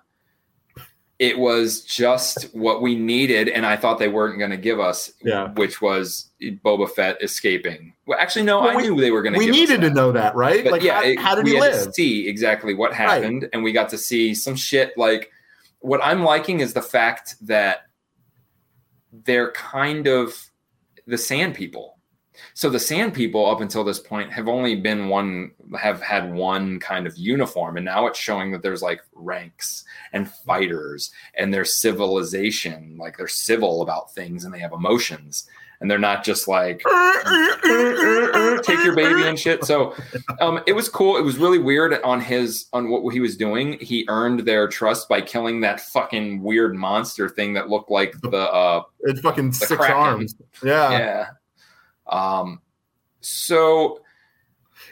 [1.20, 5.12] It was just what we needed, and I thought they weren't going to give us,
[5.22, 5.50] Yeah.
[5.56, 7.94] which was Boba Fett escaping.
[8.08, 9.40] Well, actually, no, Well, I we- knew they were going to.
[9.40, 10.64] We give us needed to know that, right?
[10.64, 11.86] But like, yeah, how, it- how did we he had live?
[11.88, 14.98] to see exactly what happened, and we got to see some shit.
[14.98, 15.30] Like
[15.80, 17.82] what I'm liking is the fact that
[19.12, 20.50] they're kind of
[21.06, 21.98] the Sand People.
[22.54, 26.80] So the Sand People, up until this point, have only been one, have had one
[26.80, 29.84] kind of uniform, and now it's showing that there's like ranks
[30.14, 35.48] and fighters, and there's civilization, like they're civil about things, and they have emotions,
[35.82, 36.84] and they're not just like
[38.64, 39.64] take your baby and shit.
[39.64, 39.96] So
[40.42, 41.18] um, it was cool.
[41.18, 43.80] It was really weird on his on what he was doing.
[43.80, 48.52] He earned their trust by killing that fucking weird monster thing that looked like the
[48.52, 49.96] uh, It's fucking six Kraken.
[49.96, 50.36] arms.
[50.64, 50.92] Yeah.
[50.92, 51.26] yeah.
[52.10, 52.62] Um,
[53.22, 54.02] so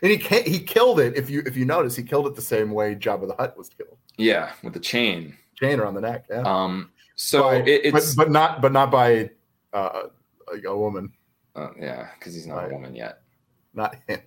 [0.01, 1.15] And he he killed it.
[1.17, 3.69] If you if you notice, he killed it the same way Jabba the Hutt was
[3.69, 3.97] killed.
[4.17, 5.35] yeah, with the chain.
[5.55, 6.25] Chain around the neck.
[6.29, 6.41] Yeah.
[6.41, 9.31] Um, so By- it, it's but not but not by
[9.73, 10.03] uh,
[10.65, 11.11] a woman,
[11.55, 12.71] uh, yeah, because he's not Right.
[12.71, 13.21] a woman yet.
[13.73, 14.21] not him.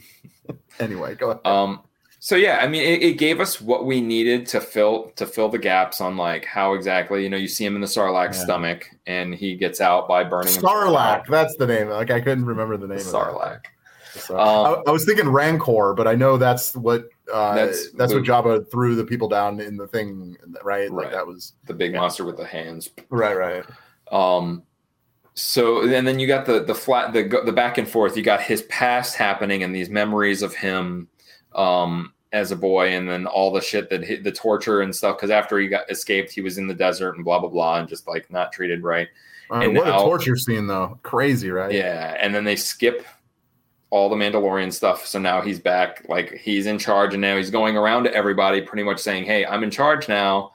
[0.80, 1.46] anyway, go ahead.
[1.46, 1.82] Um,
[2.22, 5.48] so yeah, I mean, it, it gave us what we needed to fill to fill
[5.48, 8.44] the gaps on like how exactly you know you see him in the Sarlacc Yeah.
[8.44, 11.88] stomach and he gets out by burning Sarlacc, that's the name.
[11.88, 12.98] Like I couldn't remember the name.
[12.98, 13.62] Sarlacc.
[14.12, 18.12] So, Um, I, I was thinking Rancor, but I know that's what uh, That's that's,
[18.12, 20.90] what Jabba threw the people down in the thing, right?
[20.90, 21.12] Like Right.
[21.12, 22.00] that was the big Yeah.
[22.00, 22.90] monster with the hands.
[23.08, 23.64] right, right.
[24.12, 24.64] Um,
[25.34, 28.16] so and then you got the the flat the the back and forth.
[28.16, 31.08] You got his past happening and these memories of him
[31.54, 35.16] um, as a boy, and then all the shit that hit, the torture and stuff.
[35.16, 37.88] Because after he got escaped, he was in the desert and blah blah blah, and
[37.88, 39.08] just like not treated right.
[39.50, 40.98] Right, And what now- a torture scene, though.
[41.02, 41.72] Crazy, right?
[41.72, 43.04] Yeah, and then they skip
[43.90, 45.04] all the Mandalorian stuff.
[45.04, 48.60] So now he's back, like he's in charge, and now he's going around to everybody,
[48.62, 50.52] pretty much saying, "Hey, I'm in charge now."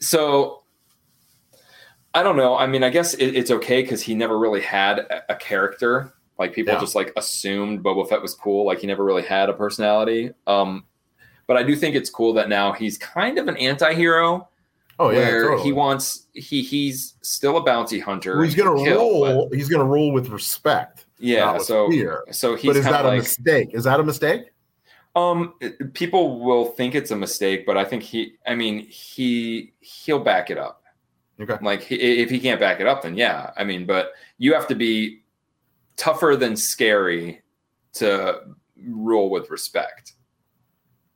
[0.00, 0.62] So
[2.14, 2.56] I don't know.
[2.56, 6.14] I mean, I guess it, it's okay because he never really had a, a character.
[6.38, 6.80] Like people Yeah.
[6.80, 8.66] just like assumed Boba Fett was cool.
[8.66, 10.30] Like he never really had a personality.
[10.46, 10.84] Um,
[11.46, 14.48] but I do think it's cool that now he's kind of an anti-hero
[14.98, 15.62] Oh yeah, where totally.
[15.64, 18.36] he wants he he's still a bounty hunter.
[18.36, 19.50] Well, he's gonna kill, but- roll.
[19.52, 21.06] He's gonna roll with respect.
[21.18, 22.24] yeah, so fear.
[22.30, 23.70] so he's But is that of a mistake?
[23.72, 24.50] Is that a mistake?
[25.16, 25.54] um
[25.92, 30.50] people will think it's a mistake, but I think he I mean he he'll back
[30.50, 30.82] it up.
[31.40, 31.56] Okay.
[31.62, 33.50] Like he, if he can't back it up, then yeah.
[33.56, 35.22] I mean, but you have to be
[35.96, 37.42] tougher than scary
[37.94, 38.40] to
[38.86, 40.12] rule with respect.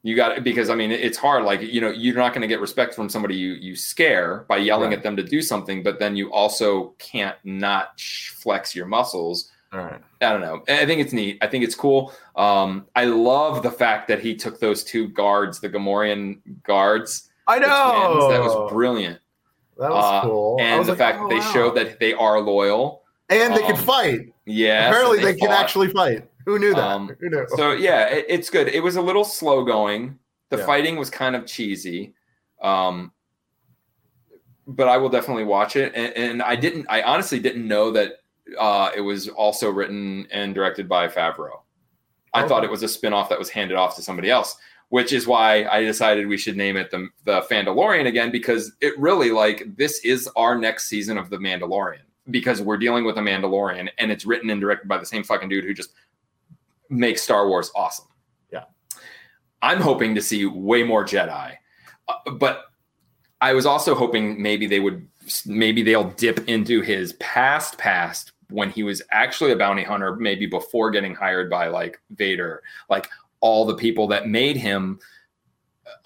[0.02, 1.44] You got because I mean it's hard.
[1.44, 4.58] Like you know you're not going to get respect from somebody you you scare by
[4.58, 4.98] yelling Right.
[4.98, 9.50] at them to do something, but then you also can't not flex your muscles.
[9.72, 10.00] All right.
[10.22, 10.62] I don't know.
[10.68, 11.36] I think it's neat.
[11.42, 12.14] I think it's cool.
[12.36, 17.28] Um, I love the fact that he took those two guards, the Gamorrean guards.
[17.46, 18.30] I know.
[18.30, 19.18] That was brilliant.
[19.76, 20.56] That was Uh, cool.
[20.60, 21.52] And was the like, fact oh, that they wow.
[21.52, 23.02] showed that they are loyal.
[23.28, 24.20] and they can um, fight.
[24.48, 24.88] Yeah.
[24.88, 26.28] Apparently, they, can actually fight.
[26.46, 26.82] Who knew that?
[26.82, 27.46] Um, Who knew?
[27.56, 28.68] So yeah, it, it's good.
[28.68, 30.18] It was a little slow going.
[30.48, 30.66] The Yeah.
[30.66, 32.14] fighting was kind of cheesy.
[32.62, 33.12] Um,
[34.66, 35.92] but I will definitely watch it.
[35.94, 36.86] And, and I didn't.
[36.88, 38.14] I honestly didn't know that
[38.58, 41.60] uh, it was also written and directed by Favreau.
[42.32, 42.48] I Okay.
[42.48, 44.56] thought it was a spin-off that was handed off to somebody else,
[44.88, 48.98] which is why I decided we should name it the the Fandalorian again because it
[48.98, 53.20] really like this is our next season of the Mandalorian because we're dealing with a
[53.20, 55.92] Mandalorian and it's written and directed by the same fucking dude who just
[56.90, 58.06] makes Star Wars awesome.
[58.52, 58.64] Yeah.
[59.62, 61.54] I'm hoping to see way more Jedi,
[62.08, 62.66] uh, but
[63.40, 65.06] I was also hoping maybe they would
[65.46, 70.46] maybe they'll dip into his past past when he was actually a bounty hunter, maybe
[70.46, 73.08] before getting hired by like Vader, like
[73.40, 74.98] all the people that made him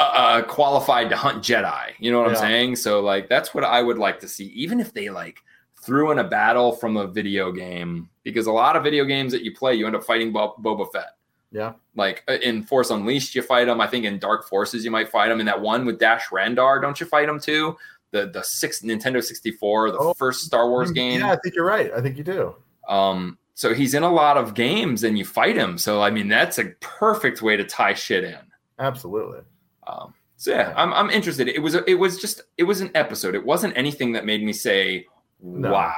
[0.01, 1.93] uh, qualified to hunt Jedi.
[1.99, 2.77] You know what I'm saying?
[2.77, 5.39] So like that's what I would like to see, even if they like
[5.83, 9.43] threw in a battle from a video game, because a lot of video games that
[9.43, 11.17] you play, you end up fighting Bo- Boba Fett.
[11.51, 11.73] Yeah.
[11.97, 13.81] Like uh, in Force Unleashed, you fight him.
[13.81, 15.39] I think in Dark Forces, you might fight him.
[15.41, 17.77] In that one with Dash Rendar, don't you fight him too?
[18.11, 21.21] The the six Nintendo 64, the Oh, first Star Wars game.
[21.21, 21.91] Yeah, I think you're right.
[21.95, 22.55] I think you do.
[22.89, 25.77] Um, so he's in a lot of games and you fight him.
[25.79, 28.39] So I mean, that's a perfect way to tie shit in.
[28.79, 29.41] Absolutely.
[29.87, 31.49] Um, so yeah, I'm I'm interested.
[31.49, 33.35] It was a, it was just it was an episode.
[33.35, 35.07] It wasn't anything that made me say,
[35.43, 35.73] No.
[35.73, 35.95] "Wow."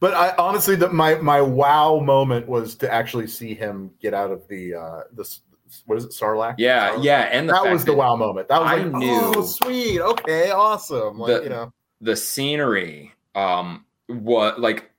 [0.00, 4.30] But I honestly, the, my my wow moment was to actually see him get out
[4.30, 5.40] of the uh this
[5.86, 6.54] what is it Sarlacc?
[6.58, 7.04] Yeah, Sarlacc?
[7.04, 8.48] yeah, and that was the wow moment.
[8.48, 11.18] That was I like, knew- oh, sweet, okay, awesome.
[11.18, 14.90] Like The- you know, the scenery um what like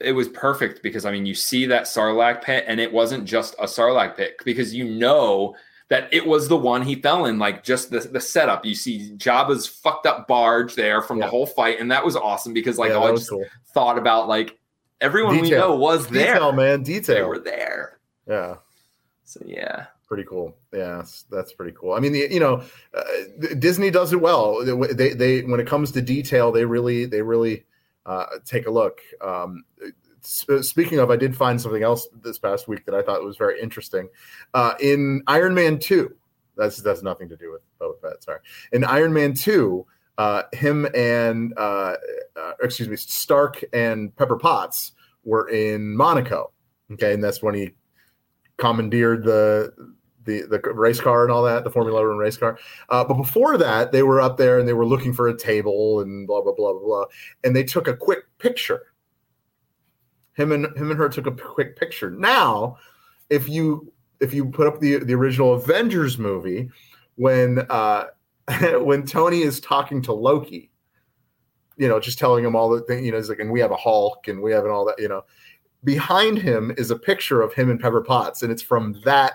[0.00, 3.54] it was perfect because I mean you see that Sarlacc pit and it wasn't just
[3.58, 5.54] a Sarlacc pit because you know
[5.92, 9.12] that it was the one he fell in like just the, the setup you see
[9.18, 11.26] Jabba's fucked up barge there from Yeah.
[11.26, 13.44] the whole fight and that was awesome because like yeah, I just cool.
[13.74, 14.58] thought about like
[15.02, 17.14] everyone we know was there Detail, man, detail.
[17.16, 18.56] they were there Yeah.
[19.24, 20.54] so yeah pretty cool.
[20.72, 21.94] Yeah, that's- that's pretty cool.
[21.94, 22.62] I mean, the, you know,
[22.94, 23.02] uh,
[23.58, 24.62] Disney does it well.
[24.62, 27.64] They they when it comes to detail, they really they really
[28.04, 29.00] uh, take a look.
[29.22, 29.64] Um,
[30.22, 33.60] speaking of, I did find something else this past week that I thought was very
[33.60, 34.08] interesting.
[34.54, 36.14] Uh, in Iron Man two,
[36.56, 38.22] that's that's nothing to do with Boba Fett.
[38.22, 38.40] Sorry.
[38.72, 39.86] In Iron Man two,
[40.18, 41.94] uh, him and uh,
[42.36, 44.92] uh, excuse me, Stark and Pepper Potts
[45.24, 46.52] were in Monaco.
[46.92, 47.70] Okay, and that's when he
[48.58, 49.72] commandeered the
[50.24, 52.58] the the race car and all that, the Formula One race car.
[52.88, 56.00] Uh, but before that, they were up there and they were looking for a table
[56.00, 57.04] and blah blah blah blah blah,
[57.44, 58.91] and they took a quick picture.
[60.34, 62.10] Him and him and her took a quick picture.
[62.10, 62.78] Now,
[63.30, 66.70] if you if you put up the the original Avengers movie,
[67.16, 68.06] when uh,
[68.80, 70.70] when Tony is talking to Loki,
[71.76, 73.70] you know, just telling him all the things, you know, he's like, and we have
[73.70, 75.24] a Hulk and we have and all that, you know.
[75.84, 79.34] Behind him is a picture of him and Pepper Potts, and it's from that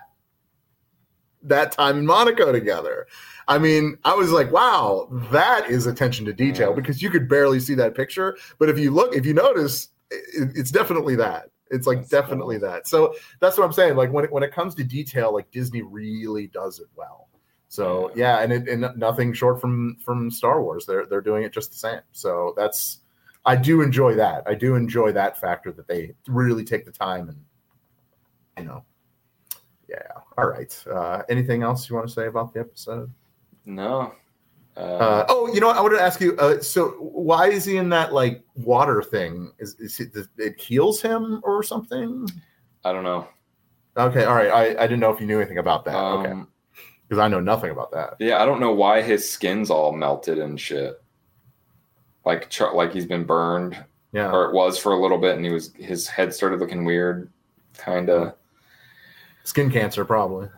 [1.44, 3.08] that time in Monaco together.
[3.48, 7.60] I mean, I was like, wow, that is attention to detail because you could barely
[7.60, 8.38] see that picture.
[8.60, 11.50] But if you look, if you notice, it, it's definitely that.
[11.70, 12.88] It's like That's definitely that.
[12.88, 13.96] So that's what I'm saying.
[13.96, 17.28] Like when it, when it comes to detail, like Disney really does it well.
[17.68, 20.86] So yeah, and it, and nothing short from from Star Wars.
[20.86, 22.00] They're they're doing it just the same.
[22.14, 23.02] So that's
[23.46, 24.44] I do enjoy that.
[24.48, 27.44] I do enjoy that factor that they really take the time and
[28.58, 28.84] you know.
[29.90, 30.22] Yeah.
[30.38, 30.84] All right.
[30.90, 33.12] Uh, anything else you want to say about the episode?
[33.66, 34.14] no
[34.78, 35.78] uh, Uh, oh, you know what?
[35.78, 36.36] I wanted to ask you.
[36.38, 39.52] Uh, so, why is he in that like water thing?
[39.60, 42.28] Is, is it, it heals him or something?
[42.86, 43.28] I don't know
[43.98, 44.24] Okay.
[44.26, 44.50] All right.
[44.52, 45.96] I, I didn't know if you knew anything about that.
[45.96, 46.30] okay.
[46.32, 46.48] um,
[47.10, 48.14] Because I know nothing about that.
[48.20, 51.02] Yeah, I don't know why his skin's all melted and shit.
[52.26, 53.76] Like like he's been burned,
[54.12, 54.32] Yeah.
[54.32, 57.32] or it was for a little bit, and he was his head started looking weird,
[57.78, 58.34] kind of
[59.46, 60.50] Skin cancer, probably.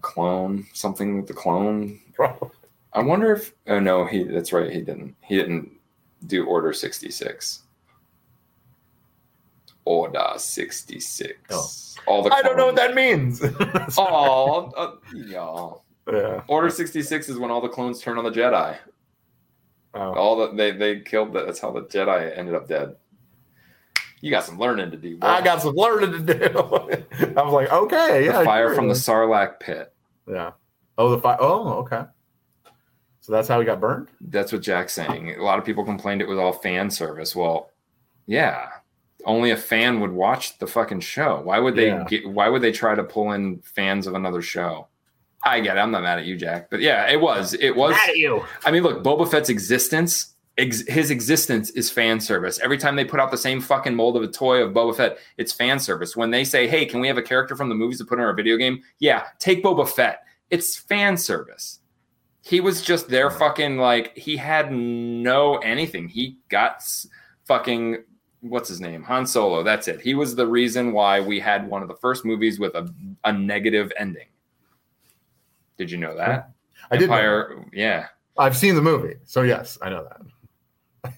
[0.00, 2.00] clone something with the clone.
[2.14, 2.48] Probably.
[2.94, 5.70] I wonder if oh no he that's right he didn't he didn't
[6.26, 7.62] do Order sixty six.
[9.84, 11.38] Order sixty six.
[11.50, 12.12] Oh.
[12.12, 13.42] All the I don't know what that means.
[13.98, 15.70] Oh, uh, yeah.
[16.12, 16.42] yeah.
[16.48, 18.76] Order sixty six is when all the clones turn on the Jedi.
[19.94, 20.14] Oh.
[20.14, 21.46] All the they they killed that.
[21.46, 22.96] That's how the Jedi ended up dead.
[24.20, 25.16] You got some learning to do.
[25.16, 25.28] bro.
[25.28, 26.44] I got some learning to do.
[27.36, 28.44] I was like, okay, the yeah.
[28.44, 29.92] fire from the Sarlacc pit.
[30.28, 30.52] Yeah.
[30.96, 31.36] Oh, the fire.
[31.40, 32.04] Oh, okay.
[33.22, 34.08] So that's how he got burned.
[34.20, 35.36] That's what Jack's saying.
[35.36, 37.34] A lot of people complained it was all fan service.
[37.36, 37.70] Well,
[38.26, 38.68] yeah,
[39.24, 41.40] only a fan would watch the fucking show.
[41.44, 42.04] Why would they Yeah.
[42.08, 42.28] get?
[42.28, 44.88] Why would they try to pull in fans of another show?
[45.44, 45.80] I get it.
[45.80, 46.68] I'm not mad at you, Jack.
[46.70, 47.54] But yeah, it was.
[47.54, 47.92] It was.
[47.92, 48.44] mad at you.
[48.64, 52.58] I mean, look, Boba Fett's existence, ex- his existence is fan service.
[52.60, 55.18] Every time they put out the same fucking mold of a toy of Boba Fett,
[55.38, 56.16] it's fan service.
[56.16, 58.24] When they say, "Hey, can we have a character from the movies to put in
[58.24, 60.24] our video game?" Yeah, take Boba Fett.
[60.50, 61.78] It's fan service.
[62.44, 66.08] He was just there, fucking like he had no anything.
[66.08, 66.82] He got
[67.44, 68.02] fucking
[68.40, 69.62] what's his name, Han Solo.
[69.62, 70.00] That's it.
[70.00, 72.92] He was the reason why we had one of the first movies with a,
[73.24, 74.26] a negative ending.
[75.78, 76.50] Did you know that?
[76.90, 77.08] I did.
[77.08, 78.08] know yeah.
[78.36, 81.12] I've seen the movie, so yes, I know that.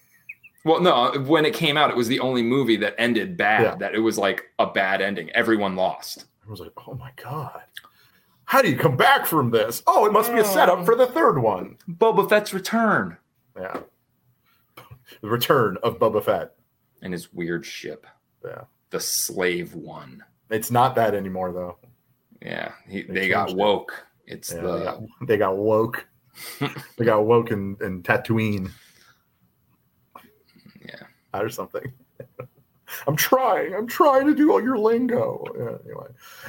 [0.64, 3.62] Well, no, when it came out, it was the only movie that ended bad.
[3.62, 3.74] Yeah.
[3.76, 5.30] That it was like a bad ending.
[5.30, 6.24] Everyone lost.
[6.46, 7.62] I was like, oh my god.
[8.46, 9.82] How do you come back from this?
[9.86, 10.84] Oh, it must be a setup oh.
[10.84, 11.76] for the third one.
[11.90, 13.16] Boba Fett's return
[13.56, 13.80] Yeah.
[15.20, 16.54] The return of Boba Fett.
[17.02, 18.06] and his weird ship,
[18.44, 18.62] Yeah.
[18.90, 20.22] the Slave One.
[20.50, 21.78] It's not that anymore though.
[22.42, 23.62] Yeah, he, They they got changed it.
[23.62, 24.06] woke.
[24.26, 26.06] It's Yeah, the they, got, they got woke.
[26.98, 28.70] they got woke in, in Tatooine.
[30.84, 31.02] Yeah.
[31.32, 31.92] Or something.
[33.06, 33.74] I'm trying.
[33.74, 35.44] I'm trying to do all your lingo.
[35.56, 36.06] Yeah, anyway,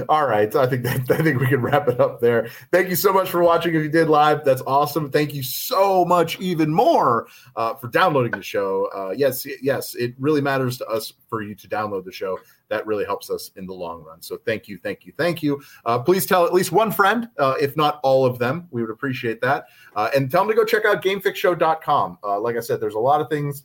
[0.09, 0.53] all right.
[0.55, 2.49] I think that, I think we can wrap it up there.
[2.71, 3.75] Thank you so much for watching.
[3.75, 5.09] If you did live, that's awesome.
[5.11, 8.89] Thank you so much, even more, uh, for downloading the show.
[8.95, 12.39] Uh, yes, yes, it really matters to us for you to download the show.
[12.69, 14.21] That really helps us in the long run.
[14.21, 15.61] So thank you, thank you, thank you.
[15.85, 18.67] Uh, please tell at least one friend, uh, if not all of them.
[18.71, 19.65] We would appreciate that.
[19.95, 22.19] Uh, and tell them to go check out GameFixShow.com.
[22.23, 23.63] Uh, like I said, there's a lot of things.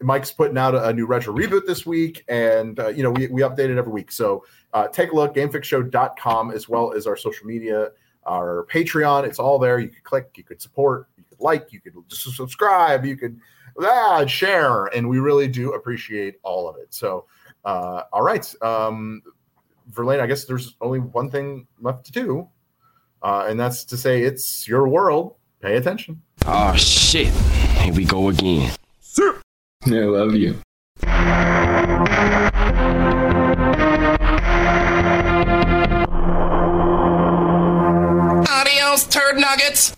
[0.00, 3.26] Mike's putting out a, a new retro reboot this week, and uh, you know we,
[3.28, 4.12] we update it every week.
[4.12, 7.90] So uh, take a look, GameFixShow.com, as well as our social media,
[8.26, 9.24] our Patreon.
[9.24, 9.78] It's all there.
[9.78, 13.40] You could click, you could support, you could like, you could just subscribe, you could
[13.80, 16.92] ah, share, and we really do appreciate all of it.
[16.92, 17.26] So,
[17.64, 19.22] uh, all right, um,
[19.88, 22.48] Verlaine, I guess there's only one thing left to do,
[23.22, 25.34] uh, and that's to say it's your world.
[25.60, 26.22] Pay attention.
[26.46, 27.32] Oh shit.
[27.82, 28.70] Here we go again.
[29.92, 30.54] I love you.
[38.50, 39.97] Adios, turd nuggets.